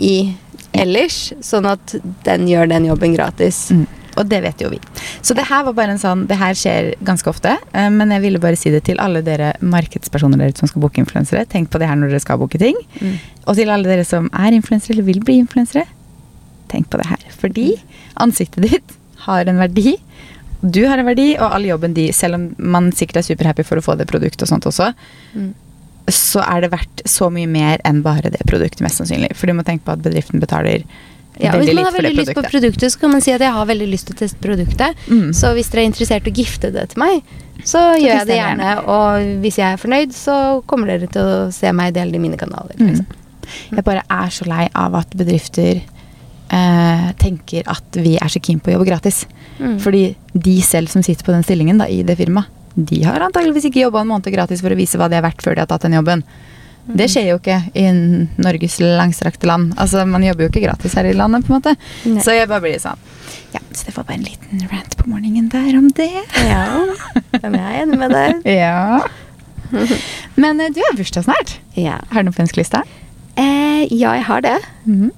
i 0.00 0.14
ellers, 0.74 1.32
sånn 1.44 1.68
at 1.70 1.94
den 2.26 2.48
gjør 2.50 2.72
den 2.72 2.88
jobben 2.88 3.14
gratis. 3.14 3.68
Mm. 3.70 3.84
Og 4.14 4.28
det 4.30 4.40
vet 4.44 4.60
jo 4.62 4.68
vi. 4.70 4.78
Så 5.26 5.34
det 5.34 5.46
her 5.48 5.64
var 5.66 5.74
bare 5.74 5.94
en 5.96 5.98
sånn 5.98 6.20
Det 6.30 6.36
her 6.38 6.54
skjer 6.54 6.92
ganske 7.02 7.26
ofte, 7.32 7.56
eh, 7.74 7.88
men 7.90 8.12
jeg 8.14 8.22
ville 8.22 8.42
bare 8.42 8.58
si 8.58 8.70
det 8.70 8.84
til 8.86 9.00
alle 9.02 9.24
dere 9.26 9.54
markedspersoner 9.58 10.38
dere 10.38 10.54
som 10.58 10.70
skal 10.70 10.84
booke 10.84 11.02
influensere. 11.02 11.42
Tenk 11.50 11.72
på 11.72 11.80
det 11.82 11.88
her 11.90 11.98
når 11.98 12.14
dere 12.14 12.22
skal 12.22 12.38
booke 12.38 12.60
ting. 12.62 12.78
Mm. 13.00 13.16
Og 13.48 13.58
til 13.58 13.72
alle 13.74 13.90
dere 13.90 14.06
som 14.06 14.30
er 14.32 14.54
influensere 14.54 14.94
eller 14.94 15.08
vil 15.10 15.22
bli 15.26 15.40
influensere, 15.42 15.86
tenk 16.70 16.90
på 16.90 17.00
det 17.00 17.08
her. 17.10 17.26
Fordi 17.42 17.72
ansiktet 18.22 18.70
ditt 18.70 18.94
har 19.26 19.50
en 19.50 19.60
verdi. 19.60 19.96
Du 20.64 20.80
har 20.88 20.96
en 21.00 21.06
verdi, 21.10 21.34
og 21.36 21.50
all 21.52 21.66
jobben 21.68 21.92
de, 21.96 22.06
selv 22.16 22.38
om 22.38 22.44
man 22.58 22.90
sikkert 22.96 23.20
er 23.20 23.26
superhappy 23.26 23.64
for 23.68 23.76
å 23.80 23.84
få 23.84 23.98
det 24.00 24.06
produktet 24.08 24.46
og 24.46 24.48
sånt 24.54 24.64
også, 24.70 24.92
Mm. 25.34 25.50
så 26.08 26.40
er 26.44 26.60
det 26.64 26.70
verdt 26.72 27.02
så 27.08 27.30
mye 27.32 27.48
mer 27.48 27.78
enn 27.84 28.02
bare 28.04 28.30
det 28.32 28.40
produktet, 28.48 28.80
mest 28.84 29.00
sannsynlig. 29.00 29.34
For 29.36 29.46
du 29.46 29.54
må 29.56 29.64
tenke 29.64 29.84
på 29.84 29.92
at 29.92 30.02
bedriften 30.04 30.40
betaler 30.40 30.84
Ja, 31.40 31.50
hvis 31.58 31.74
man 31.74 31.84
har 31.84 31.92
veldig 31.96 32.14
lyst 32.14 32.30
på 32.30 32.42
produktet. 32.42 32.50
produktet, 32.52 32.92
så 32.92 33.00
kan 33.00 33.10
man 33.10 33.20
si 33.20 33.32
at 33.32 33.40
jeg 33.40 33.50
har 33.52 33.66
veldig 33.66 33.88
lyst 33.90 34.06
til 34.06 34.14
å 34.14 34.18
teste 34.20 34.38
produktet. 34.38 34.94
Mm. 35.08 35.32
Så 35.34 35.50
hvis 35.56 35.68
dere 35.72 35.82
er 35.82 35.88
interessert 35.90 36.28
i 36.28 36.30
å 36.30 36.34
gifte 36.36 36.70
det 36.72 36.84
til 36.92 37.00
meg, 37.02 37.22
så, 37.64 37.80
gjør 37.98 38.20
jeg 38.20 38.26
det 38.28 38.36
gjerne. 38.38 38.68
gjerne. 38.68 38.88
Og 38.88 39.40
hvis 39.42 39.56
jeg 39.58 39.72
er 39.72 39.80
fornøyd, 39.82 40.12
så 40.14 40.36
kommer 40.70 40.86
dere 40.92 41.08
til 41.10 41.22
å 41.22 41.52
se 41.52 41.72
meg 41.72 41.94
dele 41.94 42.12
det 42.12 42.20
i 42.20 42.22
mine 42.22 42.36
kanaler. 42.38 42.76
Mm. 42.78 42.86
Liksom. 42.86 43.06
Jeg 43.74 43.84
bare 43.84 44.02
er 44.08 44.30
så 44.30 44.46
lei 44.46 44.68
av 44.74 44.94
at 44.94 45.10
bedrifter 45.16 45.82
eh, 46.50 47.12
tenker 47.20 47.68
at 47.70 47.98
vi 48.00 48.16
er 48.18 48.28
så 48.32 48.40
keen 48.42 48.60
på 48.60 48.70
å 48.72 48.76
jobbe 48.78 48.88
gratis. 48.90 49.24
Mm. 49.58 49.78
Fordi 49.82 50.04
de 50.32 50.56
selv 50.62 50.90
som 50.92 51.02
sitter 51.04 51.24
på 51.24 51.32
den 51.34 51.44
stillingen 51.46 51.78
da, 51.80 51.88
i 51.88 52.02
det 52.06 52.16
firmaet, 52.20 52.50
de 52.74 53.04
har 53.06 53.22
antageligvis 53.22 53.68
ikke 53.68 53.84
jobba 53.84 54.00
en 54.02 54.08
måned 54.10 54.32
gratis 54.34 54.58
for 54.64 54.74
å 54.74 54.78
vise 54.78 54.98
hva 54.98 55.06
de 55.06 55.14
er 55.14 55.22
verdt 55.22 55.44
før 55.46 55.54
de 55.54 55.62
har 55.62 55.70
tatt 55.70 55.84
den 55.86 55.94
jobben. 55.94 56.24
Det 56.84 57.06
skjer 57.08 57.30
jo 57.30 57.36
ikke 57.38 57.56
i 57.80 57.84
Norges 58.44 58.74
langstrakte 58.82 59.48
land. 59.48 59.70
Altså, 59.80 60.02
Man 60.04 60.24
jobber 60.26 60.44
jo 60.44 60.50
ikke 60.50 60.64
gratis 60.66 60.92
her 60.98 61.06
i 61.08 61.14
landet, 61.16 61.46
på 61.46 61.54
en 61.54 61.60
måte. 61.60 61.72
Nei. 62.04 62.20
Så 62.20 62.34
jeg 62.36 62.50
bare 62.50 62.60
blir 62.66 62.76
sånn 62.82 63.00
Ja, 63.54 63.62
så 63.72 63.86
det 63.86 63.94
var 63.96 64.04
bare 64.04 64.18
en 64.18 64.26
liten 64.26 64.66
rant 64.68 64.96
på 64.98 65.06
morgenen 65.08 65.46
der 65.48 65.78
om 65.78 65.88
det. 65.96 66.10
Ja, 66.44 66.66
men 67.40 67.56
jeg 67.56 67.64
er 67.70 67.78
enig 67.86 68.00
med 68.02 68.12
deg. 68.12 68.42
Ja. 68.64 69.00
Men 70.38 70.60
eh, 70.60 70.68
du 70.74 70.82
har 70.84 70.98
bursdag 70.98 71.24
snart. 71.24 71.56
Ja. 71.78 71.96
Har 72.12 72.22
du 72.22 72.28
noe 72.28 72.36
på 72.36 72.44
ønskelista? 72.44 72.82
Eh, 73.40 73.86
ja, 73.88 74.12
jeg 74.18 74.26
har 74.28 74.44
det. 74.44 74.58
Mhm. 74.84 75.08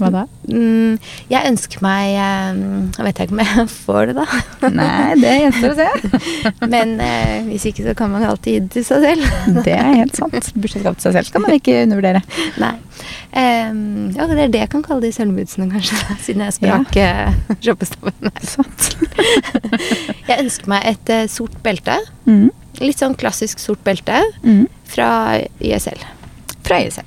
Hva 0.00 0.10
da? 0.14 0.22
Mm, 0.50 0.96
jeg 1.30 1.50
ønsker 1.50 1.82
meg 1.84 2.14
eh, 2.16 2.60
Jeg 2.96 3.06
vet 3.06 3.20
ikke 3.24 3.36
om 3.36 3.42
jeg 3.44 3.64
får 3.86 4.10
det, 4.10 4.14
da. 4.18 4.40
Nei, 4.80 5.14
det 5.20 5.34
gjenstår 5.42 5.74
å 5.74 5.78
se. 5.78 5.88
Men 6.74 6.94
eh, 7.04 7.36
hvis 7.50 7.66
ikke, 7.70 7.84
så 7.88 7.94
kan 7.98 8.12
man 8.14 8.24
alltid 8.28 8.52
gi 8.56 8.62
det 8.64 8.70
til 8.78 8.86
seg 8.88 9.06
selv. 9.06 9.62
Det 9.66 9.74
er 9.76 9.90
helt 10.02 10.16
sant. 10.18 10.52
Bursdagsgave 10.56 10.96
til 10.98 11.08
seg 11.08 11.18
selv 11.18 11.30
skal 11.30 11.44
man 11.46 11.56
ikke 11.58 11.78
undervurdere. 11.84 12.22
Nei. 12.62 12.74
Um, 13.30 14.10
ja, 14.16 14.26
det 14.26 14.40
er 14.42 14.50
det 14.52 14.60
jeg 14.64 14.70
kan 14.72 14.82
kalle 14.84 15.04
de 15.06 15.12
sølvbudsene, 15.14 15.68
kanskje. 15.70 15.98
Siden 16.24 16.42
jeg 16.44 16.56
sprakk 16.58 16.96
ja. 16.98 17.30
shoppestaven. 17.62 18.32
Jeg 20.28 20.36
ønsker 20.44 20.70
meg 20.72 20.88
et 20.90 21.12
uh, 21.14 21.22
sort 21.30 21.56
belte. 21.64 21.96
Mm. 22.28 22.48
Litt 22.80 23.00
sånn 23.02 23.16
klassisk 23.18 23.60
sort 23.62 23.82
belte 23.86 24.20
Mm. 24.44 24.64
fra 24.88 25.08
YSL. 25.60 26.00
Fra 26.66 26.80
ISL. 26.84 27.06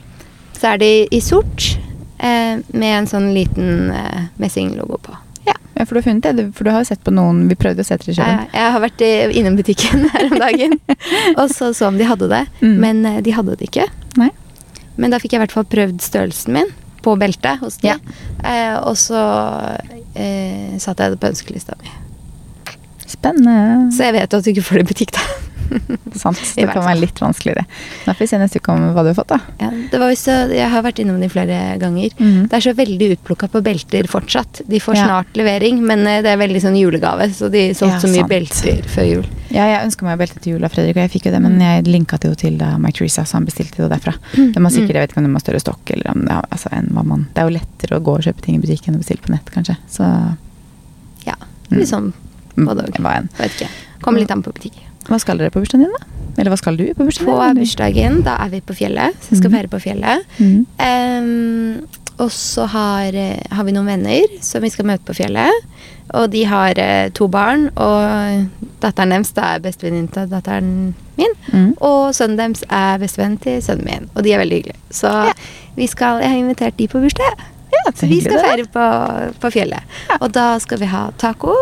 Så 0.58 0.70
er 0.74 0.80
de 0.82 0.92
i 1.12 1.20
sort 1.24 1.66
eh, 1.76 1.93
med 2.24 2.90
en 2.98 3.08
sånn 3.10 3.30
liten 3.36 3.92
eh, 3.92 4.26
messinglogo 4.40 5.00
på. 5.04 5.16
Ja, 5.48 5.56
ja, 5.76 5.84
for 5.86 5.96
du 5.96 6.00
har 6.00 6.06
funnet 6.06 6.38
det. 6.38 6.46
For 6.56 6.64
du 6.64 6.72
har 6.72 6.84
jo 6.84 6.88
sett 6.88 7.02
på 7.04 7.12
noen 7.12 7.42
Vi 7.50 7.58
prøvde 7.60 7.84
å 7.84 7.88
se 7.88 7.98
etter 7.98 8.14
i 8.14 8.16
kjølen. 8.16 8.46
jeg 8.54 8.76
har 8.76 8.80
vært 8.84 9.02
innom 9.36 9.58
butikken 9.60 10.06
her 10.14 10.30
om 10.30 10.38
dagen 10.40 10.78
og 11.42 11.50
så 11.52 11.74
så 11.76 11.90
om 11.90 11.98
de 12.00 12.08
hadde 12.08 12.30
det. 12.32 12.46
Mm. 12.62 12.78
Men 12.80 13.04
eh, 13.10 13.20
de 13.26 13.36
hadde 13.36 13.58
det 13.60 13.68
ikke. 13.68 13.90
Nei. 14.22 14.30
Men 14.96 15.12
da 15.12 15.20
fikk 15.20 15.34
jeg 15.36 15.42
i 15.42 15.44
hvert 15.48 15.56
fall 15.58 15.68
prøvd 15.68 16.00
størrelsen 16.06 16.56
min 16.56 16.72
på 17.04 17.18
beltet 17.20 17.60
hos 17.60 17.82
de. 17.82 17.92
Ja. 17.92 17.98
Eh, 18.48 18.78
og 18.80 18.96
så 18.96 19.20
eh, 20.16 20.78
satte 20.80 21.04
jeg 21.04 21.16
det 21.16 21.20
på 21.20 21.32
ønskelista 21.34 21.76
mi. 21.82 21.92
Spennende. 23.04 23.90
Så 23.92 24.08
jeg 24.08 24.16
vet 24.16 24.32
jo 24.32 24.40
at 24.40 24.46
du 24.46 24.52
ikke 24.54 24.64
får 24.70 24.80
det 24.80 24.86
i 24.86 24.92
butikk, 24.94 25.12
da. 25.18 25.26
Sant. 26.24 26.40
Det 26.56 26.68
kan 26.72 26.84
være 26.86 27.00
litt 27.00 27.20
vanskeligere. 27.20 27.66
Da 28.06 28.14
får 28.14 28.20
vi 28.20 28.28
se 28.28 28.38
neste 28.42 28.60
uke 28.62 28.70
om 28.76 28.84
hva 28.94 29.04
du 29.04 29.10
har 29.12 29.18
fått, 29.18 29.32
da. 29.34 29.40
Ja, 29.60 29.70
det 29.92 30.00
var 30.00 30.12
så- 30.20 30.50
jeg 30.54 30.70
har 30.70 30.84
vært 30.84 31.00
innom 31.04 31.20
de 31.20 31.30
flere 31.30 31.78
ganger. 31.82 32.14
Mhm. 32.20 32.48
Det 32.50 32.54
er 32.60 32.66
så 32.68 32.74
veldig 32.78 33.10
utplukka 33.18 33.50
på 33.50 33.62
belter 33.64 34.04
fortsatt. 34.08 34.62
De 34.68 34.80
får 34.80 34.96
Ja. 34.96 35.06
snart 35.08 35.34
levering, 35.36 35.82
men 35.82 36.06
eh, 36.08 36.22
det 36.22 36.30
er 36.34 36.38
veldig 36.38 36.62
sånn 36.62 36.78
julegave. 36.78 37.30
Så 37.34 37.50
de 37.52 37.70
solgte 37.74 37.94
Ja, 37.94 38.00
så 38.00 38.08
mye 38.08 38.24
sant. 38.24 38.30
belter 38.30 38.84
før 38.88 39.10
jul. 39.10 39.26
Ja, 39.50 39.66
jeg 39.70 39.86
ønska 39.90 40.04
meg 40.04 40.18
belte 40.20 40.40
til 40.42 40.54
jul 40.54 40.64
av 40.64 40.72
Fredrik, 40.72 40.96
og 40.98 41.04
jeg 41.04 41.12
fikk 41.12 41.26
jo 41.26 41.32
det, 41.32 41.42
men 41.42 41.60
jeg 41.60 41.84
linka 41.86 42.18
det 42.20 42.30
jo 42.30 42.36
til 42.36 42.58
da 42.58 42.78
Mike 42.78 42.98
Teresa, 42.98 43.24
så 43.24 43.34
han 43.34 43.46
bestilte 43.46 43.78
det 43.78 43.90
derfra. 43.90 44.14
derfra. 44.14 44.54
Det 44.54 44.62
må 44.62 44.70
sikkert, 44.72 44.94
Jeg 44.94 45.02
vet 45.08 45.12
ikke 45.12 45.18
om 45.18 45.24
de 45.24 45.32
har 45.34 45.40
større 45.40 45.62
stokk, 45.62 45.92
eller 45.92 46.10
om 46.12 46.22
det, 46.26 46.38
altså, 46.52 46.68
enn 46.74 46.90
hva 46.92 47.04
man 47.06 47.28
Det 47.34 47.42
er 47.44 47.50
jo 47.50 47.58
lettere 47.60 48.00
å 48.00 48.04
gå 48.04 48.16
og 48.18 48.22
kjøpe 48.24 48.42
ting 48.42 48.56
i 48.56 48.60
butikk 48.60 48.88
enn 48.88 48.96
å 48.96 49.00
bestille 49.00 49.22
på 49.22 49.30
nett, 49.30 49.46
kanskje. 49.54 49.78
Så 49.90 50.38
Ja, 51.26 51.36
Litt 51.72 51.88
sånn 51.88 52.12
både 52.58 52.90
hva. 53.00 53.28
Vet 53.38 53.52
ikke. 53.52 53.70
Kommer 54.02 54.20
litt 54.20 54.32
an 54.32 54.44
på 54.44 54.52
butikk. 54.54 54.74
Hva 55.08 55.20
skal 55.20 55.38
dere 55.38 55.52
på 55.52 55.60
bursdagen 55.64 55.86
din, 55.88 55.92
da? 56.00 56.06
Eller 56.38 56.50
hva 56.50 56.58
skal 56.58 56.78
du 56.80 56.86
på 56.98 57.04
bursdagen 57.06 57.28
På 57.30 57.60
bursdagen, 57.60 58.22
da 58.26 58.38
er 58.42 58.50
vi 58.50 58.62
på 58.62 58.74
fjellet. 58.74 59.14
Så 59.22 59.34
jeg 59.36 59.38
skal 59.42 59.52
Mhm. 59.52 59.58
feire 59.58 59.68
på 59.70 59.82
fjellet. 59.84 60.26
Mm. 60.40 60.66
Um, 60.80 61.88
og 62.20 62.30
så 62.32 62.66
har, 62.70 63.08
eh, 63.14 63.40
har 63.52 63.64
vi 63.64 63.72
noen 63.72 63.86
venner 63.88 64.28
som 64.42 64.62
vi 64.62 64.70
skal 64.70 64.86
møte 64.86 65.04
på 65.06 65.16
fjellet. 65.18 65.52
Og 66.14 66.30
de 66.32 66.44
har 66.46 66.74
uh, 66.78 67.10
to 67.10 67.28
barn, 67.28 67.70
og 67.76 68.48
datteren 68.82 69.10
deres 69.10 69.34
er 69.38 69.60
bestevenninnen 69.60 70.12
til 70.14 70.28
datteren 70.30 70.94
min. 71.18 71.34
Mm. 71.52 71.74
Og 71.82 72.14
sønnen 72.14 72.38
deres 72.38 72.64
er 72.70 72.98
bestevennen 73.00 73.40
til 73.42 73.62
sønnen 73.62 73.86
min, 73.86 74.10
og 74.16 74.24
de 74.24 74.34
er 74.34 74.40
veldig 74.44 74.60
hyggelige. 74.64 74.80
Så 74.92 75.08
Ja. 75.28 75.34
vi 75.76 75.88
skal, 75.88 76.22
jeg 76.22 76.30
har 76.30 76.38
invitert 76.38 76.78
de 76.78 76.88
på 76.88 77.00
bursdag. 77.02 77.34
Ja, 77.86 77.92
så 77.96 78.08
vi 78.08 78.22
skal 78.22 78.40
feire 78.40 78.66
på, 78.72 78.84
på 79.44 79.52
fjellet. 79.52 79.84
Og 80.20 80.32
da 80.34 80.60
skal 80.64 80.80
vi 80.80 80.86
ha 80.92 81.02
taco. 81.20 81.56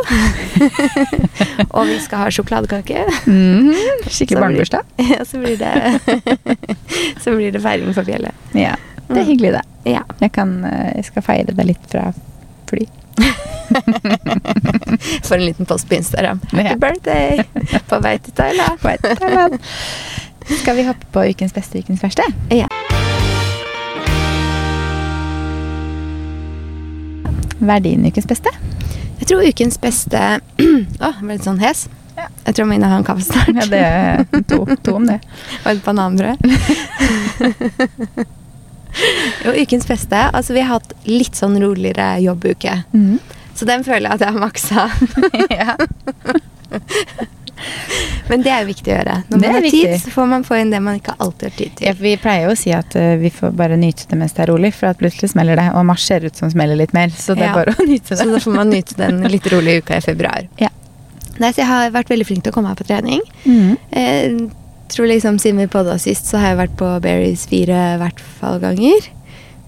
og 1.75 1.87
vi 1.89 1.97
skal 2.03 2.17
ha 2.23 2.29
sjokoladekake. 2.31 3.03
Mm 3.25 3.71
-hmm. 3.71 4.09
Skikkelig 4.09 4.39
barnebursdag. 4.41 4.81
Ja, 5.11 5.25
så 5.25 5.37
blir 5.37 5.57
det 5.57 5.99
Så 7.23 7.35
blir 7.35 7.51
det 7.51 7.61
feiring 7.61 7.93
på 7.93 8.03
fjellet. 8.05 8.31
Ja. 8.53 8.75
Det 9.07 9.17
er 9.17 9.21
Mm. 9.23 9.27
hyggelig, 9.27 9.51
det. 9.51 9.61
Ja. 9.91 10.01
Jeg, 10.19 10.31
kan, 10.31 10.63
eh, 10.65 10.91
jeg 10.95 11.05
skal 11.05 11.21
feire 11.21 11.51
det 11.51 11.65
litt 11.65 11.87
fra 11.91 12.13
fly. 12.69 12.85
For 15.23 15.35
en 15.35 15.45
liten 15.45 15.65
post 15.65 15.89
på 15.89 15.95
Instagram. 15.95 16.39
Happy 16.51 16.63
Ja. 16.69 16.75
birthday! 16.75 17.43
På 17.89 17.99
vei 17.99 18.17
til 18.17 18.33
Thailand. 18.33 19.59
Skal 20.61 20.75
vi 20.75 20.83
hoppe 20.83 21.05
på 21.11 21.23
ukens 21.29 21.53
beste 21.53 21.79
ukens 21.79 22.03
verste? 22.03 22.23
Ja. 22.49 22.67
Hva 27.61 27.77
er 27.77 27.83
din 27.85 28.05
ukens 28.07 28.27
beste? 28.29 28.49
Jeg 29.21 29.27
tror 29.29 29.39
ukens 29.45 29.77
beste 29.81 30.19
Å, 30.19 30.21
oh, 31.07 31.15
ble 31.21 31.33
litt 31.35 31.45
sånn 31.45 31.61
hes. 31.61 31.79
Ja. 32.17 32.25
Jeg 32.45 32.53
tror 32.55 32.63
jeg 32.63 32.69
må 32.71 32.75
inn 32.77 32.85
og 32.85 32.91
ha 32.91 32.97
en 32.99 33.07
kaffe 33.07 33.25
snart. 33.25 33.55
Ja, 33.55 33.65
det 33.71 33.83
er 33.85 34.25
to, 34.49 34.57
to 34.83 34.91
om 34.97 35.05
det. 35.07 35.19
Og 35.63 35.69
et 35.71 35.83
bananbrød. 35.85 36.37
jo, 39.45 39.51
ukens 39.55 39.85
beste. 39.89 40.19
Altså, 40.27 40.53
vi 40.57 40.61
har 40.65 40.71
hatt 40.75 40.91
litt 41.07 41.35
sånn 41.39 41.55
roligere 41.61 42.07
jobbuke. 42.25 42.73
Så 43.55 43.63
den 43.69 43.81
føler 43.87 44.05
jeg 44.09 44.15
at 44.17 44.23
jeg 44.25 44.31
har 44.33 44.41
maksa. 44.41 44.81
ja. 45.61 45.69
Men 48.29 48.43
det 48.45 48.51
er 48.53 48.61
jo 48.63 48.69
viktig 48.69 48.91
å 48.91 48.95
gjøre. 48.95 49.15
Når 49.29 49.41
man 49.41 49.55
har 49.57 49.65
tid, 49.67 49.93
så 50.01 50.11
får 50.13 50.27
man 50.33 50.45
få 50.47 50.59
inn 50.61 50.69
det 50.71 50.79
man 50.83 50.99
ikke 50.99 51.15
alltid 51.17 51.47
har 51.49 51.55
tid 51.57 51.73
til. 51.77 51.87
Ja, 51.89 51.93
vi 51.99 52.13
pleier 52.21 52.45
jo 52.47 52.53
å 52.53 52.59
si 52.59 52.71
at 52.75 52.95
uh, 52.95 53.15
vi 53.19 53.31
får 53.33 53.55
bare 53.59 53.79
nyte 53.79 54.07
det 54.11 54.19
mens 54.21 54.35
det 54.37 54.45
er 54.45 54.51
rolig, 54.53 54.71
for 54.77 54.91
at 54.91 55.01
plutselig 55.01 55.33
smeller 55.33 55.59
det. 55.59 55.67
Og 55.75 55.85
mars 55.89 56.05
ser 56.07 56.23
ut 56.27 56.37
som 56.39 56.51
smeller 56.53 56.79
litt 56.79 56.93
mer, 56.97 57.11
så 57.11 57.35
det 57.35 57.47
er 57.47 57.51
Ja. 57.51 57.57
bare 57.59 57.75
å 57.75 57.87
nyte 57.87 58.17
Så 58.17 58.29
da 58.29 58.39
får 58.39 58.55
man 58.55 58.71
nyte 58.71 58.95
den 58.99 59.21
litt 59.31 59.47
rolige 59.51 59.83
uka 59.83 59.97
i 59.99 60.05
februar. 60.05 60.47
Ja. 60.61 60.71
Nei, 61.41 61.51
så 61.51 61.63
jeg 61.63 61.69
har 61.71 61.91
vært 61.91 62.11
veldig 62.11 62.27
flink 62.27 62.43
til 62.45 62.53
å 62.53 62.55
komme 62.55 62.71
her 62.71 62.79
på 62.79 62.87
trening. 62.87 63.21
Mm. 63.45 63.77
Jeg 63.91 64.49
tror 64.91 65.07
liksom 65.07 65.37
Siden 65.39 65.61
vi 65.63 65.67
podda 65.71 65.97
sist, 66.01 66.27
så 66.27 66.37
har 66.41 66.51
jeg 66.51 66.59
vært 66.65 66.77
på 66.79 66.87
Berries 67.03 67.45
fire 67.49 67.97
hvert 68.01 68.19
fall 68.39 68.59
ganger. 68.63 69.07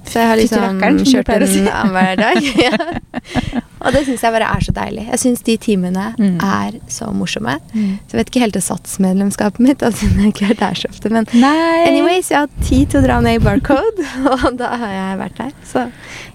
Så 0.05 0.19
jeg 0.19 0.27
har 0.29 0.37
liksom 0.37 0.79
kjørt 1.07 1.25
pleier 1.29 1.45
si. 1.47 1.59
den 1.63 1.69
annenhver 1.79 2.15
dag. 2.19 2.49
ja. 2.65 3.61
Og 3.83 3.91
det 3.95 4.01
syns 4.07 4.21
jeg 4.23 4.33
bare 4.35 4.47
er 4.55 4.63
så 4.63 4.73
deilig. 4.75 5.05
Jeg 5.09 5.19
syns 5.23 5.41
de 5.47 5.55
timene 5.57 6.03
Mm. 6.19 6.35
er 6.43 6.75
så 6.91 7.07
morsomme. 7.15 7.55
Mm. 7.73 7.97
Så 8.07 8.15
jeg 8.15 8.19
vet 8.19 8.29
ikke 8.31 8.43
helt 8.43 8.53
det 8.57 8.63
satsmedlemskapet 8.63 9.59
mitt, 9.63 9.81
altså, 9.83 10.07
jeg 10.19 10.33
ikke 10.33 10.49
er 10.51 10.59
der 10.59 10.77
så 10.79 10.91
ofte. 10.91 11.09
Men 11.11 11.27
Nei. 11.33 11.87
anyways, 11.87 12.29
jeg 12.31 12.37
har 12.39 12.47
hatt 12.47 12.67
tid 12.67 12.91
til 12.93 13.01
å 13.01 13.05
dra 13.07 13.17
ned 13.23 13.39
i 13.39 13.43
Barcode, 13.43 14.05
og 14.35 14.45
da 14.59 14.73
har 14.83 14.93
jeg 14.97 15.17
vært 15.23 15.41
der. 15.41 15.51
Så 15.67 15.85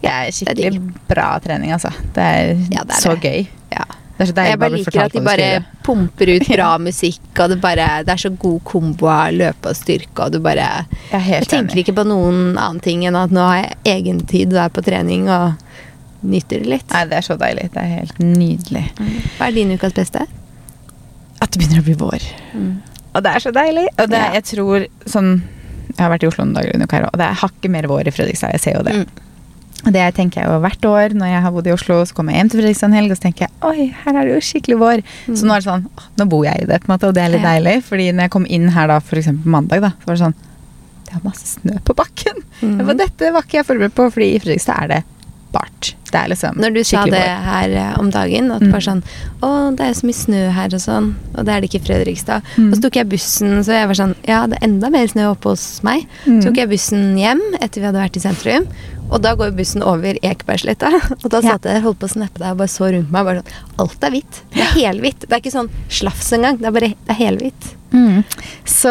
Det 0.02 0.10
er 0.10 0.10
det 0.10 0.10
er 0.10 0.36
skikkelig 0.40 0.82
bra 1.08 1.28
trening, 1.44 1.72
altså. 1.76 1.92
Det 2.16 2.26
er, 2.34 2.54
Ja, 2.74 2.84
det 2.84 2.98
er 2.98 3.04
så 3.04 3.14
det. 3.16 3.22
gøy. 3.22 3.48
ja. 3.76 3.84
Jeg 4.18 4.34
bare 4.34 4.56
bare 4.58 4.74
liker 4.74 5.00
at 5.04 5.12
de 5.14 5.20
bare 5.22 5.48
pumper 5.86 6.32
ut 6.34 6.48
bra 6.56 6.72
musikk, 6.82 7.20
og 7.38 7.52
det, 7.52 7.60
bare, 7.62 7.86
det 8.06 8.14
er 8.16 8.22
så 8.24 8.30
god 8.34 8.58
kombo 8.66 9.06
av 9.12 9.30
løpe 9.36 9.70
og 9.70 9.78
styrke, 9.78 10.24
og 10.26 10.32
du 10.34 10.40
bare 10.42 10.66
Jeg 11.12 11.22
Jeg 11.28 11.48
tenker 11.52 11.82
ikke 11.84 11.94
på 12.00 12.04
noen 12.08 12.58
annen 12.58 12.80
ting 12.82 13.04
enn 13.06 13.18
at 13.18 13.30
nå 13.34 13.44
har 13.46 13.60
jeg 13.62 13.78
egen 13.94 14.20
tid 14.26 14.52
og 14.56 14.64
er 14.64 14.74
på 14.74 14.82
trening 14.82 15.28
og 15.30 15.54
nyter 16.26 16.64
det 16.64 16.72
litt. 16.72 16.88
Nei, 16.90 17.04
det 17.06 17.20
er 17.20 17.26
så 17.28 17.36
deilig. 17.38 17.68
Det 17.74 17.78
er 17.78 17.92
helt 18.00 18.18
nydelig. 18.18 18.84
Hva 19.38 19.46
er 19.46 19.54
din 19.54 19.70
ukas 19.76 19.94
beste? 19.94 20.24
At 21.38 21.52
det 21.52 21.60
begynner 21.60 21.84
å 21.84 21.86
bli 21.86 21.94
vår. 22.00 22.26
Og 23.14 23.22
det 23.22 23.30
er 23.36 23.44
så 23.44 23.52
deilig. 23.54 23.86
Og 23.94 24.10
det 24.10 24.18
Ja. 24.18 24.32
jeg 24.34 24.44
tror 24.50 24.86
sånn 25.06 25.42
Jeg 25.88 26.04
har 26.04 26.10
vært 26.10 26.22
i 26.22 26.28
Oslo 26.28 26.44
noen 26.44 26.54
dager 26.54 27.06
og 27.06 27.16
det 27.16 27.24
er 27.26 27.38
hakket 27.40 27.70
mer 27.70 27.86
vår 27.88 28.08
i 28.08 28.10
Fredrikstad. 28.10 28.52
Jeg 28.52 28.60
ser 28.60 28.74
jo 28.76 28.82
det. 28.82 28.94
Mm. 28.94 29.27
Det 29.84 30.14
tenker 30.16 30.42
jeg 30.42 30.50
jo 30.50 30.58
hvert 30.60 30.86
år 30.90 31.14
når 31.16 31.28
jeg 31.30 31.42
har 31.44 31.52
bodd 31.54 31.68
i 31.70 31.72
Oslo, 31.72 32.00
så 32.04 32.12
kommer 32.16 32.34
jeg 32.34 32.42
hjem 32.42 32.50
til 32.50 32.60
Fredrikstad 32.60 32.88
en 32.90 32.96
helg, 32.98 33.12
og 33.14 33.16
så 33.20 33.22
tenker 33.28 33.46
jeg 33.46 33.52
oi, 33.62 33.86
her 34.04 34.16
er 34.18 34.26
det 34.26 34.34
jo 34.34 34.40
skikkelig 34.48 34.78
vår. 34.80 35.02
Så 35.30 35.46
nå 35.46 35.54
er 35.54 35.62
det 35.62 35.68
sånn, 35.68 35.84
nå 36.18 36.26
bor 36.28 36.44
jeg 36.44 36.64
i 36.64 36.66
det, 36.68 36.80
på 36.82 36.90
en 36.90 36.94
måte, 36.96 37.08
og 37.08 37.14
det 37.14 37.22
er 37.24 37.32
litt 37.36 37.44
Ja. 37.46 37.52
deilig. 37.54 37.76
Fordi 37.86 38.08
når 38.12 38.26
jeg 38.26 38.30
kom 38.34 38.46
inn 38.50 38.68
her 38.74 38.88
da, 38.90 38.98
på 39.00 39.22
mandag, 39.46 39.80
da, 39.86 39.92
så 40.02 40.06
var 40.10 40.14
det 40.18 40.24
sånn 40.26 40.34
Det 41.08 41.14
er 41.16 41.20
masse 41.24 41.46
snø 41.54 41.78
på 41.88 41.94
bakken. 41.96 42.42
Mm. 42.60 42.82
For 42.84 42.92
Dette 42.98 43.30
var 43.32 43.42
ikke 43.46 43.62
jeg 43.62 43.64
forberedt 43.70 43.94
på, 43.96 44.10
fordi 44.12 44.34
i 44.34 44.40
Fredrikstad 44.42 44.82
er 44.82 44.88
det 44.88 45.04
bart. 45.54 45.94
Det 46.10 46.18
er 46.20 46.28
liksom 46.28 46.58
Når 46.60 46.74
du 46.74 46.82
sa 46.84 47.04
det 47.08 47.22
her 47.24 47.70
eh, 47.70 47.94
om 47.98 48.10
dagen, 48.10 48.50
at 48.52 48.60
Mm. 48.60 48.72
var 48.72 48.80
sånn 48.84 49.02
Å, 49.40 49.74
det 49.76 49.80
er 49.86 49.94
så 49.96 50.04
mye 50.04 50.18
snø 50.18 50.50
her 50.52 50.68
og 50.74 50.80
sånn, 50.84 51.14
og 51.34 51.44
det 51.46 51.54
er 51.54 51.60
det 51.62 51.70
ikke 51.70 51.80
i 51.80 51.86
Fredrikstad. 51.86 52.42
Mm. 52.58 52.68
Og 52.68 52.76
så 52.76 52.82
tok 52.82 52.96
jeg 53.00 53.08
bussen, 53.08 53.64
så 53.64 53.72
jeg 53.72 53.86
var 53.88 53.94
sånn 53.94 54.14
Ja, 54.28 54.46
det 54.46 54.58
er 54.60 54.66
enda 54.68 54.90
mer 54.90 55.06
snø 55.08 55.30
oppe 55.32 55.48
hos 55.54 55.80
meg. 55.82 56.04
Mm. 56.26 56.42
Så 56.42 56.48
tok 56.50 56.56
jeg 56.60 56.68
bussen 56.68 57.16
hjem 57.16 57.40
etter 57.62 57.80
vi 57.80 57.86
hadde 57.88 58.04
vært 58.04 58.16
i 58.16 58.20
sentrum. 58.20 58.66
Og 59.08 59.22
da 59.24 59.32
går 59.38 59.54
bussen 59.56 59.82
over 59.82 60.18
Ekebergsletta. 60.20 60.90
Og 61.22 61.28
da 61.32 61.40
satt 61.44 61.64
jeg 61.64 61.80
holdt 61.84 61.98
på 62.02 62.08
å 62.10 62.12
snappe 62.12 62.42
deg 62.42 62.52
og 62.52 62.58
bare 62.60 62.68
så 62.72 62.90
rundt 62.92 63.10
meg. 63.14 63.24
Bare 63.24 63.40
sånn, 63.40 63.72
Alt 63.80 64.04
er 64.04 64.12
hvitt. 64.12 64.42
Det 64.52 64.60
er 64.64 64.72
helhvitt. 64.76 65.24
Det 65.24 65.32
er 65.32 65.40
ikke 65.42 65.54
sånn 65.54 65.70
slafs 65.88 66.28
engang. 66.36 66.58
Det 66.60 66.68
er 66.68 66.74
bare 66.76 66.90
det 66.92 67.14
er 67.14 67.18
helhvitt. 67.22 67.74
Mm. 67.88 68.18
Så 68.68 68.90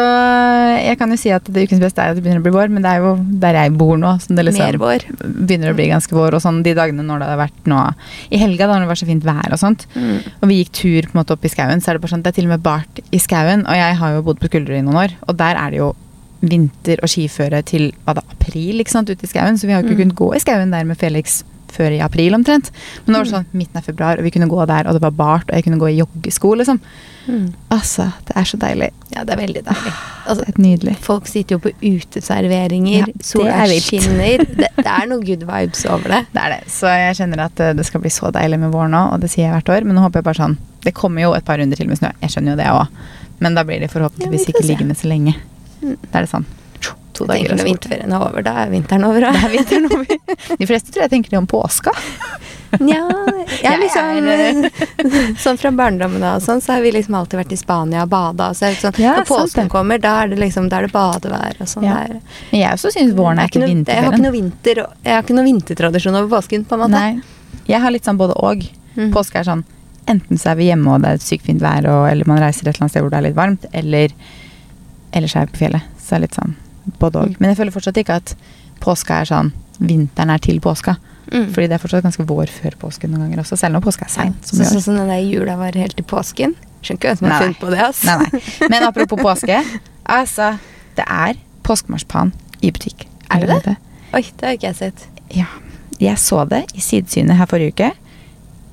jeg 0.82 0.98
kan 0.98 1.12
jo 1.14 1.18
si 1.20 1.30
at 1.30 1.46
det 1.54 1.68
ukens 1.68 1.78
beste 1.84 2.02
er 2.02 2.10
at 2.10 2.18
det 2.18 2.24
begynner 2.24 2.40
å 2.42 2.46
bli 2.48 2.50
vår, 2.56 2.72
men 2.74 2.82
det 2.82 2.90
er 2.96 3.04
jo 3.04 3.12
der 3.44 3.58
jeg 3.60 3.74
bor 3.78 3.94
nå. 4.00 4.10
Som 4.24 4.34
det 4.34 4.42
liksom 4.48 4.64
Mer 4.66 4.80
vår. 4.82 5.04
begynner 5.22 5.70
å 5.70 5.76
bli 5.78 5.86
ganske 5.92 6.16
vår. 6.18 6.34
Og 6.34 6.42
sånn 6.42 6.64
de 6.66 6.74
dagene 6.74 7.04
når 7.06 7.22
det 7.22 7.28
har 7.30 7.40
vært 7.44 7.70
nå 7.70 7.84
i 8.34 8.42
helga, 8.42 8.66
da 8.66 8.74
når 8.74 8.88
det 8.88 8.90
var 8.90 9.00
så 9.04 9.10
fint 9.12 9.28
vær 9.28 9.54
og 9.54 9.62
sånt, 9.62 9.86
Mm. 9.94 10.18
og 10.42 10.48
vi 10.50 10.58
gikk 10.64 10.72
tur 10.82 11.06
på 11.06 11.14
en 11.14 11.20
måte 11.22 11.34
opp 11.36 11.44
i 11.46 11.52
skauen, 11.52 11.80
så 11.80 11.90
er 11.92 11.94
det 11.98 12.02
bare 12.02 12.12
sånn 12.16 12.22
det 12.26 12.32
er 12.34 12.36
til 12.40 12.50
og 12.50 12.54
med 12.56 12.62
bart 12.66 13.00
i 13.14 13.18
skauen. 13.22 13.62
Og 13.70 13.74
jeg 13.78 13.96
har 14.02 14.12
jo 14.18 14.22
bodd 14.26 14.40
på 14.42 14.50
Skulderud 14.50 14.78
i 14.80 14.82
noen 14.82 14.98
år, 15.06 15.14
og 15.28 15.36
der 15.38 15.54
er 15.62 15.70
det 15.70 15.78
jo 15.84 15.92
vinter 16.40 17.00
og 17.02 17.08
skiføre 17.10 17.62
til 17.66 17.90
da, 18.06 18.20
april 18.30 18.78
ikke 18.80 18.90
sant, 18.94 19.10
ute 19.10 19.24
i 19.24 19.30
skauen. 19.30 19.58
Så 19.58 19.66
vi 19.66 19.72
har 19.74 19.82
jo 19.82 19.88
ikke 19.88 19.96
Mm. 19.98 20.02
kunnet 20.10 20.18
gå 20.18 20.34
i 20.36 20.40
skauen 20.44 20.70
der 20.70 20.84
med 20.84 20.96
Felix 20.98 21.42
før 21.68 21.92
i 21.92 21.98
april 22.00 22.32
omtrent. 22.32 22.70
Men 23.04 23.12
nå 23.14 23.18
var 23.18 23.24
det 23.24 23.32
sånn 23.34 23.46
midten 23.52 23.76
av 23.76 23.84
februar, 23.84 24.16
og 24.18 24.24
vi 24.24 24.30
kunne 24.32 24.48
gå 24.48 24.66
der, 24.66 24.86
og 24.88 24.94
det 24.96 25.02
var 25.02 25.10
bart, 25.10 25.50
og 25.50 25.54
jeg 25.54 25.64
kunne 25.64 25.78
gå 25.78 25.90
i 25.92 25.98
joggesko, 26.00 26.54
liksom. 26.56 26.78
Mm. 27.28 27.52
Altså, 27.70 28.06
det 28.24 28.36
er 28.40 28.44
så 28.48 28.56
deilig. 28.56 28.88
Ja, 29.12 29.24
det 29.24 29.34
er 29.34 29.42
veldig 29.42 29.62
deilig. 29.66 29.92
Det 29.92 30.28
Altså, 30.28 30.44
er 30.48 30.52
nydelig. 30.60 30.96
folk 31.04 31.26
sitter 31.28 31.56
jo 31.56 31.58
på 31.58 31.72
uteserveringer, 31.82 32.98
Ja, 32.98 33.04
det 33.06 33.24
sola 33.26 33.50
er 33.64 33.74
skinner. 33.80 34.44
Det, 34.58 34.68
det 34.76 34.86
er 34.86 35.06
noe 35.10 35.20
good 35.24 35.44
vibes 35.44 35.84
over 35.86 36.08
det. 36.08 36.22
Det 36.32 36.40
er 36.42 36.54
det. 36.56 36.60
Så 36.72 36.86
jeg 36.88 37.16
kjenner 37.20 37.44
at 37.44 37.60
eh, 37.60 37.72
det 37.76 37.84
skal 37.86 38.00
bli 38.00 38.10
så 38.10 38.32
deilig 38.32 38.58
med 38.60 38.72
vår 38.72 38.88
nå, 38.88 39.02
og 39.12 39.20
det 39.20 39.30
sier 39.30 39.46
jeg 39.48 39.54
hvert 39.58 39.72
år. 39.76 39.84
Men 39.84 39.96
nå 39.98 40.06
håper 40.06 40.20
jeg 40.22 40.28
bare 40.30 40.40
sånn 40.40 40.56
Det 40.84 40.94
kommer 40.94 41.22
jo 41.22 41.34
et 41.36 41.44
par 41.44 41.58
runder 41.60 41.76
til 41.76 41.88
med 41.90 41.98
snø, 42.00 42.10
jeg 42.22 42.30
skjønner 42.30 42.54
jo 42.54 42.58
det 42.62 42.66
òg. 42.72 42.86
Men 43.40 43.54
da 43.54 43.62
blir 43.66 43.80
det 43.80 43.90
forhåpentligvis 43.92 44.48
ja, 44.48 44.52
ikke 44.54 44.66
liggende 44.66 44.96
så 44.98 45.08
lenge. 45.10 45.34
Da 45.82 46.18
er 46.18 46.26
det 46.26 46.30
sånn 46.32 46.46
to 47.18 47.24
Jeg 47.26 47.48
dager 47.48 47.56
når 47.58 47.66
vinterferien 47.66 48.12
er 48.14 48.22
over, 48.22 48.42
da 48.46 48.52
er 48.62 48.68
vinteren 48.70 49.04
over. 49.08 49.24
da. 49.26 49.30
Er 49.34 49.50
vinteren 49.50 49.86
over. 49.90 50.04
De 50.60 50.66
fleste 50.68 50.92
tror 50.94 51.02
jeg 51.06 51.10
tenker 51.10 51.30
det 51.34 51.38
om 51.40 51.48
påska. 51.50 51.90
Ja, 52.84 53.00
jeg 53.48 53.64
er 53.72 53.78
liksom 53.80 54.28
er- 54.28 55.36
Sånn 55.42 55.56
fra 55.58 55.70
barndommen 55.72 56.22
av 56.22 56.36
og 56.36 56.44
sånn, 56.44 56.60
så 56.62 56.74
har 56.76 56.82
vi 56.84 56.92
liksom 56.92 57.16
alltid 57.16 57.40
vært 57.40 57.54
i 57.56 57.58
Spania 57.58 58.02
og 58.04 58.10
bada. 58.12 58.50
Så 58.54 58.70
sånn, 58.76 58.98
Ja, 59.00 59.14
når 59.16 59.26
påsken 59.30 59.70
kommer, 59.72 59.98
da 59.98 60.12
er 60.22 60.28
det 60.34 60.38
liksom 60.38 60.68
Da 60.70 60.78
er 60.82 60.86
det 60.86 60.92
badevær 60.92 61.58
og 61.64 61.70
sånn. 61.72 61.86
Ja. 61.88 61.96
der. 62.04 62.20
Men 62.52 62.60
jeg 62.60 62.70
også 62.76 62.92
syns 62.94 63.14
våren 63.18 63.40
er 63.40 63.48
ikke 63.50 63.64
vinterferien. 63.64 63.88
Jeg 63.88 64.04
har 64.04 64.12
ikke 64.12 64.26
noe 64.26 64.36
vinter 64.36 64.82
Jeg 64.84 65.14
har 65.16 65.22
ikke 65.24 65.38
noe 65.38 65.48
vintertradisjon 65.48 66.20
over 66.20 66.30
påsken, 66.36 66.66
på 66.68 66.76
en 66.76 66.84
måte. 66.84 66.90
Nei. 67.00 67.62
Jeg 67.68 67.80
har 67.82 67.90
litt 67.90 68.04
sånn 68.06 68.20
både 68.20 68.36
og. 68.36 68.68
Mm. 68.98 69.10
Påske 69.16 69.40
er 69.40 69.48
sånn 69.48 69.64
Enten 70.08 70.38
så 70.40 70.52
er 70.54 70.56
vi 70.56 70.68
hjemme 70.70 70.94
og 70.94 71.02
det 71.04 71.08
er 71.10 71.18
et 71.18 71.24
sykt 71.24 71.44
fint 71.44 71.60
vær, 71.60 71.84
og, 71.84 72.06
eller 72.08 72.24
man 72.30 72.38
reiser 72.40 72.64
et 72.64 72.70
eller 72.76 72.86
annet 72.86 72.94
sted 72.94 73.02
hvor 73.04 73.10
det 73.12 73.18
er 73.18 73.26
litt 73.26 73.36
varmt, 73.36 73.66
eller 73.76 74.14
ellers 75.12 75.36
er 75.36 75.46
jeg 75.46 75.52
på 75.54 75.62
fjellet. 75.64 75.82
Så 75.98 76.10
det 76.10 76.18
er 76.18 76.24
litt 76.26 76.38
sånn 76.38 76.56
både 76.98 77.20
og. 77.22 77.34
Mm. 77.34 77.40
Men 77.40 77.50
jeg 77.52 77.58
føler 77.60 77.74
fortsatt 77.74 78.00
ikke 78.00 78.16
at 78.22 78.34
påska 78.84 79.22
er 79.22 79.28
sånn 79.32 79.52
Vinteren 79.78 80.32
er 80.34 80.40
til 80.42 80.56
påska. 80.58 80.96
Mm. 81.30 81.52
Fordi 81.54 81.66
det 81.68 81.76
er 81.76 81.82
fortsatt 81.82 82.02
ganske 82.02 82.24
vår 82.26 82.50
før 82.50 82.74
påske 82.80 83.06
noen 83.06 83.26
ganger 83.28 83.44
også, 83.44 83.58
selv 83.60 83.78
om 83.78 83.84
påska 83.84 84.08
er 84.08 84.10
Ja, 84.10 84.14
seint. 84.24 84.48
så, 84.48 84.56
sånn 84.58 84.82
som 84.82 84.96
den 84.98 85.12
der 85.12 85.20
jula 85.22 85.54
var 85.60 85.76
helt 85.78 85.94
til 85.94 86.06
påsken. 86.08 86.56
Skjønner 86.82 86.98
ikke 86.98 87.12
hvem 87.12 87.18
som 87.20 87.28
har 87.30 87.44
funnet 87.44 87.60
på 87.60 87.70
det. 87.70 87.78
Altså. 87.84 88.06
Nei, 88.06 88.26
nei. 88.32 88.68
Men 88.72 88.86
apropos 88.88 89.22
påske. 89.22 89.62
Altså, 90.08 90.54
det 90.96 91.04
er 91.04 91.36
påskemarsipan 91.68 92.30
i 92.64 92.70
butikk. 92.72 93.02
Er 93.28 93.42
det 93.44 93.48
det? 93.50 93.58
det? 93.66 93.74
Oi, 94.16 94.22
det 94.40 94.46
har 94.46 94.54
ikke 94.56 94.70
jeg 94.70 94.76
sett. 94.78 95.02
Ja. 95.36 95.44
Jeg 96.00 96.16
så 96.22 96.46
det 96.48 96.62
i 96.72 96.80
sidesynet 96.80 97.36
her 97.36 97.46
forrige 97.50 97.74
uke. 97.74 97.90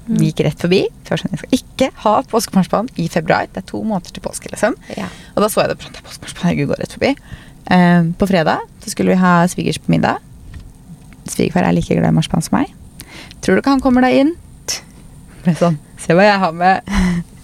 Mm. 0.05 0.19
Gikk 0.21 0.43
rett 0.45 0.61
forbi. 0.61 0.83
For 1.07 1.17
sånn, 1.21 1.33
jeg 1.33 1.41
skal 1.41 1.57
ikke 1.57 1.89
ha 2.03 2.13
påskemarsipan 2.29 2.89
i 3.01 3.07
februar. 3.11 3.49
Det 3.51 3.63
er 3.63 3.67
to 3.71 3.81
måneder 3.81 4.13
til 4.13 4.25
påske, 4.25 4.51
liksom. 4.53 4.77
Ja. 4.97 5.09
Og 5.33 5.41
da 5.41 5.49
så 5.49 5.63
jeg 5.63 5.73
det. 5.73 5.89
Er 5.89 6.05
påskemarsipan, 6.05 6.45
herregud, 6.45 6.69
går 6.71 6.81
rett 6.83 6.95
forbi. 6.97 7.11
Eh, 7.73 8.01
på 8.19 8.29
fredag 8.29 8.65
så 8.83 8.93
skulle 8.93 9.15
vi 9.15 9.21
ha 9.23 9.35
svigers 9.49 9.81
på 9.81 9.93
middag. 9.95 10.21
Svigerfar 11.25 11.65
er 11.65 11.73
like 11.73 11.95
glad 11.97 12.13
i 12.13 12.15
marsipan 12.15 12.45
som 12.45 12.59
meg. 12.59 12.73
Tror 13.41 13.57
du 13.57 13.63
ikke 13.63 13.73
han 13.73 13.81
kommer 13.81 14.05
deg 14.05 14.19
inn? 14.21 14.35
Ble 15.45 15.53
sånn, 15.57 15.79
Se 16.01 16.13
hva 16.13 16.25
jeg 16.25 16.37
har 16.41 16.53
med. 16.53 16.93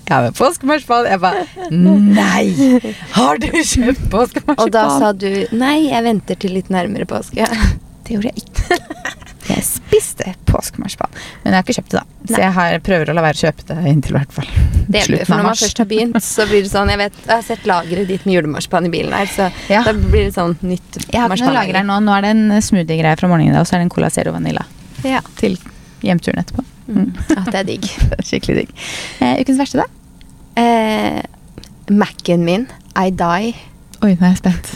Jeg 0.05 0.13
har 0.17 0.25
med 0.27 0.35
påskemarsipan. 0.37 1.05
Jeg 1.07 1.21
bare 1.23 1.45
Nei! 1.71 2.91
Har 3.15 3.39
du 3.41 3.47
kjøpt 3.47 4.05
påskemarsipan? 4.11 4.59
Og 4.59 4.73
da 4.75 4.85
sa 4.99 5.13
du 5.15 5.29
nei, 5.55 5.87
jeg 5.87 6.03
venter 6.03 6.37
til 6.41 6.57
litt 6.57 6.69
nærmere 6.73 7.07
påske. 7.09 7.47
Det 8.05 8.17
gjorde 8.17 8.33
jeg 8.33 8.43
ikke. 8.43 8.50
Jeg 10.25 10.35
påskemarsipan. 10.45 11.09
Men 11.43 11.53
jeg 11.53 11.57
har 11.57 11.63
ikke 11.65 11.75
kjøpt 11.79 11.91
det, 11.95 11.99
da. 12.01 12.05
Så 12.27 12.35
Nei. 12.35 12.41
jeg 12.43 12.53
har, 12.57 12.75
prøver 12.85 13.09
å 13.11 13.13
la 13.17 13.21
være 13.25 13.37
å 13.39 13.41
kjøpe 13.41 13.65
det 13.71 13.77
inntil 13.91 14.13
hvert 14.17 14.33
fall 14.35 14.49
Det 14.93 15.01
slutten 15.07 15.25
for 15.25 15.39
når 15.39 15.47
man 15.47 15.55
først 15.61 15.79
har 15.81 15.87
begynt, 15.89 16.19
så 16.21 16.45
blir 16.49 16.61
det 16.65 16.69
sånn 16.71 16.91
Jeg 16.93 16.99
vet, 17.01 17.15
jeg 17.25 17.31
har 17.33 17.45
sett 17.47 17.65
lageret 17.71 18.07
ditt 18.11 18.25
med 18.27 18.35
julemarsipan 18.35 18.85
i 18.85 18.91
bilen 18.93 19.15
her, 19.17 19.25
så 19.31 19.47
Ja. 19.71 19.81
da 19.87 19.93
blir 19.93 20.27
det 20.27 20.35
sånn 20.35 20.53
nytt 20.61 20.99
Jeg 21.07 21.19
har 21.21 21.29
ikke 21.33 21.47
noe 21.49 21.55
lager 21.57 21.79
her 21.81 21.87
nå. 21.87 21.97
Nå 22.05 22.13
er 22.17 22.21
det 22.27 22.33
en 22.35 22.61
smoothie-greie 22.61 23.17
fra 23.17 23.27
morgenen 23.31 23.57
og 23.57 23.65
så 23.65 23.75
er 23.75 23.81
det 23.81 23.87
en 23.89 23.93
Cola 23.95 24.09
Zero 24.13 24.31
Vanilla 24.35 24.65
Ja. 25.03 25.21
til 25.41 25.57
hjemturen 26.05 26.43
etterpå. 26.43 26.63
Mm. 26.91 27.09
ja, 27.29 27.41
det 27.49 27.59
er 27.59 27.63
digg. 27.63 27.81
Det 28.11 28.19
er 28.19 28.25
Skikkelig 28.25 28.55
digg. 28.61 28.71
Eh, 29.21 29.35
ukens 29.41 29.59
verste, 29.61 29.81
da? 29.81 30.61
Eh, 30.61 31.21
Mac-en 31.91 32.43
min, 32.45 32.67
I 32.95 33.09
die. 33.11 33.53
Oi, 34.01 34.15
nå 34.17 34.25
er 34.25 34.31
jeg 34.31 34.39
spent. 34.39 34.69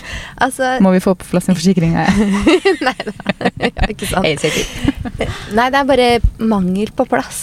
Altså 0.46 0.76
Må 0.86 0.92
vi 0.94 1.02
få 1.02 1.16
på 1.18 1.26
plass 1.32 1.48
en 1.50 1.58
forsikring? 1.58 1.96
Nei 2.88 2.96
da. 3.08 3.16
Ja, 3.58 3.88
ikke 3.90 4.10
sant. 4.10 4.28
Nei, 5.58 5.70
det 5.74 5.80
er 5.80 5.88
bare 5.90 6.10
mangel 6.38 6.92
på 6.94 7.08
plass. 7.10 7.40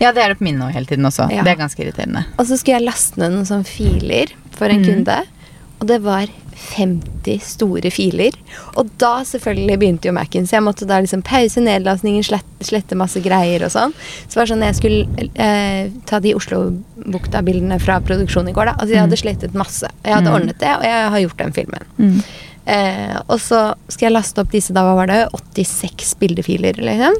Ja, 0.00 0.14
det 0.16 0.22
er 0.22 0.32
det 0.32 0.40
på 0.40 0.46
min 0.48 0.56
nå 0.58 0.70
hele 0.72 0.88
tiden 0.88 1.04
også. 1.06 1.28
Ja. 1.32 1.44
Det 1.44 1.52
er 1.52 1.60
ganske 1.60 1.84
irriterende. 1.84 2.24
Og 2.38 2.48
så 2.48 2.56
skulle 2.56 2.78
jeg 2.78 2.88
laste 2.88 3.20
ned 3.20 3.36
noen 3.36 3.48
sånne 3.48 3.68
filer 3.68 4.32
for 4.56 4.72
en 4.72 4.80
mm. 4.80 4.88
kunde. 4.88 5.18
Og 5.82 5.88
det 5.90 6.00
var 6.06 6.32
50 6.64 7.40
store 7.44 7.90
filer. 7.94 8.36
Og 8.80 8.88
da 9.00 9.18
selvfølgelig 9.28 9.78
begynte 9.82 10.08
jo 10.08 10.14
Mac-en, 10.16 10.46
så 10.48 10.56
jeg 10.58 10.64
måtte 10.66 10.88
da 10.88 10.98
liksom 11.04 11.22
pause 11.26 11.60
nedlastningen, 11.64 12.24
slette, 12.26 12.64
slette 12.64 12.96
masse 12.98 13.20
greier 13.24 13.64
og 13.66 13.72
sånn. 13.74 13.94
Så 14.24 14.34
det 14.34 14.40
var 14.42 14.50
sånn 14.52 14.64
jeg 14.66 14.78
skulle 14.80 15.28
eh, 15.34 15.92
ta 16.08 16.20
de 16.24 16.34
Oslobukta-bildene 16.38 17.78
fra 17.82 18.00
produksjonen 18.04 18.50
i 18.52 18.56
går, 18.56 18.70
da. 18.72 18.76
Altså 18.78 18.94
jeg 18.96 19.04
hadde 19.04 19.20
slettet 19.20 19.54
masse. 19.58 19.88
Jeg 20.04 20.14
hadde 20.18 20.30
Mm. 20.30 20.34
ordnet 20.40 20.58
det, 20.58 20.72
og 20.78 20.84
jeg 20.84 21.10
har 21.14 21.20
gjort 21.26 21.38
den 21.44 21.52
filmen. 21.52 21.88
Mm. 21.98 22.20
Eh, 22.66 23.18
og 23.28 23.38
så 23.44 23.74
skal 23.92 24.06
jeg 24.06 24.14
laste 24.14 24.40
opp 24.40 24.50
disse, 24.50 24.72
da 24.72 24.80
hva 24.86 24.94
var 24.96 25.06
det 25.10 25.18
86 25.36 26.14
bildefiler, 26.20 26.78
liksom. 26.80 27.18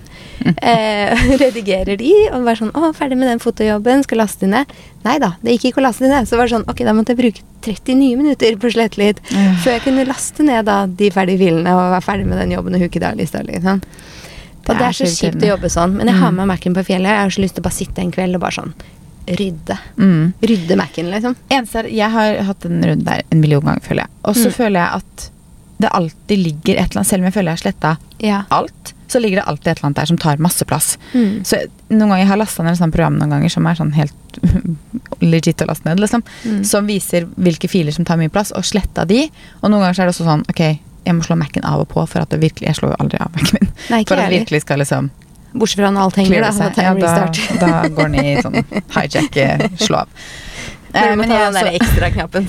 Eh, 0.57 1.25
redigerer 1.43 1.99
de, 2.01 2.13
og 2.33 2.47
bare 2.47 2.57
sånn 2.63 2.73
Å, 2.73 2.93
ferdig 2.97 3.19
med 3.21 3.29
den 3.29 3.43
fotojobben, 3.43 4.03
skal 4.07 4.23
laste 4.23 4.47
de 4.47 4.53
ned. 4.55 4.73
Nei 5.05 5.19
da, 5.21 5.35
det 5.45 5.53
gikk 5.59 5.67
ikke 5.73 5.83
å 5.83 5.87
laste 5.89 6.07
de 6.07 6.11
ned. 6.15 6.27
Så 6.31 6.39
var 6.41 6.49
det 6.49 6.55
sånn, 6.57 6.65
ok, 6.71 6.81
da 6.89 6.95
måtte 6.97 7.13
jeg 7.13 7.21
bruke 7.21 7.45
30 7.65 7.99
nye 8.01 8.17
minutter 8.17 8.57
på 8.57 8.69
å 8.71 8.73
slette 8.73 9.01
litt 9.01 9.21
Ja. 9.33 9.53
før 9.63 9.77
jeg 9.77 9.85
kunne 9.85 10.07
laste 10.09 10.43
ned 10.49 10.65
da 10.69 10.87
de 10.87 11.11
ferdige 11.13 11.39
filene 11.45 11.77
og 11.77 11.93
være 11.93 12.05
ferdig 12.09 12.27
med 12.33 12.41
den 12.41 12.57
jobben 12.57 12.75
og 12.75 12.81
huke 12.87 13.01
der 13.05 13.15
lista, 13.21 13.43
liksom. 13.45 13.81
Det 14.65 14.73
og 14.73 14.79
det 14.81 14.85
er 14.85 14.89
er 14.89 14.97
så 14.97 15.05
kjipt 15.13 15.43
å 15.45 15.49
jobbe 15.53 15.69
sånn. 15.69 15.93
Men 15.99 16.09
jeg 16.09 16.17
har 16.17 16.31
Mm. 16.33 16.37
med 16.41 16.47
Mac-en 16.49 16.75
på 16.75 16.85
fjellet. 16.89 17.13
Jeg 17.13 17.21
har 17.21 17.29
så 17.37 17.43
lyst 17.45 17.55
til 17.55 17.61
å 17.61 17.69
bare 17.69 17.77
sitte 17.85 17.99
en 18.01 18.11
kveld 18.13 18.35
og 18.35 18.41
bare 18.41 18.57
sånn 18.57 18.73
rydde. 19.29 19.77
Mm. 20.01 20.33
Rydde 20.41 20.77
Mac-en, 20.77 21.11
liksom. 21.13 21.37
Eneste 21.53 21.77
er, 21.85 21.89
Jeg 21.93 22.11
har 22.11 22.43
hatt 22.49 22.65
en 22.65 22.81
runde 22.83 23.05
der 23.05 23.23
en 23.31 23.41
million 23.41 23.61
ganger, 23.63 23.81
føler 23.85 24.03
jeg. 24.07 24.11
Og 24.25 24.35
så 24.35 24.49
Mm. 24.49 24.53
føler 24.57 24.81
jeg 24.81 24.91
at 25.03 25.31
det 25.85 25.93
alltid 26.01 26.43
ligger 26.43 26.75
et 26.81 26.91
eller 26.91 27.01
annet 27.03 27.11
Selv 27.13 27.23
om 27.23 27.29
jeg 27.29 27.35
føler 27.37 27.51
jeg 27.53 27.59
har 27.59 27.63
sletta 27.65 27.93
Ja. 28.25 28.43
alt, 28.55 28.95
så 29.09 29.21
ligger 29.21 29.41
det 29.41 29.47
alltid 29.51 29.69
et 29.69 29.79
eller 29.79 29.87
annet 29.91 30.01
der 30.01 30.11
som 30.11 30.19
tar 30.19 30.41
masse 30.43 30.65
plass. 30.67 30.95
Mm. 31.13 31.45
Så 31.47 31.61
noen 31.91 32.09
ganger 32.09 32.23
jeg 32.25 32.31
har 32.33 32.41
lasta 32.41 32.65
ned 32.65 32.73
et 32.75 32.81
sånt 32.81 32.95
program 32.97 33.19
noen 33.21 33.31
ganger 33.37 33.53
som 33.53 33.67
er 33.71 33.79
sånn 33.79 33.93
helt 33.95 34.41
legit 35.25 35.63
å 35.63 35.69
laste 35.69 35.89
ned, 35.89 36.01
liksom. 36.03 36.25
Mm. 36.45 36.63
Som 36.67 36.89
viser 36.91 37.29
hvilke 37.37 37.69
filer 37.71 37.95
som 37.95 38.05
tar 38.09 38.19
mye 38.21 38.33
plass, 38.33 38.53
og 38.57 38.65
sletta 38.67 39.05
de. 39.09 39.27
Og 39.63 39.69
noen 39.71 39.85
ganger 39.85 39.95
så 39.99 40.03
er 40.05 40.11
det 40.11 40.15
også 40.17 40.27
sånn 40.29 40.47
ok, 40.51 40.63
jeg 41.05 41.15
må 41.19 41.27
slå 41.27 41.37
Mac-en 41.37 41.67
av 41.69 41.85
og 41.85 41.91
på 41.93 42.03
for 42.09 42.25
at 42.25 42.31
det 42.33 42.41
virkelig 42.41 42.71
Jeg 42.71 42.79
slår 42.81 42.95
jo 42.95 42.97
aldri 43.05 43.21
av 43.21 43.35
Mac-en 43.37 43.59
min. 43.61 43.71
Nei, 43.93 44.03
For 44.09 44.17
at 44.17 44.31
det 44.31 44.39
virkelig 44.41 44.63
skal 44.65 44.81
liksom 44.81 45.11
Bortsett 45.55 45.79
fra 45.85 45.91
når 45.95 46.09
alt 46.09 46.17
henger, 46.19 46.41
da. 46.43 46.51
Da 46.51 46.83
Ja, 46.83 46.95
da, 46.99 47.11
da 47.61 47.89
går 47.95 48.09
den 48.11 48.17
i 48.25 48.33
sånn 48.43 48.57
hijack, 48.97 49.37
eh, 49.39 49.69
slå 49.79 50.01
av. 50.01 50.09
Når 50.95 51.11
du 51.11 51.17
må 51.21 51.25
ta 51.29 51.39
den 51.45 51.59
også- 51.59 51.77
ekstra-knappen. 51.81 52.45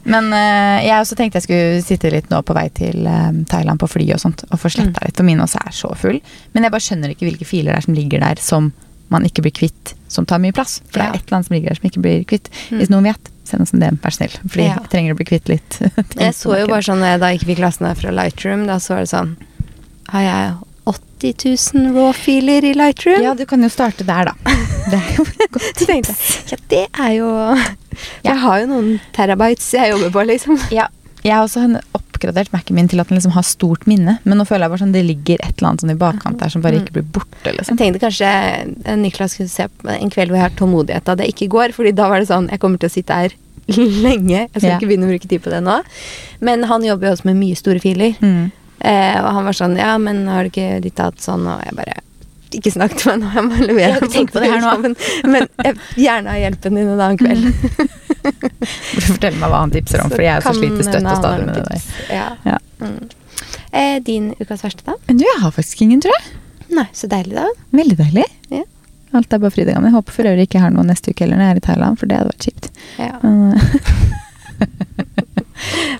Men 0.12 0.30
uh, 0.32 0.78
jeg 0.84 0.96
også 0.96 1.16
tenkte 1.18 1.40
jeg 1.40 1.46
skulle 1.46 1.82
sitte 1.84 2.10
litt 2.12 2.30
nå 2.32 2.40
på 2.46 2.54
vei 2.56 2.66
til 2.74 3.06
eh, 3.08 3.30
Thailand 3.50 3.80
på 3.82 3.88
fly 3.90 4.06
og 4.14 4.20
sånt, 4.22 4.44
og 4.50 4.60
få 4.60 4.70
sletta 4.72 5.04
litt. 5.04 5.16
For 5.18 5.26
min 5.26 5.40
også 5.44 5.60
er 5.66 5.74
så 5.76 5.90
full. 5.98 6.18
Men 6.54 6.66
jeg 6.66 6.72
bare 6.74 6.86
skjønner 6.86 7.12
ikke 7.14 7.28
hvilke 7.28 7.48
filer 7.48 7.72
det 7.74 7.78
er 7.82 7.86
som 7.88 7.96
ligger 7.98 8.22
der 8.24 8.40
som 8.42 8.70
man 9.10 9.24
ikke 9.26 9.42
blir 9.42 9.54
kvitt, 9.56 9.94
som 10.10 10.26
tar 10.28 10.38
mye 10.42 10.54
plass. 10.54 10.78
For 10.88 11.00
det 11.00 11.06
er 11.08 11.14
et 11.18 11.24
eller 11.26 11.36
annet 11.40 11.48
som 11.48 11.54
ligger 11.56 11.72
der 11.74 11.78
som 11.80 11.88
ikke 11.90 12.02
blir 12.04 12.20
kvitt. 12.30 12.46
Mm. 12.70 12.76
Hvis 12.78 12.90
noen 12.92 13.08
vet, 13.10 13.30
send 13.50 13.64
oss 13.64 13.72
en 13.74 13.82
DM, 13.82 13.98
vær 14.04 14.14
snill. 14.14 14.36
Fordi 14.46 14.66
Ja. 14.68 14.76
jeg 14.78 14.90
trenger 14.92 15.16
å 15.16 15.18
bli 15.18 15.26
kvitt 15.32 15.50
litt. 15.50 15.78
Jeg 16.20 16.34
så 16.38 16.54
jo 16.60 16.66
bare 16.70 16.86
sånn 16.86 17.02
da 17.02 17.16
jeg 17.32 17.40
ikke 17.40 17.50
fikk 17.54 17.62
lasten 17.64 17.88
her 17.90 17.98
fra 17.98 18.12
Lightroom, 18.14 18.66
da 18.70 18.76
så 18.82 18.94
var 18.94 19.02
det 19.06 19.10
sånn 19.10 19.32
Har 20.14 20.22
jeg 20.26 20.54
80 21.20 21.74
000 21.74 21.92
raw-filer 21.96 22.64
i 22.64 22.72
Lightroom? 22.74 23.22
Ja, 23.22 23.34
du 23.36 23.44
kan 23.46 23.62
jo 23.62 23.68
starte 23.72 24.04
der, 24.08 24.30
da. 24.32 24.54
Det 24.90 24.96
er 24.98 25.10
jo 25.18 25.24
godt 25.52 25.82
tenkte 25.90 26.14
ja, 26.50 26.56
det 26.72 26.84
er 26.98 27.10
jo 27.18 27.28
Jeg 28.24 28.38
har 28.42 28.60
jo 28.62 28.70
noen 28.70 28.94
terabytes 29.16 29.68
jeg 29.76 29.92
jobber 29.92 30.10
på, 30.16 30.24
liksom. 30.32 30.56
Ja, 30.78 30.88
jeg 31.22 31.34
har 31.36 31.44
også 31.44 31.60
en 31.66 31.76
oppgradert 31.92 32.48
Mac-en 32.54 32.74
min 32.78 32.88
til 32.88 33.00
at 33.02 33.08
den 33.10 33.18
liksom 33.18 33.34
har 33.36 33.44
stort 33.44 33.84
minne. 33.88 34.14
Men 34.24 34.40
nå 34.40 34.46
føler 34.48 34.64
jeg 34.66 34.72
bare 34.72 34.80
sånn 34.86 34.94
det 34.96 35.02
ligger 35.04 35.42
et 35.44 35.58
eller 35.60 35.68
annet 35.70 35.84
sånn 35.84 35.92
i 35.92 35.98
bakkant 36.00 36.40
der 36.40 36.48
som 36.52 36.62
bare 36.64 36.78
Mm. 36.80 36.86
ikke 36.86 36.96
blir 36.96 37.06
borte. 37.18 37.44
Jeg 37.44 37.58
liksom. 37.58 37.76
tenkte 37.76 38.00
kanskje 38.00 38.30
eh, 38.32 38.96
Niklas 38.96 39.36
skulle 39.36 39.52
se 39.52 39.66
på 39.68 39.88
en 39.92 40.10
kveld 40.12 40.32
hvor 40.32 40.40
jeg 40.40 40.46
har 40.48 40.56
tålmodighet 40.56 41.04
da 41.04 41.14
det 41.20 41.28
ikke 41.34 41.50
går. 41.52 41.74
Fordi 41.76 41.92
da 41.96 42.08
var 42.08 42.20
det 42.24 42.28
sånn 42.32 42.48
Jeg 42.48 42.60
kommer 42.64 42.80
til 42.80 42.88
å 42.88 42.94
sitte 42.96 43.12
her 43.20 43.36
lenge. 44.06 44.46
Jeg 44.48 44.56
skal 44.56 44.68
Ja. 44.70 44.78
ikke 44.80 44.88
begynne 44.90 45.06
å 45.08 45.12
bruke 45.12 45.28
tid 45.28 45.44
på 45.44 45.52
det 45.52 45.60
nå. 45.62 45.76
Men 46.40 46.64
han 46.72 46.82
jobber 46.88 47.10
jo 47.10 47.12
også 47.18 47.28
med 47.28 47.36
mye 47.42 47.56
store 47.60 47.80
filer. 47.84 48.16
Mm. 48.24 48.48
Eh, 48.80 49.16
og 49.20 49.28
han 49.36 49.44
var 49.44 49.56
sånn 49.56 49.74
Ja, 49.76 49.96
men 50.00 50.22
har 50.30 50.46
du 50.46 50.48
ikke 50.52 50.78
ditt 50.80 51.00
hatt 51.02 51.20
sånn? 51.20 51.44
Og 51.44 51.60
jeg 51.66 51.76
bare 51.76 51.98
Ikke 52.56 52.72
snakk 52.72 52.94
til 52.96 53.12
meg 53.12 53.20
nå, 53.20 53.32
jeg 53.36 53.44
må 53.46 53.58
levere. 53.60 53.82
Jeg 53.82 53.92
har 53.92 54.06
ikke 54.06 54.14
tenkt 54.14 54.32
på 54.34 54.42
det 54.42 54.50
her 54.50 54.64
nå. 54.64 54.72
Men, 54.86 54.96
men 55.34 55.48
jeg 55.66 55.76
gjerne 56.06 56.32
ha 56.32 56.40
hjelpen 56.40 56.78
din 56.80 56.88
en 56.88 57.04
annen 57.06 57.20
kveld. 57.20 57.44
Vil 58.24 59.04
du 59.04 59.06
fortelle 59.06 59.36
meg 59.36 59.52
hva 59.52 59.60
han 59.62 59.74
tipser 59.74 60.02
om, 60.02 60.10
for 60.10 60.24
jeg 60.24 60.32
er 60.34 60.46
så 60.46 60.54
sliten 60.56 60.80
sliter 60.80 60.98
støtt 60.98 61.12
og 61.12 61.20
stadig 61.20 61.46
med 61.46 61.60
det 61.60 61.66
der. 61.68 61.86
Ja. 62.16 62.26
Ja. 62.48 62.58
Mm. 62.82 62.98
Eh, 63.70 63.96
din 64.02 64.32
ukas 64.40 64.64
verste, 64.66 64.82
da? 64.88 64.96
Du, 65.06 65.22
jeg 65.22 65.38
har 65.44 65.54
faktisk 65.54 65.84
ingen, 65.86 66.02
tror 66.02 66.16
jeg. 66.16 66.34
Nei, 66.74 66.86
så 66.94 67.06
deilig, 67.10 67.36
da. 67.38 67.46
Veldig 67.74 67.98
deilig. 68.00 68.26
Ja. 68.50 68.64
Alt 69.14 69.32
er 69.34 69.42
bare 69.42 69.54
fryd 69.54 69.68
og 69.68 69.74
gammen. 69.74 69.94
Håper 69.94 70.14
for 70.14 70.30
øvrig 70.30 70.46
ikke 70.46 70.58
jeg 70.58 70.66
har 70.66 70.74
noe 70.74 70.86
neste 70.86 71.14
uke 71.14 71.24
heller 71.24 71.38
når 71.38 71.48
jeg 71.48 71.54
er 71.54 71.62
i 71.62 71.66
Thailand, 71.68 71.98
for 72.00 72.10
det 72.10 72.18
hadde 72.18 72.32
vært 72.34 72.46
kjipt. 72.46 72.70
Ja. 72.98 73.14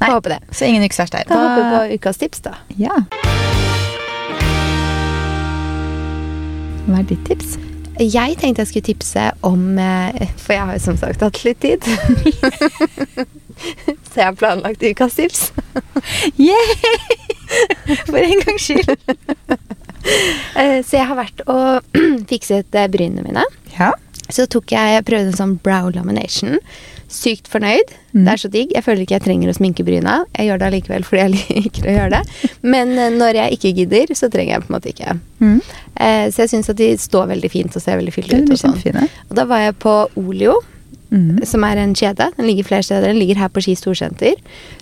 Får 0.01 0.13
håpe 0.15 0.29
det. 0.35 0.41
så 0.53 0.65
ingen. 0.65 0.89
Da 0.89 1.41
håper 1.41 1.57
vi 1.57 1.71
på 1.77 1.99
ukas 1.99 2.17
tips, 2.21 2.41
da. 2.47 2.55
Ja. 2.77 2.97
Hva 6.87 6.99
er 7.01 7.07
ditt 7.11 7.25
tips? 7.29 7.59
Jeg 8.01 8.39
tenkte 8.41 8.63
jeg 8.65 8.71
skulle 8.71 8.87
tipse 8.87 9.25
om 9.45 9.77
eh, 9.79 10.23
For 10.41 10.55
jeg 10.57 10.65
har 10.65 10.79
jo 10.79 10.83
som 10.87 10.97
sagt 11.01 11.21
hatt 11.21 11.41
litt 11.45 11.61
tid. 11.61 11.85
så 14.09 14.15
jeg 14.23 14.25
har 14.25 14.39
planlagt 14.41 14.83
ukas 14.83 15.19
tips. 15.19 15.43
yeah! 16.41 16.73
For 18.09 18.17
en 18.23 18.41
gangs 18.47 18.69
skyld. 18.71 18.97
Eh, 20.57 20.79
Så 20.81 20.97
jeg 20.97 21.05
har 21.11 21.17
vært 21.19 21.43
og 21.45 21.85
fikset 22.31 22.73
eh, 22.73 22.87
brynene 22.89 23.21
mine. 23.21 23.43
Ja. 23.75 23.91
Så 24.33 24.47
tok 24.49 24.73
jeg, 24.73 24.95
jeg 24.95 25.05
prøvde 25.05 25.29
en 25.29 25.37
sånn 25.37 25.53
brow 25.61 25.91
lamination. 25.93 26.57
Sykt 27.11 27.49
fornøyd. 27.51 27.91
Mm. 28.15 28.25
Det 28.25 28.33
er 28.33 28.41
så 28.45 28.49
digg. 28.53 28.73
Jeg 28.77 28.85
føler 28.87 29.03
ikke 29.03 29.17
jeg 29.17 29.25
trenger 29.25 29.51
å 29.51 29.55
sminke 29.57 29.83
bryna. 29.87 30.21
Jeg 30.39 30.47
gjør 30.47 30.61
det 30.63 30.67
allikevel 30.69 31.07
fordi 31.09 31.23
jeg 31.25 31.33
liker 31.65 31.89
å 31.91 31.95
gjøre 31.97 32.11
det. 32.21 32.51
Men 32.63 32.93
eh, 32.99 33.11
når 33.19 33.39
jeg 33.41 33.57
ikke 33.59 33.73
gidder, 33.81 34.13
så 34.15 34.29
trenger 34.31 34.55
jeg 34.57 34.63
på 34.67 34.71
en 34.71 34.77
måte 34.77 34.93
ikke. 34.93 35.17
Mm. 35.43 35.57
Eh, 36.07 36.27
Så 36.31 36.45
jeg 36.45 36.53
syns 36.55 36.71
at 36.71 36.79
de 36.79 36.91
står 37.03 37.27
veldig 37.33 37.51
fint 37.51 37.75
og 37.77 37.83
ser 37.83 37.99
veldig 37.99 38.15
fyldige 38.15 38.45
ut. 38.45 38.53
og 38.55 38.63
sånn. 38.63 39.09
Og 39.29 39.35
da 39.41 39.45
var 39.51 39.67
jeg 39.67 39.79
på 39.83 39.97
Olio, 40.23 40.61
Mm. 41.11 41.41
som 41.45 41.65
er 41.67 41.75
en 41.83 41.93
kjede. 41.99 42.29
Den 42.37 42.47
ligger 42.47 42.63
flere 42.69 42.85
steder. 42.87 43.09
Den 43.11 43.19
ligger 43.19 43.35
her 43.41 43.49
på 43.51 43.59
Ski 43.65 43.73
storsenter. 43.75 44.37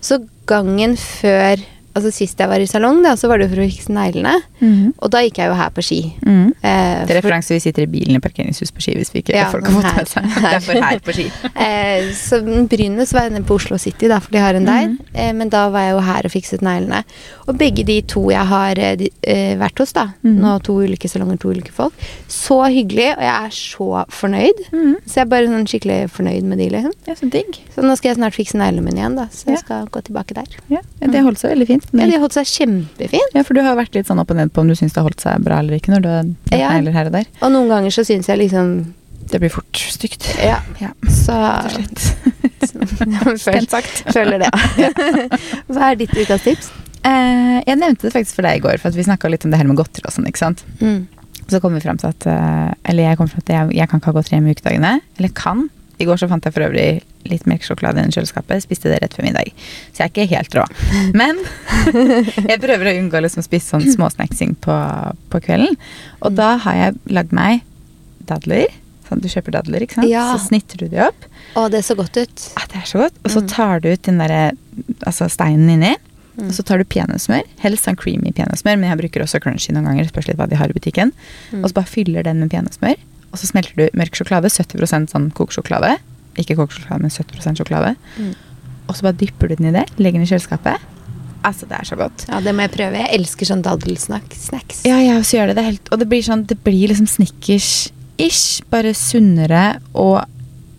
Så 0.04 0.18
gangen 0.46 0.92
før 1.00 1.56
Altså 1.98 2.12
Sist 2.14 2.38
jeg 2.38 2.48
var 2.50 2.62
i 2.62 2.66
salong, 2.70 3.00
da, 3.04 3.14
så 3.18 3.28
var 3.30 3.42
det 3.42 3.48
for 3.50 3.58
å 3.60 3.66
fikse 3.68 3.92
neglene. 3.94 4.36
Mm. 4.62 4.92
Og 5.02 5.10
da 5.12 5.20
gikk 5.24 5.40
jeg 5.42 5.50
jo 5.50 5.56
her 5.58 5.70
på 5.74 5.82
Ski. 5.84 6.00
Mm. 6.24 6.52
Eh, 6.62 7.06
Til 7.10 7.18
referanse, 7.18 7.54
vi 7.56 7.62
sitter 7.64 7.84
i 7.84 7.90
bilen 7.90 8.16
i 8.18 8.22
parkeringshus 8.22 8.70
på 8.74 8.82
Ski 8.84 8.94
hvis 8.98 9.10
vi 9.14 9.22
ikke 9.24 9.34
Ja, 9.36 9.48
folk 9.54 9.66
har 9.66 9.80
fått 9.82 9.96
med 9.98 10.08
seg. 10.12 10.28
Derfor 10.46 10.80
her 10.86 11.02
på 11.04 11.16
Ski. 11.18 11.28
Eh, 11.68 12.12
så 12.14 12.38
Brynene 12.70 13.04
så 13.08 13.16
var 13.18 13.28
jeg 13.28 13.44
på 13.48 13.56
Oslo 13.58 13.76
City, 13.82 14.06
da, 14.10 14.20
for 14.22 14.30
de 14.34 14.40
har 14.42 14.54
en 14.54 14.64
der. 14.68 14.86
Mhm. 14.88 14.98
Eh, 15.14 15.32
men 15.36 15.50
da 15.52 15.66
var 15.74 15.88
jeg 15.88 15.94
jo 15.96 16.02
her 16.06 16.28
og 16.28 16.32
fikset 16.32 16.62
neglene. 16.64 17.02
Og 17.48 17.56
begge 17.58 17.84
de 17.88 17.98
to 18.08 18.22
jeg 18.30 18.46
har 18.46 18.78
eh, 18.78 18.94
de, 19.00 19.08
eh, 19.26 19.54
vært 19.60 19.78
hos, 19.82 19.92
da, 19.96 20.06
Mhm. 20.22 20.38
nå 20.44 20.54
to 20.62 20.76
ulike 20.84 21.08
salonger, 21.10 21.38
to 21.42 21.50
ulike 21.52 21.72
folk, 21.74 21.94
så 22.28 22.60
hyggelig, 22.70 23.10
og 23.16 23.24
jeg 23.26 23.34
er 23.48 23.54
så 23.58 23.88
fornøyd. 24.12 24.62
Mhm. 24.72 24.94
Så 25.06 25.14
jeg 25.18 25.24
er 25.26 25.30
bare 25.32 25.50
sånn 25.50 25.66
skikkelig 25.68 25.98
fornøyd 26.14 26.42
med 26.44 26.58
de, 26.62 26.68
liksom. 26.76 26.92
Ja, 27.08 27.14
så 27.18 27.30
digg. 27.30 27.58
Så 27.74 27.82
nå 27.84 27.96
skal 27.98 28.10
jeg 28.14 28.18
snart 28.20 28.36
fikse 28.38 28.54
neglene 28.60 28.84
mine 28.86 29.02
igjen, 29.02 29.16
da, 29.16 29.26
så 29.32 29.46
jeg 29.50 29.58
Ja. 29.58 29.62
skal 29.64 29.86
gå 29.88 30.02
tilbake 30.08 30.34
der. 30.34 30.46
Ja, 30.70 30.80
det 31.00 31.22
holdt 31.24 31.38
seg 31.38 31.52
veldig 31.56 31.66
fint. 31.66 31.87
Ja, 31.92 32.04
de 32.06 32.12
har 32.12 32.20
holdt 32.20 32.34
seg 32.36 32.46
kjempefint. 32.50 33.34
Ja, 33.34 33.42
for 33.48 33.54
du 33.56 33.62
har 33.64 33.76
vært 33.78 33.94
litt 33.96 34.06
sånn 34.10 34.18
opp 34.20 34.30
og 34.30 34.36
ned 34.36 34.52
på 34.52 34.60
om 34.60 34.68
du 34.68 34.74
syns 34.76 34.92
det 34.92 35.00
har 35.00 35.06
holdt 35.08 35.22
seg 35.24 35.40
bra 35.44 35.58
eller 35.62 35.78
ikke 35.78 35.94
når 35.94 36.02
du 36.04 36.08
er 36.12 36.58
Ja. 36.58 36.72
negler 36.74 36.92
her 36.92 37.06
og 37.08 37.12
der. 37.16 37.26
Og 37.40 37.52
noen 37.54 37.68
ganger 37.72 37.90
så 37.94 38.04
syns 38.04 38.28
jeg 38.28 38.38
liksom 38.42 38.94
Det 39.28 39.40
blir 39.40 39.50
fort 39.52 39.76
stygt. 39.76 40.24
Ja. 40.40 40.60
Ja, 40.80 40.92
Så. 41.08 41.34
Føl- 43.38 43.68
sagt. 43.68 44.02
Føler 44.12 44.38
det. 44.42 44.50
Hva 45.72 45.90
er 45.92 45.98
ditt 46.00 46.14
ukas 46.16 46.42
tips? 46.46 46.70
Eh, 47.06 47.58
jeg 47.66 47.78
nevnte 47.78 48.08
det 48.08 48.12
faktisk 48.14 48.38
for 48.38 48.46
deg 48.48 48.58
i 48.58 48.62
går, 48.64 48.78
for 48.82 48.90
at 48.90 48.96
vi 48.98 49.04
snakka 49.06 49.30
litt 49.30 49.44
om 49.46 49.52
det 49.52 49.60
her 49.60 49.68
med 49.68 49.78
godteri 49.78 50.04
og 50.08 50.12
sånn, 50.14 50.26
ikke 50.30 50.40
sant. 50.42 50.64
Mm. 50.80 51.06
Så 51.48 51.60
kom 51.62 51.76
vi 51.76 51.80
frem 51.80 51.96
til 52.00 52.10
at 52.10 52.26
eh, 52.28 52.72
Eller 52.90 53.06
jeg 53.08 53.16
kom 53.20 53.28
fram 53.30 53.40
til 53.46 53.54
at 53.54 53.70
jeg, 53.70 53.76
jeg 53.78 53.88
kan 53.88 54.00
ikke 54.02 54.10
ha 54.10 54.16
godteri 54.18 54.36
hjemme 54.36 54.50
i 54.52 54.56
ukedagene. 54.58 54.94
Eller 55.18 55.32
kan. 55.38 55.68
I 55.98 56.06
går 56.06 56.16
så 56.20 56.28
fant 56.30 56.44
jeg 56.46 56.54
for 56.54 56.62
øvrig 56.68 57.02
litt 57.28 57.46
melkesjokolade 57.50 58.04
i 58.06 58.12
kjøleskapet. 58.14 58.62
Spiste 58.64 58.90
det 58.92 59.00
rett 59.02 59.14
før 59.18 59.26
middag. 59.26 59.50
Så 59.92 60.04
jeg 60.04 60.06
er 60.06 60.12
ikke 60.12 60.26
helt 60.30 60.54
rå. 60.58 60.66
Men 61.18 61.40
jeg 62.50 62.60
prøver 62.62 62.90
å 62.92 62.96
unngå 63.00 63.22
liksom 63.24 63.42
å 63.42 63.46
spise 63.48 63.72
sånn 63.74 63.86
småsnacksing 63.92 64.54
på, 64.64 64.76
på 65.32 65.40
kvelden. 65.44 65.74
Og 66.22 66.36
da 66.38 66.52
har 66.64 66.78
jeg 66.82 67.00
lagd 67.18 67.34
meg 67.36 67.64
dadler. 68.30 68.68
Sånn, 69.08 69.22
du 69.24 69.28
kjøper 69.32 69.54
dadler, 69.58 69.84
ikke 69.86 69.98
sant? 69.98 70.10
Ja. 70.10 70.26
Så 70.36 70.48
snitter 70.50 70.82
du 70.84 70.88
de 70.92 71.00
opp. 71.06 71.26
Å, 71.56 71.66
det 71.72 71.80
er 71.80 71.86
så 71.86 71.96
godt 71.98 72.16
ut. 72.20 72.46
Ah, 72.60 72.66
det 72.70 72.82
er 72.82 72.88
så 72.90 73.02
godt. 73.02 73.16
Og 73.24 73.32
så 73.32 73.40
Mm. 73.42 73.48
tar 73.48 73.80
du 73.80 73.88
ut 73.92 74.02
den 74.04 74.18
derre 74.20 74.42
altså 75.08 75.28
steinen 75.32 75.70
inni. 75.78 75.94
Mm. 76.38 76.46
Og 76.50 76.54
så 76.54 76.62
tar 76.62 76.78
du 76.78 76.84
peanøttsmør. 76.86 77.42
Helst 77.64 77.88
sånn 77.88 77.96
creamy 77.98 78.30
peanøttsmør, 78.36 78.76
men 78.78 78.90
jeg 78.92 79.00
bruker 79.00 79.24
også 79.24 79.40
crunchy 79.42 79.72
noen 79.74 79.88
ganger. 79.90 80.06
Spørs 80.12 80.28
litt 80.28 80.36
hva 80.38 80.46
de 80.48 80.54
har 80.60 80.68
i 80.70 80.76
butikken. 80.76 81.10
Mm. 81.50 81.62
Og 81.64 81.70
så 81.72 81.74
bare 81.80 81.90
fyller 81.90 82.22
den 82.28 82.38
med 82.44 82.52
peanøttsmør. 82.52 83.00
Og 83.32 83.40
så 83.40 83.48
smelter 83.50 83.76
du 83.76 83.98
mørk 83.98 84.16
sjokolade. 84.16 84.50
70% 84.52 85.12
sånn 85.14 85.30
kokesjokolade. 85.36 85.96
ikke 86.38 86.54
kokesjokolade, 86.54 87.02
men 87.02 87.10
70% 87.10 87.58
sjokolade. 87.58 87.96
Mm. 88.16 88.34
Og 88.88 88.96
så 88.96 89.08
bare 89.08 89.18
dypper 89.20 89.50
du 89.50 89.58
den 89.58 89.72
i 89.72 89.74
det, 89.74 89.84
legger 89.98 90.20
den 90.20 90.28
i 90.28 90.30
kjøleskapet. 90.30 90.84
Altså, 91.46 91.66
det 91.70 91.76
er 91.78 91.86
så 91.86 91.98
godt. 91.98 92.24
Ja, 92.28 92.40
det 92.42 92.54
må 92.54 92.64
jeg 92.64 92.74
prøve. 92.74 92.98
Jeg 92.98 93.14
elsker 93.18 93.48
sånn 93.48 93.62
daddelsnacks. 93.66 94.48
Ja, 94.86 94.98
jeg 95.02 95.18
også 95.18 95.38
gjør 95.38 95.50
det. 95.50 95.58
det 95.58 95.66
helt, 95.68 95.92
og 95.92 96.00
det 96.00 96.08
blir 96.10 96.24
sånn, 96.26 96.46
det 96.50 96.58
blir 96.64 96.90
liksom 96.90 97.08
Snickers-ish, 97.10 98.64
bare 98.72 98.94
sunnere 98.96 99.80
og 99.94 100.22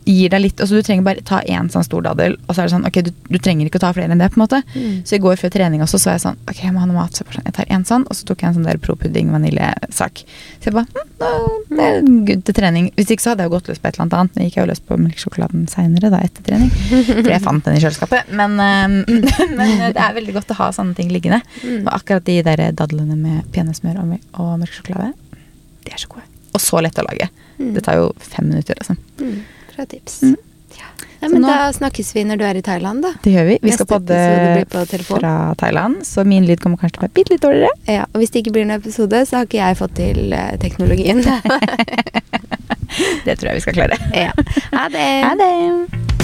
gir 0.07 0.31
deg 0.31 0.41
litt 0.41 0.61
altså 0.61 0.79
Du 0.79 0.85
trenger 0.85 1.05
bare 1.05 1.23
ta 1.25 1.41
én 1.45 1.69
sånn 1.71 1.85
stor 1.85 2.03
daddel, 2.05 2.37
og 2.47 2.55
så 2.55 2.63
er 2.63 2.69
det 2.69 2.73
sånn 2.73 2.87
Ok, 2.87 2.99
du, 3.05 3.11
du 3.29 3.37
trenger 3.37 3.69
ikke 3.69 3.79
å 3.81 3.83
ta 3.83 3.91
flere 3.95 4.11
enn 4.11 4.21
det, 4.21 4.29
på 4.33 4.39
en 4.39 4.43
måte. 4.45 4.61
Mm. 4.73 5.01
Så 5.07 5.17
i 5.17 5.21
går 5.23 5.39
før 5.41 5.53
trening 5.53 5.83
også, 5.85 5.99
så 6.01 6.11
var 6.11 6.17
jeg 6.17 6.23
sånn 6.25 6.39
Ok, 6.49 6.61
jeg 6.63 6.73
må 6.75 6.83
ha 6.83 6.89
noe 6.89 6.97
mat. 6.97 7.15
Så 7.15 7.25
jeg, 7.25 7.35
sånn, 7.37 7.47
jeg 7.49 7.55
tar 7.57 7.73
en 7.75 7.85
sånn, 7.87 8.05
og 8.07 8.17
så 8.17 8.27
tok 8.29 8.43
jeg 8.43 8.51
en 8.51 8.57
sånn 8.59 8.67
der 8.69 8.81
propudding 8.81 9.33
vaniljesak. 9.33 10.23
Så 10.59 10.69
jeg 10.69 10.77
bare 10.77 10.87
hm, 10.95 11.11
no, 11.21 11.59
Det 11.69 11.89
er 11.89 11.99
good 12.29 12.45
til 12.47 12.57
trening. 12.57 12.89
Hvis 12.97 13.13
ikke 13.13 13.25
så 13.25 13.33
hadde 13.33 13.45
jeg 13.45 13.51
jo 13.51 13.55
gått 13.57 13.71
løs 13.71 13.81
på 13.81 13.89
et 13.89 13.99
eller 13.99 14.05
annet 14.07 14.17
annet. 14.19 14.39
Nå 14.39 14.47
gikk 14.47 14.57
jeg 14.57 14.65
jo 14.65 14.71
løs 14.71 14.83
på 14.89 14.99
melkesjokoladen 15.03 15.67
seinere, 15.71 16.13
da, 16.15 16.23
etter 16.25 16.47
trening. 16.47 16.73
For 17.11 17.31
jeg 17.33 17.45
fant 17.45 17.69
den 17.69 17.77
i 17.77 17.83
kjøleskapet. 17.83 18.33
Men, 18.39 18.57
øhm, 18.63 18.97
men 19.59 19.85
det 19.85 20.03
er 20.07 20.17
veldig 20.17 20.37
godt 20.39 20.55
å 20.55 20.59
ha 20.63 20.71
sånne 20.75 20.97
ting 20.97 21.13
liggende. 21.13 21.41
Mm. 21.61 21.85
Og 21.85 21.93
akkurat 21.99 22.25
de 22.29 22.39
der 22.45 22.65
dadlene 22.77 23.19
med 23.19 23.45
peanøttsmør 23.53 24.01
og, 24.01 24.17
og 24.39 24.51
melkesjokolade, 24.63 25.13
de 25.85 25.93
er 25.93 26.01
så 26.01 26.11
gode. 26.11 26.25
Og 26.55 26.63
så 26.63 26.81
lette 26.81 27.03
å 27.03 27.07
lage. 27.07 27.29
Mm. 27.59 27.73
Det 27.75 27.85
tar 27.85 27.99
jo 27.99 28.11
fem 28.23 28.49
minutter, 28.49 28.79
liksom. 28.79 28.97
Mm. 29.21 29.39
Bra 29.79 29.85
tips. 29.87 30.19
Mm. 30.27 30.35
Ja. 30.75 30.89
Men 31.21 31.41
nå- 31.41 31.47
da 31.47 31.69
snakkes 31.75 32.11
vi 32.15 32.23
når 32.27 32.37
du 32.39 32.43
er 32.47 32.57
i 32.59 32.61
Thailand, 32.63 33.01
da. 33.03 33.13
Det 33.23 33.31
gjør 33.33 33.45
vi. 33.47 33.55
Vi 33.63 33.69
Neste 33.71 33.85
skal 33.85 33.99
podde 33.99 35.05
fra 35.07 35.31
Thailand, 35.59 36.01
så 36.07 36.25
min 36.27 36.43
lyd 36.47 36.59
kommer 36.63 36.77
kanskje 36.81 36.97
til 36.97 37.03
å 37.03 37.07
være 37.07 37.15
bitte 37.15 37.33
litt 37.37 37.43
dårligere. 37.47 37.71
Ja, 37.87 38.03
og 38.13 38.19
hvis 38.21 38.31
det 38.35 38.43
ikke 38.43 38.53
blir 38.57 38.67
noen 38.67 38.79
episode, 38.81 39.23
så 39.27 39.39
har 39.39 39.47
ikke 39.47 39.61
jeg 39.63 39.79
fått 39.79 39.95
til 39.99 40.33
eh, 40.35 40.51
teknologien. 40.59 41.23
Det 43.25 43.35
tror 43.37 43.51
jeg 43.51 43.59
vi 43.59 43.63
skal 43.63 43.73
klare. 43.79 43.99
ja. 44.17 44.31
Ha 44.75 44.87
det. 44.91 45.09
Ha 45.23 45.35
det! 45.39 46.18